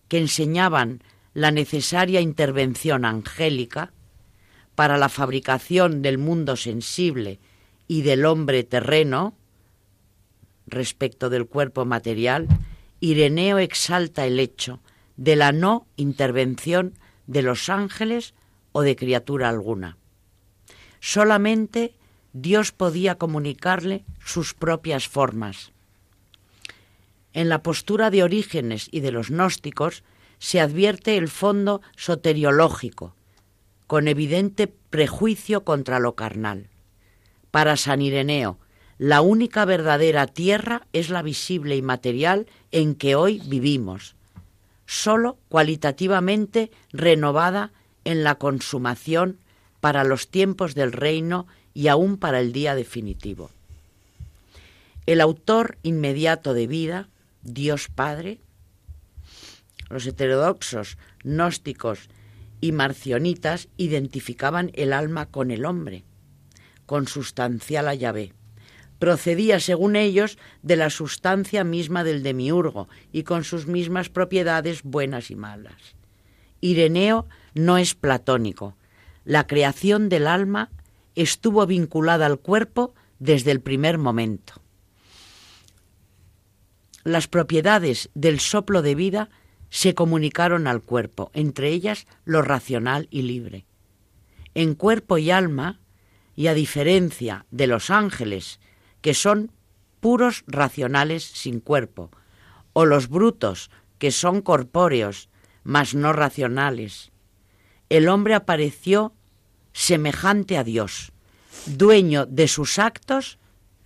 que 0.09 0.19
enseñaban 0.19 1.03
la 1.33 1.51
necesaria 1.51 2.21
intervención 2.21 3.05
angélica 3.05 3.93
para 4.75 4.99
la 4.99 5.09
fabricación 5.09 6.03
del 6.03 6.19
mundo 6.19 6.57
sensible 6.57 7.41
y 7.87 8.03
del 8.03 8.25
hombre 8.25 8.65
terreno, 8.65 9.35
respecto 10.67 11.31
del 11.31 11.47
cuerpo 11.47 11.85
material, 11.85 12.49
Ireneo 13.05 13.59
exalta 13.59 14.27
el 14.27 14.41
hecho 14.41 14.81
de 15.17 15.37
la 15.37 15.53
no 15.53 15.87
intervención 15.97 16.95
de 17.27 17.43
los 17.43 17.69
ángeles 17.69 18.35
o 18.73 18.83
de 18.83 18.97
criatura 18.97 19.49
alguna. 19.49 19.97
Solamente 21.01 21.95
Dios 22.33 22.73
podía 22.73 23.17
comunicarle 23.17 24.05
sus 24.25 24.55
propias 24.55 25.07
formas, 25.07 25.73
en 27.35 27.49
la 27.49 27.65
postura 27.65 28.11
de 28.11 28.23
Orígenes 28.23 28.89
y 28.93 29.01
de 29.01 29.11
los 29.11 29.29
gnósticos 29.29 30.05
se 30.39 30.61
advierte 30.61 31.17
el 31.17 31.29
fondo 31.29 31.83
soteriológico, 31.97 33.17
con 33.89 34.07
evidente 34.07 34.69
prejuicio 34.69 35.65
contra 35.65 35.99
lo 35.99 36.15
carnal. 36.15 36.69
Para 37.51 37.77
San 37.77 38.03
Ireneo, 38.03 38.59
la 38.99 39.21
única 39.21 39.65
verdadera 39.65 40.27
tierra 40.27 40.87
es 40.93 41.11
la 41.11 41.23
visible 41.23 41.77
y 41.77 41.83
material 41.83 42.47
en 42.71 42.95
que 42.95 43.17
hoy 43.17 43.41
vivimos, 43.47 44.15
sólo 44.87 45.39
cualitativamente 45.49 46.71
renovada 46.93 47.73
en 48.05 48.23
la 48.23 48.37
consumación 48.37 49.39
para 49.81 50.05
los 50.05 50.29
tiempos 50.29 50.75
del 50.75 50.93
reino 50.93 51.47
y 51.75 51.89
aún 51.89 52.19
para 52.19 52.41
el 52.41 52.53
día 52.53 52.75
definitivo. 52.75 53.51
El 55.07 55.21
autor 55.21 55.77
inmediato 55.83 56.55
de 56.55 56.67
vida, 56.67 57.09
Dios 57.43 57.89
Padre, 57.95 58.39
los 59.91 60.07
heterodoxos, 60.07 60.97
gnósticos 61.23 62.09
y 62.61 62.73
marcionitas 62.73 63.69
identificaban 63.77 64.71
el 64.75 64.93
alma 64.93 65.27
con 65.27 65.51
el 65.51 65.67
hombre, 65.67 66.05
con 66.87 67.07
sustancial 67.07 67.89
a 67.89 67.95
Yahvé. 67.95 68.33
Procedía, 68.99 69.61
según 69.61 69.97
ellos, 69.97 70.39
de 70.63 70.77
la 70.77 70.91
sustancia 70.91 71.65
misma 71.65 72.05
del 72.05 72.23
demiurgo 72.23 72.89
y 73.13 73.25
con 73.25 73.45
sus 73.45 73.67
mismas 73.67 74.09
propiedades 74.09 74.83
buenas 74.83 75.31
y 75.31 75.37
malas. 75.37 75.97
Ireneo 76.61 77.27
no 77.55 77.79
es 77.79 77.95
platónico. 77.95 78.77
La 79.25 79.47
creación 79.47 80.09
del 80.09 80.27
alma 80.27 80.71
estuvo 81.15 81.67
vinculada 81.67 82.27
al 82.27 82.39
cuerpo 82.39 82.95
desde 83.19 83.51
el 83.51 83.61
primer 83.61 83.99
momento 83.99 84.65
las 87.05 87.29
propiedades 87.29 88.11
del 88.15 88.41
soplo 88.41 88.83
de 88.83 88.95
vida 88.95 89.29
se 89.69 89.95
comunicaron 89.95 90.67
al 90.67 90.83
cuerpo, 90.83 91.31
entre 91.35 91.69
ellas 91.69 92.07
lo 92.25 92.43
racional 92.43 93.09
y 93.11 93.23
libre. 93.23 93.67
En 94.55 94.75
cuerpo 94.75 95.19
y 95.19 95.31
alma, 95.31 95.81
y 96.35 96.47
a 96.47 96.55
diferencia 96.55 97.47
de 97.51 97.67
los 97.67 97.91
ángeles, 97.91 98.59
que 99.05 99.13
son 99.13 99.53
puros 100.01 100.45
racionales 100.47 101.25
sin 101.25 101.61
cuerpo, 101.61 102.11
o 102.73 102.87
los 102.87 103.11
brutos, 103.11 103.71
que 103.99 104.11
son 104.11 104.41
corpóreos, 104.41 105.29
mas 105.63 105.95
no 105.95 106.15
racionales, 106.15 107.13
el 107.91 108.09
hombre 108.09 108.33
apareció 108.33 109.13
semejante 109.75 110.57
a 110.57 110.65
Dios, 110.65 111.13
dueño 111.67 112.25
de 112.25 112.49
sus 112.49 112.79
actos 112.79 113.37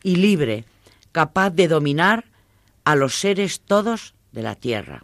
y 0.05 0.15
libre, 0.15 0.65
capaz 1.11 1.51
de 1.51 1.67
dominar 1.67 2.27
a 2.85 2.95
los 2.95 3.19
seres 3.19 3.61
todos 3.61 4.15
de 4.31 4.45
la 4.45 4.55
tierra. 4.55 5.03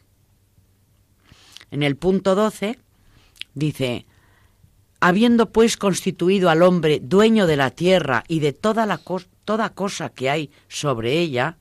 En 1.72 1.82
el 1.82 1.96
punto 1.96 2.36
12 2.36 2.78
dice, 3.54 4.06
habiendo 5.00 5.50
pues 5.50 5.76
constituido 5.76 6.50
al 6.50 6.62
hombre 6.62 7.00
dueño 7.02 7.48
de 7.48 7.56
la 7.56 7.72
tierra 7.72 8.22
y 8.28 8.38
de 8.38 8.52
toda, 8.52 8.86
la 8.86 8.98
toda 9.44 9.74
cosa 9.74 10.08
que 10.08 10.30
hay 10.30 10.50
sobre 10.68 11.18
ella, 11.18 11.58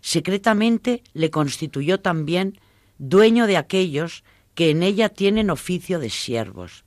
secretamente 0.00 1.02
le 1.12 1.30
constituyó 1.30 2.00
también 2.00 2.60
dueño 2.98 3.46
de 3.46 3.56
aquellos 3.56 4.24
que 4.54 4.70
en 4.70 4.82
ella 4.82 5.08
tienen 5.08 5.50
oficio 5.50 5.98
de 5.98 6.10
siervos. 6.10 6.84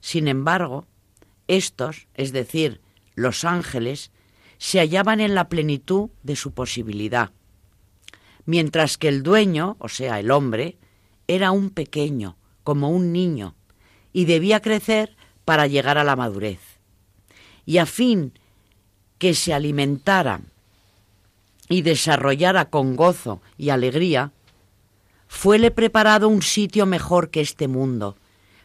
Sin 0.00 0.28
embargo, 0.28 0.86
estos, 1.48 2.06
es 2.14 2.32
decir, 2.32 2.80
los 3.14 3.44
ángeles, 3.44 4.12
se 4.58 4.78
hallaban 4.78 5.20
en 5.20 5.34
la 5.34 5.48
plenitud 5.48 6.10
de 6.22 6.36
su 6.36 6.52
posibilidad, 6.52 7.32
mientras 8.44 8.98
que 8.98 9.08
el 9.08 9.22
dueño, 9.22 9.76
o 9.80 9.88
sea, 9.88 10.20
el 10.20 10.30
hombre, 10.30 10.76
era 11.26 11.50
un 11.50 11.70
pequeño, 11.70 12.36
como 12.62 12.90
un 12.90 13.12
niño, 13.12 13.56
y 14.12 14.26
debía 14.26 14.60
crecer 14.60 15.16
para 15.44 15.66
llegar 15.66 15.98
a 15.98 16.04
la 16.04 16.14
madurez. 16.14 16.60
Y 17.64 17.78
a 17.78 17.86
fin 17.86 18.32
que 19.20 19.34
se 19.34 19.52
alimentara 19.52 20.40
y 21.68 21.82
desarrollara 21.82 22.70
con 22.70 22.96
gozo 22.96 23.42
y 23.58 23.68
alegría, 23.68 24.32
fuele 25.28 25.70
preparado 25.70 26.26
un 26.26 26.40
sitio 26.40 26.86
mejor 26.86 27.30
que 27.30 27.42
este 27.42 27.68
mundo, 27.68 28.16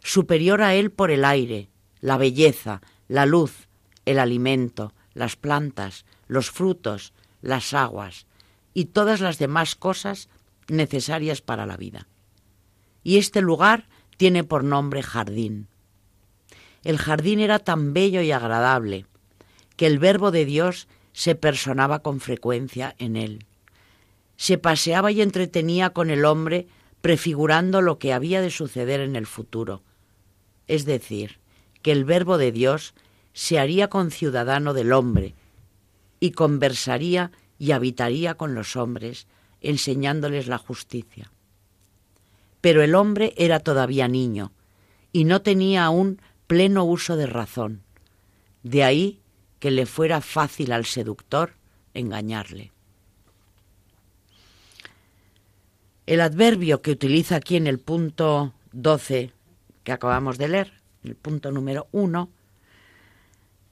superior 0.02 0.62
a 0.62 0.74
él 0.74 0.92
por 0.92 1.12
el 1.12 1.26
aire, 1.26 1.68
la 2.00 2.18
belleza, 2.18 2.82
la 3.10 3.26
luz, 3.26 3.68
el 4.06 4.18
alimento, 4.18 4.94
las 5.14 5.36
plantas, 5.36 6.06
los 6.28 6.52
frutos, 6.52 7.12
las 7.42 7.74
aguas 7.74 8.26
y 8.74 8.86
todas 8.86 9.20
las 9.20 9.38
demás 9.38 9.76
cosas 9.76 10.30
necesarias 10.70 11.42
para 11.42 11.66
la 11.66 11.76
vida. 11.76 12.08
Y 13.04 13.18
este 13.18 13.42
lugar 13.42 13.90
tiene 14.16 14.46
por 14.46 14.64
nombre 14.64 15.04
jardín. 15.04 15.68
El 16.86 16.98
jardín 16.98 17.42
era 17.42 17.60
tan 17.60 17.92
bello 17.94 18.22
y 18.22 18.32
agradable 18.32 19.06
que 19.76 19.88
el 19.88 20.00
Verbo 20.00 20.32
de 20.32 20.46
Dios 20.46 20.88
se 21.14 21.36
personaba 21.36 22.00
con 22.00 22.20
frecuencia 22.20 22.96
en 22.98 23.16
él. 23.16 23.46
Se 24.38 24.58
paseaba 24.58 25.12
y 25.12 25.22
entretenía 25.22 25.92
con 25.92 26.10
el 26.10 26.26
hombre 26.26 26.68
prefigurando 27.02 27.82
lo 27.82 28.00
que 28.00 28.14
había 28.14 28.42
de 28.42 28.52
suceder 28.52 29.00
en 29.00 29.16
el 29.16 29.26
futuro. 29.26 29.82
Es 30.68 30.86
decir, 30.86 31.40
que 31.82 31.92
el 31.92 32.04
Verbo 32.04 32.38
de 32.38 32.52
Dios 32.52 32.96
se 33.34 33.60
haría 33.60 33.90
conciudadano 33.90 34.74
del 34.74 34.92
hombre 34.92 35.36
y 36.20 36.32
conversaría 36.32 37.32
y 37.60 37.72
habitaría 37.72 38.36
con 38.36 38.56
los 38.56 38.76
hombres, 38.76 39.28
enseñándoles 39.62 40.48
la 40.48 40.58
justicia. 40.58 41.32
Pero 42.62 42.82
el 42.82 42.96
hombre 42.96 43.34
era 43.38 43.60
todavía 43.60 44.08
niño 44.08 44.52
y 45.14 45.26
no 45.26 45.42
tenía 45.42 45.86
aún 45.86 46.20
pleno 46.48 46.84
uso 46.84 47.16
de 47.16 47.28
razón. 47.28 47.84
De 48.64 48.84
ahí 48.84 49.20
que 49.66 49.72
le 49.72 49.88
fuera 49.88 50.22
fácil 50.22 50.72
al 50.72 50.86
seductor 50.86 51.54
engañarle. 51.96 52.72
El 56.06 56.22
adverbio 56.22 56.84
que 56.84 56.92
utiliza 56.92 57.38
aquí 57.38 57.56
en 57.56 57.66
el 57.66 57.80
punto 57.80 58.54
12 58.74 59.32
que 59.84 59.92
acabamos 59.92 60.38
de 60.38 60.50
leer, 60.50 60.74
el 61.04 61.16
punto 61.16 61.52
número 61.52 61.88
1, 61.94 62.30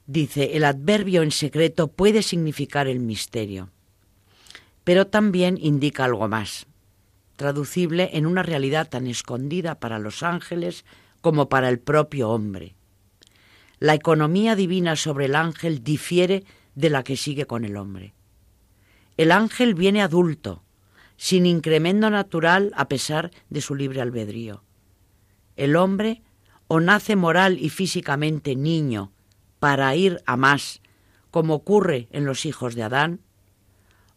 Dice, 0.08 0.56
el 0.56 0.64
adverbio 0.64 1.22
en 1.22 1.30
secreto 1.30 1.86
puede 1.86 2.24
significar 2.24 2.88
el 2.88 2.98
misterio, 2.98 3.70
pero 4.82 5.06
también 5.06 5.58
indica 5.60 6.06
algo 6.06 6.26
más, 6.26 6.66
traducible 7.36 8.10
en 8.14 8.26
una 8.26 8.42
realidad 8.42 8.88
tan 8.88 9.06
escondida 9.06 9.76
para 9.76 10.00
los 10.00 10.24
ángeles 10.24 10.84
como 11.20 11.48
para 11.48 11.68
el 11.68 11.78
propio 11.78 12.30
hombre. 12.30 12.74
La 13.84 13.92
economía 13.92 14.56
divina 14.56 14.96
sobre 14.96 15.26
el 15.26 15.34
ángel 15.34 15.84
difiere 15.84 16.44
de 16.74 16.88
la 16.88 17.04
que 17.04 17.18
sigue 17.18 17.44
con 17.44 17.66
el 17.66 17.76
hombre. 17.76 18.14
El 19.18 19.30
ángel 19.30 19.74
viene 19.74 20.00
adulto, 20.00 20.62
sin 21.18 21.44
incremento 21.44 22.08
natural 22.08 22.72
a 22.76 22.88
pesar 22.88 23.30
de 23.50 23.60
su 23.60 23.74
libre 23.74 24.00
albedrío. 24.00 24.62
El 25.56 25.76
hombre 25.76 26.22
o 26.66 26.80
nace 26.80 27.14
moral 27.14 27.58
y 27.60 27.68
físicamente 27.68 28.56
niño, 28.56 29.12
para 29.58 29.94
ir 29.94 30.22
a 30.24 30.38
más, 30.38 30.80
como 31.30 31.52
ocurre 31.52 32.08
en 32.10 32.24
los 32.24 32.46
hijos 32.46 32.74
de 32.74 32.84
Adán, 32.84 33.20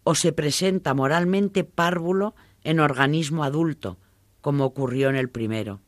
o 0.05 0.15
se 0.15 0.32
presenta 0.32 0.93
moralmente 0.93 1.65
párvulo 1.65 2.36
en 2.63 2.80
organismo 2.80 3.43
adulto, 3.43 3.97
como 4.39 4.63
ocurrió 4.63 5.09
en 5.09 5.18
el 5.18 5.30
primero. 5.30 5.82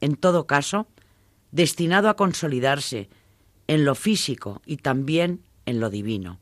En 0.00 0.16
todo 0.16 0.46
caso, 0.46 0.86
destinado 1.50 2.08
a 2.08 2.16
consolidarse 2.16 3.08
en 3.66 3.84
lo 3.84 3.94
físico 3.94 4.62
y 4.66 4.78
también 4.78 5.42
en 5.66 5.80
lo 5.80 5.90
divino. 5.90 6.40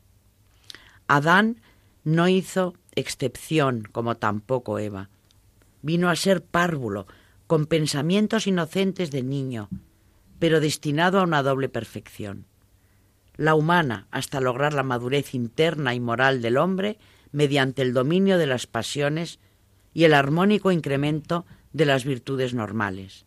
Adán 1.07 1.61
no 2.03 2.27
hizo 2.27 2.73
excepción, 2.95 3.83
como 3.91 4.15
tampoco 4.15 4.79
Eva. 4.79 5.09
Vino 5.81 6.09
a 6.09 6.15
ser 6.15 6.43
párvulo, 6.43 7.07
con 7.47 7.65
pensamientos 7.65 8.47
inocentes 8.47 9.11
de 9.11 9.23
niño, 9.23 9.69
pero 10.39 10.59
destinado 10.59 11.19
a 11.19 11.23
una 11.23 11.43
doble 11.43 11.69
perfección. 11.69 12.45
La 13.35 13.55
humana 13.55 14.07
hasta 14.11 14.41
lograr 14.41 14.73
la 14.73 14.83
madurez 14.83 15.33
interna 15.33 15.93
y 15.93 15.99
moral 15.99 16.41
del 16.41 16.57
hombre 16.57 16.97
mediante 17.31 17.81
el 17.81 17.93
dominio 17.93 18.37
de 18.37 18.47
las 18.47 18.67
pasiones 18.67 19.39
y 19.93 20.03
el 20.03 20.13
armónico 20.13 20.71
incremento 20.71 21.45
de 21.71 21.85
las 21.85 22.03
virtudes 22.03 22.53
normales. 22.53 23.25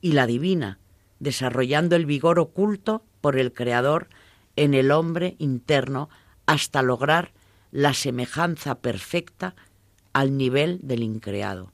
Y 0.00 0.12
la 0.12 0.26
divina, 0.26 0.78
desarrollando 1.20 1.96
el 1.96 2.06
vigor 2.06 2.38
oculto 2.38 3.02
por 3.20 3.38
el 3.38 3.52
Creador 3.52 4.08
en 4.56 4.74
el 4.74 4.90
hombre 4.90 5.36
interno 5.38 6.08
hasta 6.46 6.82
lograr 6.82 7.32
la 7.70 7.94
semejanza 7.94 8.76
perfecta 8.76 9.54
al 10.12 10.36
nivel 10.36 10.78
del 10.82 11.02
increado. 11.02 11.72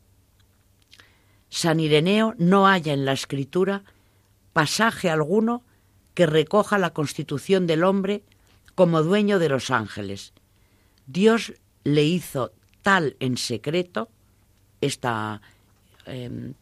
San 1.50 1.80
Ireneo 1.80 2.34
no 2.38 2.66
halla 2.66 2.92
en 2.92 3.04
la 3.04 3.12
escritura 3.12 3.82
pasaje 4.52 5.10
alguno 5.10 5.62
que 6.14 6.26
recoja 6.26 6.78
la 6.78 6.90
constitución 6.90 7.66
del 7.66 7.84
hombre 7.84 8.22
como 8.74 9.02
dueño 9.02 9.38
de 9.38 9.48
los 9.48 9.70
ángeles. 9.70 10.32
Dios 11.06 11.52
le 11.84 12.04
hizo 12.04 12.52
tal 12.82 13.16
en 13.20 13.36
secreto, 13.36 14.08
esta, 14.80 15.42
em, 16.06 16.54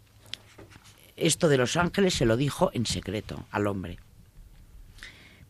esto 1.19 1.49
de 1.49 1.59
los 1.59 1.77
ángeles 1.77 2.15
se 2.15 2.27
lo 2.27 2.37
dijo 2.37 2.71
en 2.73 2.87
secreto 2.87 3.45
al 3.51 3.67
hombre. 3.67 3.99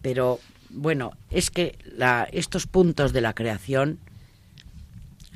Pero 0.02 0.40
bueno, 0.70 1.12
es 1.30 1.50
que 1.50 1.78
estos 2.32 2.66
puntos 2.66 3.12
de 3.12 3.20
la 3.20 3.34
creación 3.34 3.98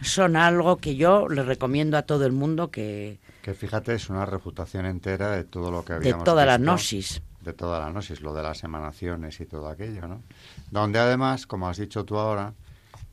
son 0.03 0.37
algo 0.37 0.76
que 0.78 0.97
yo 0.97 1.28
le 1.28 1.43
recomiendo 1.43 1.97
a 1.97 2.03
todo 2.03 2.26
el 2.26 2.33
mundo 2.33 2.70
que, 2.70 3.18
que 3.43 3.55
fíjate, 3.55 3.95
es 3.95 4.09
una 4.09 4.24
refutación 4.24 4.87
entera 4.87 5.30
de 5.33 5.45
todo 5.45 5.70
lo 5.70 5.85
que 5.85 5.95
habíamos 5.95 6.20
De 6.20 6.24
toda 6.24 6.47
la 6.47 6.59
gnosis. 6.59 7.22
De 7.41 7.53
toda 7.53 7.80
la 7.80 7.91
gnosis, 7.91 8.20
lo 8.20 8.33
de 8.33 8.43
las 8.43 8.62
emanaciones 8.62 9.41
y 9.41 9.47
todo 9.47 9.68
aquello, 9.68 10.07
¿no? 10.07 10.22
Donde 10.70 11.01
además, 11.01 11.47
como 11.47 11.68
has 11.68 11.76
dicho 11.76 12.05
tú 12.05 12.18
ahora, 12.18 12.55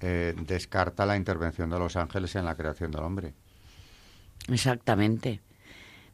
eh, 0.01 0.35
descarta 0.45 1.05
la 1.05 1.17
intervención 1.17 1.69
de 1.69 1.79
los 1.79 1.95
ángeles 1.95 2.35
en 2.35 2.45
la 2.45 2.55
creación 2.55 2.91
del 2.91 3.01
hombre. 3.01 3.33
Exactamente. 4.47 5.41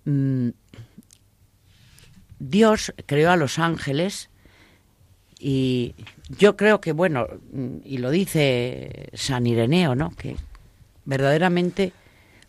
Mm, 0.06 0.50
Dios 2.40 2.94
creó 3.06 3.32
a 3.32 3.38
los 3.38 3.60
ángeles 3.60 4.30
y 5.40 5.96
yo 6.30 6.56
creo 6.58 6.82
que, 6.82 6.92
bueno, 6.92 7.28
mm, 7.52 7.78
y 7.84 7.98
lo 7.98 8.10
dice 8.10 9.10
San 9.14 9.48
Ireneo, 9.48 9.96
¿no? 9.96 10.12
Que 10.12 10.38
verdaderamente 11.06 11.94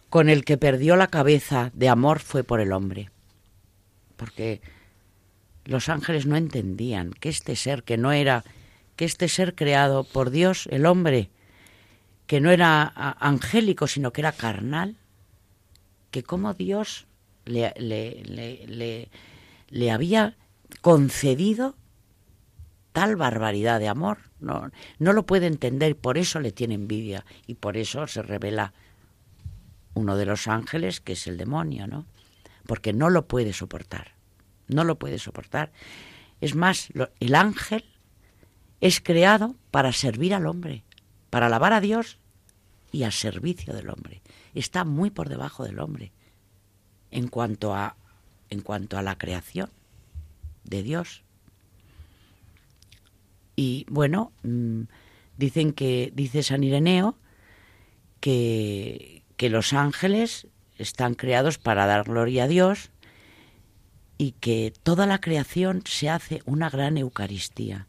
con 0.09 0.29
el 0.29 0.45
que 0.45 0.57
perdió 0.57 0.97
la 0.97 1.09
cabeza 1.09 1.71
de 1.75 1.89
amor 1.89 2.21
fue 2.21 2.45
por 2.45 2.61
el 2.61 2.73
hombre. 2.73 3.11
Porque 4.17 4.61
los 5.65 5.89
ángeles 5.89 6.27
no 6.27 6.37
entendían 6.37 7.13
que 7.13 7.29
este 7.29 7.57
ser 7.57 7.83
que 7.83 7.97
no 7.97 8.13
era, 8.13 8.45
que 8.95 9.05
este 9.05 9.29
ser 9.29 9.55
creado 9.55 10.05
por 10.05 10.31
Dios, 10.31 10.69
el 10.71 10.87
hombre, 10.87 11.29
que 12.27 12.41
no 12.41 12.51
era 12.51 12.93
angélico, 13.21 13.87
sino 13.87 14.13
que 14.13 14.21
era 14.21 14.33
carnal, 14.33 14.97
que 16.11 16.23
como 16.23 16.55
Dios 16.55 17.07
le, 17.45 17.73
le, 17.77 18.23
le, 18.67 19.09
había 19.91 20.37
concedido 20.81 21.77
tal 22.93 23.17
barbaridad 23.17 23.79
de 23.79 23.89
amor. 23.89 24.19
No, 24.41 24.71
no 24.99 25.13
lo 25.13 25.27
puede 25.27 25.47
entender, 25.47 25.97
por 25.97 26.19
eso 26.19 26.41
le 26.41 26.53
tiene 26.53 26.75
envidia 26.75 27.25
y 27.47 27.55
por 27.55 27.77
eso 27.77 28.07
se 28.07 28.23
revela 28.23 28.73
uno 29.95 30.17
de 30.17 30.27
los 30.27 30.47
ángeles, 30.47 31.01
que 31.01 31.13
es 31.15 31.27
el 31.27 31.37
demonio, 31.39 31.87
¿no? 31.87 32.07
Porque 32.67 32.93
no 32.93 33.11
lo 33.11 33.27
puede 33.27 33.53
soportar, 33.53 34.15
no 34.69 34.85
lo 34.85 34.99
puede 34.99 35.19
soportar. 35.19 35.73
Es 36.41 36.55
más, 36.55 36.89
el 37.21 37.35
ángel 37.35 37.85
es 38.81 39.01
creado 39.01 39.57
para 39.71 39.93
servir 39.93 40.35
al 40.35 40.47
hombre, 40.47 40.85
para 41.31 41.47
alabar 41.47 41.73
a 41.73 41.81
Dios 41.81 42.19
y 42.93 43.05
al 43.05 43.13
servicio 43.13 43.73
del 43.73 43.89
hombre. 43.89 44.23
Está 44.55 44.85
muy 44.85 45.11
por 45.11 45.29
debajo 45.29 45.65
del 45.65 45.81
hombre. 45.81 46.13
en 47.11 47.29
cuanto 47.29 47.75
a 47.75 47.97
en 48.51 48.61
cuanto 48.61 48.99
a 48.99 49.03
la 49.03 49.19
creación 49.19 49.71
de 50.65 50.83
Dios. 50.83 51.23
Y 53.57 53.87
bueno, 53.89 54.33
mm, 54.43 54.83
dicen 55.37 55.73
que 55.73 56.13
dice 56.15 56.43
San 56.43 56.65
Ireneo 56.65 57.17
que, 58.21 59.23
que 59.37 59.51
los 59.51 59.73
ángeles 59.73 60.47
están 60.79 61.15
creados 61.15 61.59
para 61.59 61.87
dar 61.87 62.05
gloria 62.05 62.45
a 62.45 62.49
Dios 62.49 62.91
y 64.19 64.33
que 64.33 64.73
toda 64.83 65.07
la 65.07 65.21
creación 65.21 65.83
se 65.87 66.09
hace 66.09 66.43
una 66.45 66.71
gran 66.71 66.99
Eucaristía. 66.99 67.87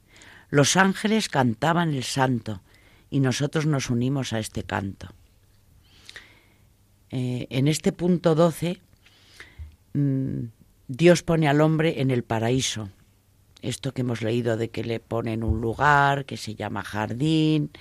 Los 0.49 0.78
ángeles 0.78 1.30
cantaban 1.30 1.93
el 1.93 2.03
santo 2.03 2.62
y 3.10 3.20
nosotros 3.20 3.66
nos 3.66 3.89
unimos 3.89 4.34
a 4.34 4.39
este 4.39 4.64
canto. 4.64 5.10
Eh, 7.10 7.47
en 7.49 7.68
este 7.68 7.91
punto 7.91 8.36
12, 8.36 8.80
mm, 8.80 8.86
Dios 10.88 11.24
pone 11.24 11.48
al 11.48 11.62
hombre 11.62 12.02
en 12.02 12.12
el 12.12 12.24
paraíso. 12.24 12.89
Esto 13.62 13.93
que 13.93 14.02
hemos 14.02 14.22
leído 14.22 14.56
de 14.56 14.70
que 14.70 14.84
le 14.84 15.00
ponen 15.00 15.43
un 15.43 15.62
lugar 15.62 16.26
que 16.26 16.38
se 16.38 16.56
llama 16.56 16.84
jardín, 16.84 17.72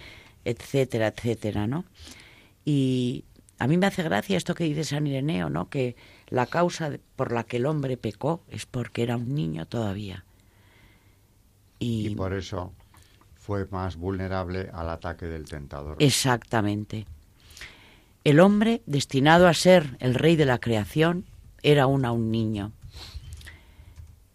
etcétera, 0.45 1.09
etcétera, 1.09 1.67
¿no? 1.67 1.85
Y 2.65 3.25
a 3.59 3.67
mí 3.67 3.77
me 3.77 3.87
hace 3.87 4.03
gracia 4.03 4.37
esto 4.37 4.55
que 4.55 4.65
dice 4.65 4.85
San 4.85 5.07
Ireneo, 5.07 5.51
¿no? 5.51 5.69
Que 5.69 5.97
la 6.29 6.47
causa 6.47 6.99
por 7.15 7.33
la 7.33 7.45
que 7.45 7.59
el 7.59 7.67
hombre 7.67 7.97
pecó 7.97 8.43
es 8.49 8.67
porque 8.67 9.03
era 9.03 9.17
un 9.17 9.35
niño 9.35 9.67
todavía. 9.67 10.25
Y, 11.79 12.15
por 12.15 12.33
eso 12.33 12.73
fue 13.35 13.67
más 13.71 13.97
vulnerable 13.97 14.71
al 14.73 14.89
ataque 14.89 15.27
del 15.27 15.45
tentador. 15.45 15.97
Exactamente. 16.01 17.07
El 18.25 18.41
hombre, 18.41 18.83
destinado 18.87 19.47
a 19.47 19.55
ser 19.55 19.97
el 20.01 20.15
rey 20.15 20.37
de 20.37 20.47
la 20.47 20.59
creación, 20.59 21.27
era 21.67 21.83
aún 21.83 22.05
a 22.05 22.13
un 22.13 22.31
niño. 22.31 22.73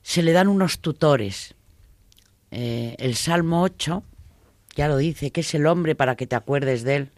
Se 0.03 0.21
le 0.21 0.33
dan 0.33 0.49
unos 0.49 0.79
tutores. 0.79 1.55
Eh, 2.51 2.97
el 2.99 3.15
Salmo 3.15 3.61
8 3.63 4.03
ya 4.75 4.89
lo 4.89 4.97
dice, 4.97 5.31
que 5.31 5.39
es 5.39 5.55
el 5.55 5.65
hombre 5.65 5.95
para 5.95 6.17
que 6.17 6.27
te 6.27 6.35
acuerdes 6.35 6.83
de 6.83 6.95
él. 6.97 7.11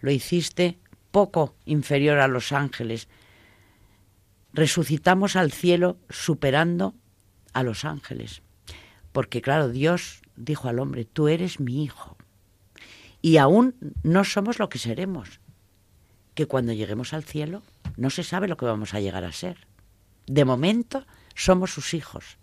Lo 0.00 0.12
hiciste 0.12 0.78
poco 1.10 1.56
inferior 1.64 2.20
a 2.20 2.28
los 2.28 2.52
ángeles. 2.52 3.08
Resucitamos 4.52 5.34
al 5.34 5.50
cielo 5.50 5.96
superando 6.08 6.94
a 7.52 7.64
los 7.64 7.84
ángeles. 7.84 8.42
Porque 9.10 9.42
claro, 9.42 9.70
Dios 9.70 10.20
dijo 10.36 10.68
al 10.68 10.78
hombre, 10.78 11.04
tú 11.04 11.26
eres 11.26 11.58
mi 11.58 11.82
hijo. 11.82 12.16
Y 13.20 13.38
aún 13.38 13.74
no 14.04 14.22
somos 14.22 14.60
lo 14.60 14.68
que 14.68 14.78
seremos. 14.78 15.40
Que 16.34 16.46
cuando 16.46 16.72
lleguemos 16.72 17.12
al 17.12 17.24
cielo 17.24 17.64
no 17.98 18.10
se 18.10 18.22
sabe 18.22 18.46
lo 18.46 18.56
que 18.56 18.64
vamos 18.64 18.94
a 18.94 19.00
llegar 19.00 19.24
a 19.24 19.32
ser. 19.32 19.66
De 20.26 20.44
momento 20.44 21.04
somos 21.34 21.72
sus 21.72 21.94
hijos. 21.94 22.38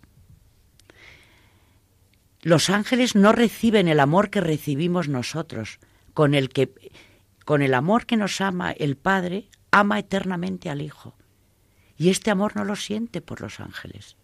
Los 2.42 2.70
ángeles 2.70 3.16
no 3.16 3.32
reciben 3.32 3.88
el 3.88 4.02
amor 4.02 4.30
que 4.30 4.42
recibimos 4.42 5.08
nosotros, 5.08 5.80
con 6.14 6.36
el 6.36 6.50
que 6.50 6.74
con 7.46 7.62
el 7.62 7.74
amor 7.74 8.06
que 8.06 8.18
nos 8.18 8.42
ama 8.42 8.72
el 8.72 8.98
Padre, 8.98 9.50
ama 9.72 9.98
eternamente 10.00 10.70
al 10.70 10.82
Hijo. 10.82 11.16
Y 11.96 12.10
este 12.10 12.32
amor 12.32 12.56
no 12.56 12.66
lo 12.66 12.76
siente 12.76 13.22
por 13.22 13.40
los 13.40 13.60
ángeles. 13.60 14.18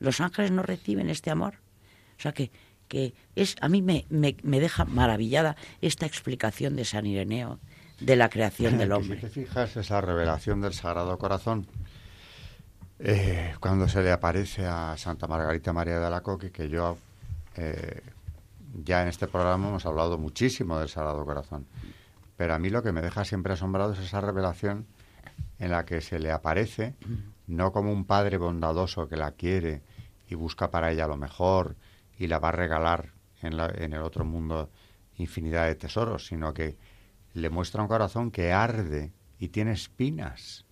Los 0.00 0.20
ángeles 0.20 0.50
no 0.50 0.62
reciben 0.62 1.08
este 1.08 1.30
amor. 1.30 1.60
O 2.18 2.22
sea 2.22 2.32
que, 2.32 2.50
que 2.88 3.14
es, 3.36 3.54
a 3.60 3.68
mí 3.68 3.82
me, 3.82 4.06
me, 4.08 4.60
deja 4.60 4.86
maravillada 4.86 5.56
esta 5.80 6.06
explicación 6.06 6.74
de 6.74 6.84
San 6.84 7.06
Ireneo 7.06 7.60
de 8.04 8.16
la 8.16 8.28
creación 8.28 8.78
del 8.78 8.92
hombre. 8.92 9.16
Si 9.16 9.22
te 9.22 9.28
fijas, 9.28 9.76
esa 9.76 10.00
revelación 10.00 10.60
del 10.60 10.72
Sagrado 10.72 11.16
Corazón, 11.18 11.66
eh, 12.98 13.54
cuando 13.60 13.88
se 13.88 14.02
le 14.02 14.12
aparece 14.12 14.66
a 14.66 14.96
Santa 14.96 15.26
Margarita 15.26 15.72
María 15.72 15.98
de 15.98 16.10
la 16.10 16.20
Coque, 16.20 16.50
que 16.50 16.68
yo 16.68 16.98
eh, 17.56 18.00
ya 18.84 19.02
en 19.02 19.08
este 19.08 19.26
programa 19.26 19.68
hemos 19.68 19.86
hablado 19.86 20.18
muchísimo 20.18 20.78
del 20.78 20.88
Sagrado 20.88 21.24
Corazón. 21.24 21.66
Pero 22.36 22.54
a 22.54 22.58
mí 22.58 22.70
lo 22.70 22.82
que 22.82 22.92
me 22.92 23.02
deja 23.02 23.24
siempre 23.24 23.52
asombrado 23.52 23.92
es 23.92 23.98
esa 23.98 24.20
revelación 24.20 24.86
en 25.58 25.70
la 25.70 25.84
que 25.84 26.00
se 26.00 26.18
le 26.18 26.32
aparece, 26.32 26.94
no 27.46 27.72
como 27.72 27.92
un 27.92 28.04
padre 28.04 28.36
bondadoso 28.36 29.08
que 29.08 29.16
la 29.16 29.32
quiere 29.32 29.82
y 30.28 30.34
busca 30.34 30.70
para 30.70 30.90
ella 30.90 31.06
lo 31.06 31.16
mejor 31.16 31.76
y 32.18 32.26
la 32.26 32.38
va 32.38 32.48
a 32.48 32.52
regalar 32.52 33.10
en, 33.42 33.60
en 33.60 33.92
el 33.92 34.02
otro 34.02 34.24
mundo 34.24 34.70
infinidad 35.18 35.66
de 35.66 35.74
tesoros, 35.74 36.26
sino 36.26 36.52
que 36.54 36.76
le 37.34 37.50
muestra 37.50 37.82
un 37.82 37.88
corazón 37.88 38.30
que 38.30 38.52
arde 38.52 39.12
y 39.38 39.48
tiene 39.48 39.72
espinas 39.72 40.64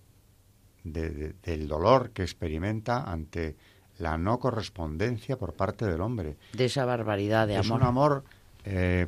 del 0.84 1.68
dolor 1.68 2.10
que 2.10 2.22
experimenta 2.22 3.10
ante 3.10 3.56
la 3.98 4.16
no 4.16 4.38
correspondencia 4.38 5.36
por 5.36 5.54
parte 5.54 5.84
del 5.84 6.00
hombre. 6.00 6.36
De 6.52 6.64
esa 6.66 6.84
barbaridad 6.84 7.46
de 7.46 7.56
amor. 7.56 7.64
Es 7.64 7.70
un 7.70 7.82
amor 7.82 8.24
eh, 8.64 9.06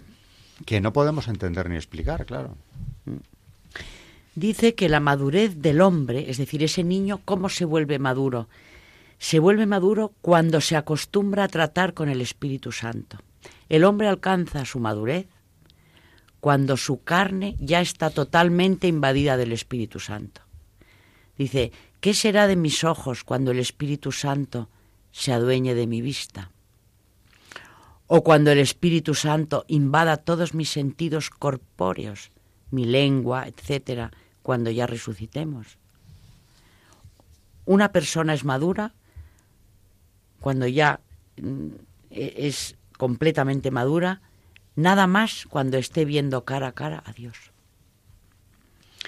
que 0.67 0.81
no 0.81 0.93
podemos 0.93 1.29
entender 1.29 1.69
ni 1.71 1.77
explicar, 1.77 2.27
claro. 2.27 2.57
Dice 4.35 4.75
que 4.75 4.89
la 4.89 5.01
madurez 5.01 5.61
del 5.61 5.81
hombre, 5.81 6.31
es 6.31 6.39
decir, 6.39 6.63
ese 6.63 6.85
niño, 6.85 7.21
¿cómo 7.25 7.49
se 7.49 7.65
vuelve 7.65 7.99
maduro? 7.99 8.49
Se 9.19 9.39
vuelve 9.39 9.67
maduro 9.67 10.13
cuando 10.21 10.61
se 10.61 10.77
acostumbra 10.77 11.45
a 11.45 11.49
tratar 11.49 11.95
con 11.95 12.09
el 12.09 12.21
Espíritu 12.21 12.73
Santo. 12.73 13.19
El 13.69 13.85
hombre 13.85 14.09
alcanza 14.09 14.65
su 14.65 14.79
madurez 14.79 15.27
cuando 16.43 16.77
su 16.77 17.03
carne 17.03 17.57
ya 17.59 17.81
está 17.81 18.11
totalmente 18.11 18.89
invadida 18.89 19.39
del 19.39 19.53
Espíritu 19.53 20.01
Santo. 20.01 20.43
Dice, 21.39 21.73
¿qué 22.01 22.13
será 22.13 22.47
de 22.47 22.57
mis 22.57 22.83
ojos 22.85 23.23
cuando 23.25 23.53
el 23.53 23.61
Espíritu 23.61 24.13
Santo 24.13 24.69
se 25.13 25.33
adueñe 25.33 25.75
de 25.75 25.87
mi 25.87 26.03
vista? 26.03 26.51
o 28.15 28.23
cuando 28.23 28.51
el 28.51 28.59
Espíritu 28.59 29.15
Santo 29.15 29.65
invada 29.69 30.19
todos 30.19 30.53
mis 30.53 30.69
sentidos 30.69 31.31
corpóreos, 31.31 32.31
mi 32.71 32.85
lengua, 32.85 33.49
etcétera, 33.49 34.11
cuando 34.43 34.71
ya 34.71 34.87
resucitemos. 34.87 35.79
Una 37.65 37.91
persona 37.91 38.35
es 38.35 38.45
madura 38.45 38.93
cuando 40.41 40.67
ya 40.67 41.01
mm, 41.41 41.69
e-, 42.11 42.35
es 42.37 42.77
completamente 42.99 43.71
madura, 43.71 44.21
nada 44.77 45.07
más 45.07 45.47
cuando 45.49 45.79
esté 45.79 46.05
viendo 46.05 46.45
cara 46.45 46.69
a 46.69 46.73
cara 46.73 47.03
a 47.07 47.13
Dios. 47.13 47.53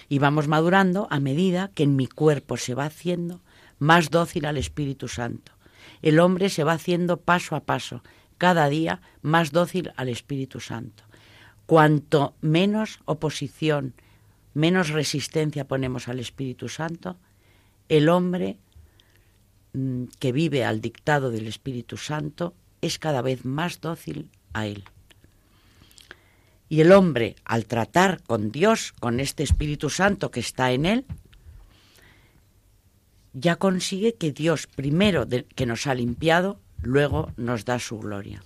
Y 0.08 0.18
vamos 0.18 0.48
madurando 0.48 1.06
a 1.10 1.20
medida 1.20 1.70
que 1.74 1.84
en 1.84 1.96
mi 1.96 2.06
cuerpo 2.06 2.56
se 2.56 2.74
va 2.74 2.86
haciendo 2.86 3.40
más 3.78 4.10
dócil 4.10 4.46
al 4.46 4.56
Espíritu 4.56 5.08
Santo. 5.08 5.52
El 6.02 6.18
hombre 6.18 6.48
se 6.48 6.64
va 6.64 6.72
haciendo 6.72 7.20
paso 7.20 7.56
a 7.56 7.64
paso, 7.64 8.02
cada 8.38 8.68
día 8.68 9.00
más 9.22 9.52
dócil 9.52 9.92
al 9.96 10.08
Espíritu 10.08 10.60
Santo. 10.60 11.04
Cuanto 11.66 12.34
menos 12.40 13.00
oposición, 13.06 13.94
menos 14.52 14.90
resistencia 14.90 15.66
ponemos 15.66 16.08
al 16.08 16.18
Espíritu 16.18 16.68
Santo, 16.68 17.16
el 17.88 18.08
hombre 18.08 18.58
mm, 19.72 20.04
que 20.18 20.32
vive 20.32 20.64
al 20.64 20.80
dictado 20.80 21.30
del 21.30 21.46
Espíritu 21.46 21.96
Santo 21.96 22.54
es 22.80 22.98
cada 22.98 23.22
vez 23.22 23.44
más 23.44 23.80
dócil 23.80 24.30
a 24.52 24.66
él. 24.66 24.84
Y 26.74 26.80
el 26.80 26.90
hombre, 26.90 27.36
al 27.44 27.66
tratar 27.66 28.20
con 28.24 28.50
Dios, 28.50 28.90
con 28.98 29.20
este 29.20 29.44
Espíritu 29.44 29.90
Santo 29.90 30.32
que 30.32 30.40
está 30.40 30.72
en 30.72 30.86
él, 30.86 31.04
ya 33.32 33.54
consigue 33.54 34.16
que 34.16 34.32
Dios, 34.32 34.66
primero 34.66 35.24
que 35.54 35.66
nos 35.66 35.86
ha 35.86 35.94
limpiado, 35.94 36.58
luego 36.82 37.30
nos 37.36 37.64
da 37.64 37.78
su 37.78 38.00
gloria. 38.00 38.42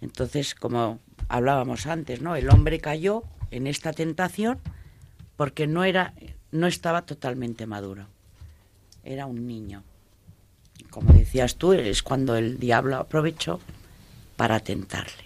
Entonces, 0.00 0.54
como 0.54 1.00
hablábamos 1.28 1.88
antes, 1.88 2.20
¿no? 2.20 2.36
El 2.36 2.48
hombre 2.48 2.78
cayó 2.78 3.24
en 3.50 3.66
esta 3.66 3.92
tentación 3.92 4.60
porque 5.36 5.66
no 5.66 5.82
era 5.82 6.14
no 6.52 6.68
estaba 6.68 7.06
totalmente 7.06 7.66
maduro. 7.66 8.06
Era 9.02 9.26
un 9.26 9.48
niño. 9.48 9.82
Como 10.90 11.12
decías 11.12 11.56
tú, 11.56 11.72
es 11.72 12.04
cuando 12.04 12.36
el 12.36 12.60
diablo 12.60 12.94
aprovechó 12.98 13.58
para 14.36 14.60
tentarle. 14.60 15.25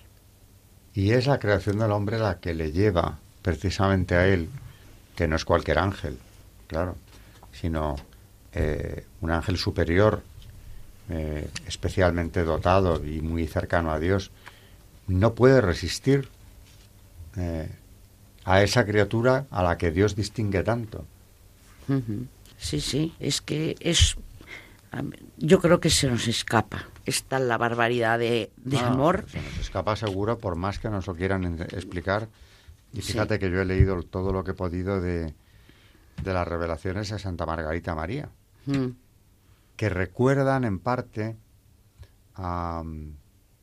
Y 1.00 1.12
es 1.12 1.26
la 1.26 1.38
creación 1.38 1.78
del 1.78 1.92
hombre 1.92 2.18
la 2.18 2.40
que 2.40 2.52
le 2.52 2.72
lleva 2.72 3.18
precisamente 3.40 4.16
a 4.16 4.26
él, 4.26 4.50
que 5.16 5.26
no 5.26 5.36
es 5.36 5.46
cualquier 5.46 5.78
ángel, 5.78 6.18
claro, 6.66 6.94
sino 7.52 7.96
eh, 8.52 9.06
un 9.22 9.30
ángel 9.30 9.56
superior 9.56 10.22
eh, 11.08 11.48
especialmente 11.66 12.44
dotado 12.44 13.02
y 13.02 13.22
muy 13.22 13.46
cercano 13.46 13.92
a 13.92 13.98
Dios, 13.98 14.30
no 15.06 15.34
puede 15.34 15.62
resistir 15.62 16.28
eh, 17.34 17.70
a 18.44 18.62
esa 18.62 18.84
criatura 18.84 19.46
a 19.50 19.62
la 19.62 19.78
que 19.78 19.92
Dios 19.92 20.14
distingue 20.14 20.62
tanto. 20.62 21.06
Sí, 22.58 22.78
sí, 22.82 23.14
es 23.18 23.40
que 23.40 23.74
es... 23.80 24.18
Yo 25.38 25.60
creo 25.60 25.80
que 25.80 25.90
se 25.90 26.08
nos 26.10 26.26
escapa. 26.28 26.86
Está 27.06 27.38
la 27.38 27.56
barbaridad 27.58 28.18
de, 28.18 28.50
amor. 28.84 29.24
Se 29.28 29.40
nos 29.40 29.58
escapa 29.58 29.94
seguro, 29.96 30.38
por 30.38 30.56
más 30.56 30.78
que 30.78 30.90
nos 30.90 31.06
lo 31.06 31.14
quieran 31.14 31.60
explicar. 31.70 32.28
Y 32.92 33.00
fíjate 33.02 33.38
que 33.38 33.50
yo 33.50 33.60
he 33.60 33.64
leído 33.64 34.02
todo 34.02 34.32
lo 34.32 34.42
que 34.42 34.50
he 34.50 34.54
podido 34.54 35.00
de, 35.00 35.32
de 36.22 36.32
las 36.34 36.46
revelaciones 36.46 37.08
de 37.10 37.18
Santa 37.18 37.46
Margarita 37.46 37.94
María, 37.94 38.28
Mm. 38.66 38.88
que 39.76 39.88
recuerdan 39.88 40.64
en 40.64 40.78
parte 40.80 41.34
a, 42.34 42.82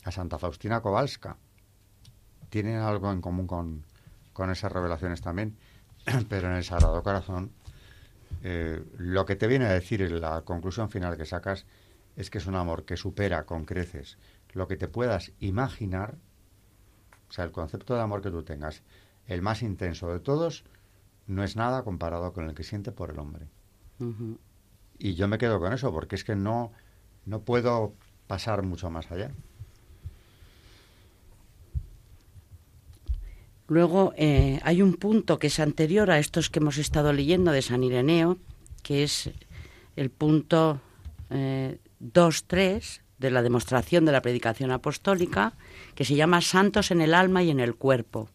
a 0.04 0.12
Santa 0.12 0.40
Faustina 0.40 0.82
Kowalska. 0.82 1.38
Tienen 2.50 2.78
algo 2.80 3.12
en 3.12 3.22
común 3.22 3.46
con, 3.46 3.84
con 4.34 4.50
esas 4.50 4.72
revelaciones 4.72 5.22
también, 5.22 5.56
pero 6.30 6.50
en 6.50 6.56
el 6.56 6.64
Sagrado 6.64 7.04
Corazón 7.04 7.52
eh, 8.44 8.84
lo 8.98 9.26
que 9.26 9.36
te 9.36 9.48
viene 9.48 9.66
a 9.66 9.72
decir 9.72 10.02
en 10.02 10.20
la 10.22 10.42
conclusión 10.42 10.90
final 10.90 11.18
que 11.18 11.26
sacas 11.26 11.66
es 12.16 12.30
que 12.30 12.40
es 12.40 12.48
un 12.48 12.56
amor 12.56 12.86
que 12.86 12.98
supera 12.98 13.46
con 13.46 13.66
creces 13.66 14.18
lo 14.54 14.68
que 14.68 14.76
te 14.76 14.88
puedas 14.88 15.32
imaginar, 15.40 16.18
o 17.30 17.32
sea, 17.32 17.46
el 17.46 17.52
concepto 17.52 17.96
de 17.96 18.02
amor 18.02 18.22
que 18.22 18.32
tú 18.32 18.44
tengas, 18.44 18.82
el 19.28 19.42
más 19.42 19.62
intenso 19.62 20.12
de 20.12 20.20
todos, 20.20 20.64
no 21.28 21.44
es 21.44 21.56
nada 21.56 21.84
comparado 21.84 22.34
con 22.34 22.48
el 22.48 22.56
que 22.56 22.64
siente 22.64 22.92
por 22.92 23.12
el 23.12 23.20
hombre. 23.20 23.48
Y 24.98 25.14
yo 25.14 25.28
me 25.28 25.38
quedo 25.38 25.60
con 25.60 25.74
eso, 25.74 25.92
porque 25.92 26.16
es 26.16 26.24
que 26.24 26.36
no, 26.36 26.72
no 27.26 27.42
puedo 27.42 27.94
pasar 28.26 28.64
mucho 28.64 28.90
más 28.90 29.12
allá. 29.12 29.32
Luego 33.68 34.14
eh, 34.16 34.60
hay 34.64 34.82
un 34.82 34.94
punto 34.94 35.40
que 35.40 35.48
es 35.48 35.60
anterior 35.60 36.10
a 36.10 36.20
estos 36.20 36.50
que 36.50 36.60
hemos 36.60 36.78
estado 36.78 37.12
leyendo 37.12 37.52
de 37.52 37.62
San 37.62 37.84
Ireneo, 37.84 38.38
que 38.82 39.04
es 39.04 39.30
el 39.98 40.10
punto 40.10 40.80
eh, 41.30 41.78
2.3 42.02 43.02
de 43.18 43.32
la 43.32 43.42
demostración 43.42 44.06
de 44.06 44.12
la 44.14 44.22
predicación 44.22 44.72
apostólica, 44.72 45.54
que 45.96 46.06
se 46.06 46.16
llama 46.16 46.42
Santos 46.42 46.92
en 46.92 47.02
el 47.02 47.14
alma 47.14 47.44
y 47.44 47.50
en 47.50 47.60
el 47.60 47.76
cuerpo, 47.76 48.30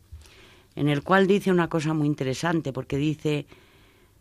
en 0.74 0.88
el 0.88 1.02
cual 1.02 1.26
dice 1.26 1.50
una 1.50 1.68
cosa 1.68 1.94
muy 1.94 2.06
interesante, 2.06 2.72
porque 2.72 2.96
dice, 2.98 3.46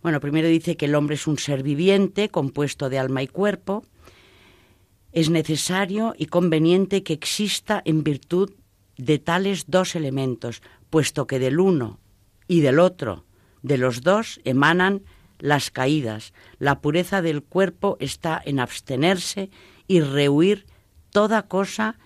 bueno, 0.03 0.22
primero 0.22 0.47
dice 0.47 0.78
que 0.78 0.86
el 0.86 0.95
hombre 0.95 1.16
es 1.16 1.28
un 1.28 1.38
ser 1.38 1.64
viviente 1.64 2.30
compuesto 2.30 2.89
de 2.89 2.99
alma 2.99 3.24
y 3.24 3.28
cuerpo, 3.28 3.84
es 5.12 5.30
necesario 5.30 6.14
y 6.18 6.28
conveniente 6.28 7.03
que 7.03 7.14
exista 7.14 7.82
en 7.84 8.03
virtud 8.03 8.51
de 8.97 9.20
tales 9.20 9.66
dos 9.68 9.95
elementos, 9.95 10.62
puesto 10.92 11.26
que 11.26 11.39
del 11.39 11.60
uno 11.60 12.00
y 12.48 12.62
del 12.62 12.78
otro, 12.78 13.26
de 13.64 13.80
los 13.80 14.02
dos, 14.02 14.39
emanan 14.44 15.02
las 15.39 15.72
caídas. 15.72 16.34
La 16.60 16.82
pureza 16.82 17.24
del 17.24 17.42
cuerpo 17.42 17.98
está 18.00 18.39
en 18.46 18.60
abstenerse 18.60 19.50
y 19.88 20.02
rehuir 20.02 20.68
toda 21.10 21.48
cosa 21.48 21.98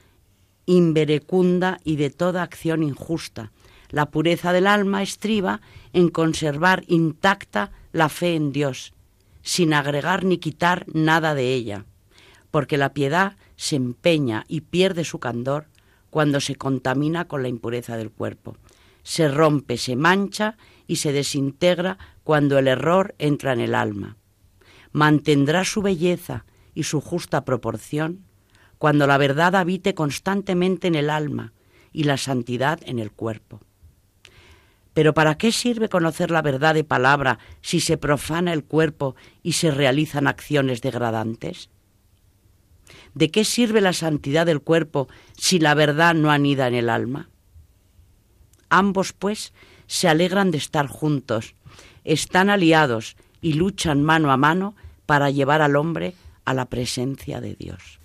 inverecunda 0.66 1.80
y 1.84 1.98
de 1.98 2.10
toda 2.10 2.44
acción 2.44 2.84
injusta. 2.84 3.52
La 3.90 4.10
pureza 4.10 4.54
del 4.54 4.68
alma 4.68 5.04
estriba 5.04 5.62
en 5.92 6.10
conservar 6.10 6.84
intacta 6.88 7.72
la 7.92 8.10
fe 8.10 8.36
en 8.36 8.52
Dios, 8.52 8.94
sin 9.42 9.74
agregar 9.74 10.24
ni 10.24 10.38
quitar 10.38 10.86
nada 10.94 11.36
de 11.36 11.54
ella, 11.54 11.86
porque 12.52 12.78
la 12.78 12.94
piedad 12.94 13.36
se 13.56 13.76
empeña 13.76 14.46
y 14.48 14.62
pierde 14.62 15.04
su 15.04 15.20
candor 15.20 15.68
cuando 16.10 16.40
se 16.40 16.56
contamina 16.56 17.28
con 17.28 17.42
la 17.42 17.50
impureza 17.50 17.98
del 17.98 18.10
cuerpo. 18.10 18.58
Se 19.06 19.28
rompe, 19.28 19.78
se 19.78 19.96
mancha 19.96 20.58
y 20.88 20.96
se 20.96 21.14
desintegra 21.14 22.00
cuando 22.24 22.58
el 22.58 22.68
error 22.68 23.14
entra 23.20 23.54
en 23.54 23.60
el 23.60 23.76
alma. 23.76 24.18
Mantendrá 24.92 25.64
su 25.64 25.84
belleza 25.84 26.44
y 26.74 26.84
su 26.84 27.02
justa 27.02 27.46
proporción 27.46 28.26
cuando 28.80 29.06
la 29.06 29.20
verdad 29.20 29.56
habite 29.56 29.94
constantemente 29.94 30.88
en 30.88 30.96
el 30.96 31.12
alma 31.12 31.54
y 31.94 32.06
la 32.06 32.18
santidad 32.18 32.80
en 32.84 32.98
el 32.98 33.12
cuerpo. 33.12 33.62
Pero 34.96 35.14
¿para 35.14 35.38
qué 35.38 35.52
sirve 35.52 35.88
conocer 35.88 36.32
la 36.32 36.42
verdad 36.42 36.74
de 36.74 36.84
palabra 36.84 37.38
si 37.62 37.82
se 37.82 37.98
profana 37.98 38.54
el 38.54 38.64
cuerpo 38.64 39.16
y 39.44 39.54
se 39.54 39.70
realizan 39.70 40.26
acciones 40.26 40.82
degradantes? 40.82 41.70
¿De 43.14 43.30
qué 43.30 43.46
sirve 43.46 43.82
la 43.82 43.94
santidad 43.94 44.48
del 44.48 44.62
cuerpo 44.62 45.08
si 45.38 45.60
la 45.60 45.76
verdad 45.76 46.16
no 46.16 46.32
anida 46.32 46.68
en 46.68 46.74
el 46.74 46.90
alma? 46.90 47.30
Ambos, 48.70 49.14
pues, 49.14 49.54
se 49.88 50.08
alegran 50.08 50.52
de 50.52 50.58
estar 50.58 50.88
juntos, 50.88 51.56
están 52.04 52.50
aliados 52.50 53.16
y 53.42 53.54
luchan 53.54 54.04
mano 54.04 54.32
a 54.32 54.38
mano 54.38 54.76
para 55.06 55.30
llevar 55.30 55.62
al 55.62 55.76
hombre 55.76 56.14
a 56.46 56.54
la 56.54 56.66
presencia 56.66 57.42
de 57.42 57.56
Dios. 57.56 58.00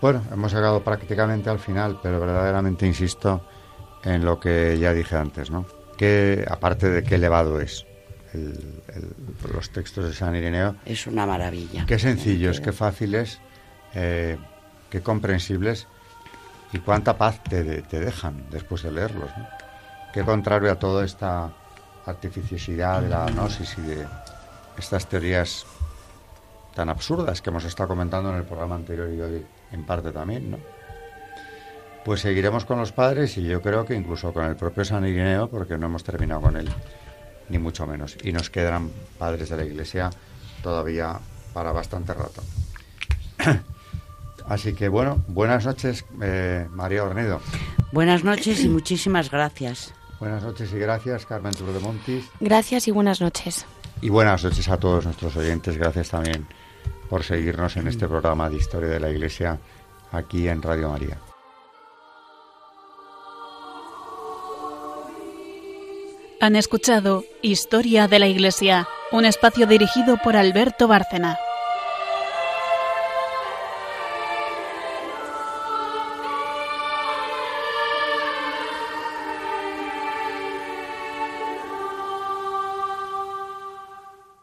Bueno, 0.00 0.22
hemos 0.32 0.52
llegado 0.52 0.82
prácticamente 0.84 1.50
al 1.50 1.58
final, 1.58 1.98
pero 2.02 2.20
verdaderamente 2.20 2.86
insisto 2.86 3.42
en 4.04 4.24
lo 4.24 4.38
que 4.38 4.78
ya 4.78 4.92
dije 4.92 5.16
antes, 5.16 5.50
¿no? 5.50 5.66
Que 5.96 6.44
aparte 6.48 6.88
de 6.88 7.02
qué 7.02 7.16
elevado 7.16 7.60
es 7.60 7.84
el- 8.32 8.82
el- 8.94 9.52
los 9.52 9.70
textos 9.70 10.04
de 10.04 10.12
San 10.14 10.36
Ireneo, 10.36 10.76
Es 10.84 11.06
una 11.08 11.26
maravilla. 11.26 11.84
qué 11.86 11.98
sencillos, 11.98 12.60
qué 12.60 12.72
fáciles, 12.72 13.40
eh, 13.94 14.38
qué 14.90 15.00
comprensibles 15.02 15.88
y 16.72 16.78
cuánta 16.78 17.16
paz 17.18 17.42
te, 17.42 17.82
te 17.82 17.98
dejan 17.98 18.44
después 18.50 18.82
de 18.84 18.92
leerlos. 18.92 19.30
¿no? 19.36 19.48
Qué 20.12 20.22
contrario 20.22 20.70
a 20.70 20.76
toda 20.76 21.04
esta 21.04 21.50
artificiosidad 22.06 23.02
de 23.02 23.08
la 23.08 23.26
gnosis 23.26 23.76
y 23.78 23.82
de 23.82 24.06
estas 24.78 25.08
teorías 25.08 25.66
tan 26.74 26.88
absurdas 26.88 27.42
que 27.42 27.50
hemos 27.50 27.64
estado 27.64 27.88
comentando 27.88 28.30
en 28.30 28.36
el 28.36 28.44
programa 28.44 28.76
anterior 28.76 29.08
y 29.12 29.20
hoy 29.20 29.46
en 29.72 29.84
parte 29.84 30.12
también, 30.12 30.50
¿no? 30.50 30.58
Pues 32.04 32.20
seguiremos 32.20 32.64
con 32.64 32.78
los 32.78 32.92
padres 32.92 33.36
y 33.36 33.44
yo 33.44 33.60
creo 33.60 33.84
que 33.84 33.94
incluso 33.94 34.32
con 34.32 34.46
el 34.46 34.56
propio 34.56 34.84
San 34.84 35.06
Ireneo, 35.06 35.48
porque 35.48 35.76
no 35.76 35.86
hemos 35.86 36.04
terminado 36.04 36.40
con 36.40 36.56
él, 36.56 36.68
ni 37.48 37.58
mucho 37.58 37.86
menos. 37.86 38.16
Y 38.22 38.32
nos 38.32 38.50
quedan 38.50 38.90
padres 39.18 39.50
de 39.50 39.56
la 39.56 39.64
Iglesia 39.64 40.10
todavía 40.62 41.18
para 41.52 41.72
bastante 41.72 42.14
rato. 42.14 42.42
Así 44.48 44.72
que 44.72 44.88
bueno, 44.88 45.22
buenas 45.28 45.66
noches, 45.66 46.06
eh, 46.22 46.66
María 46.70 47.04
Ornedo. 47.04 47.40
Buenas 47.92 48.24
noches 48.24 48.64
y 48.64 48.68
muchísimas 48.68 49.30
gracias. 49.30 49.92
Buenas 50.18 50.42
noches 50.42 50.72
y 50.72 50.78
gracias, 50.78 51.26
Carmen 51.26 51.52
Turdemontis. 51.52 52.24
Gracias 52.40 52.88
y 52.88 52.90
buenas 52.90 53.20
noches. 53.20 53.66
Y 54.00 54.08
buenas 54.08 54.42
noches 54.42 54.68
a 54.68 54.78
todos 54.78 55.04
nuestros 55.04 55.36
oyentes. 55.36 55.76
Gracias 55.76 56.08
también 56.08 56.46
por 57.08 57.24
seguirnos 57.24 57.76
en 57.76 57.88
este 57.88 58.06
programa 58.06 58.48
de 58.50 58.56
Historia 58.56 58.90
de 58.90 59.00
la 59.00 59.10
Iglesia 59.10 59.58
aquí 60.12 60.48
en 60.48 60.62
Radio 60.62 60.90
María. 60.90 61.18
Han 66.40 66.54
escuchado 66.54 67.24
Historia 67.42 68.06
de 68.06 68.18
la 68.20 68.28
Iglesia, 68.28 68.86
un 69.10 69.24
espacio 69.24 69.66
dirigido 69.66 70.18
por 70.18 70.36
Alberto 70.36 70.86
Bárcena. 70.86 71.36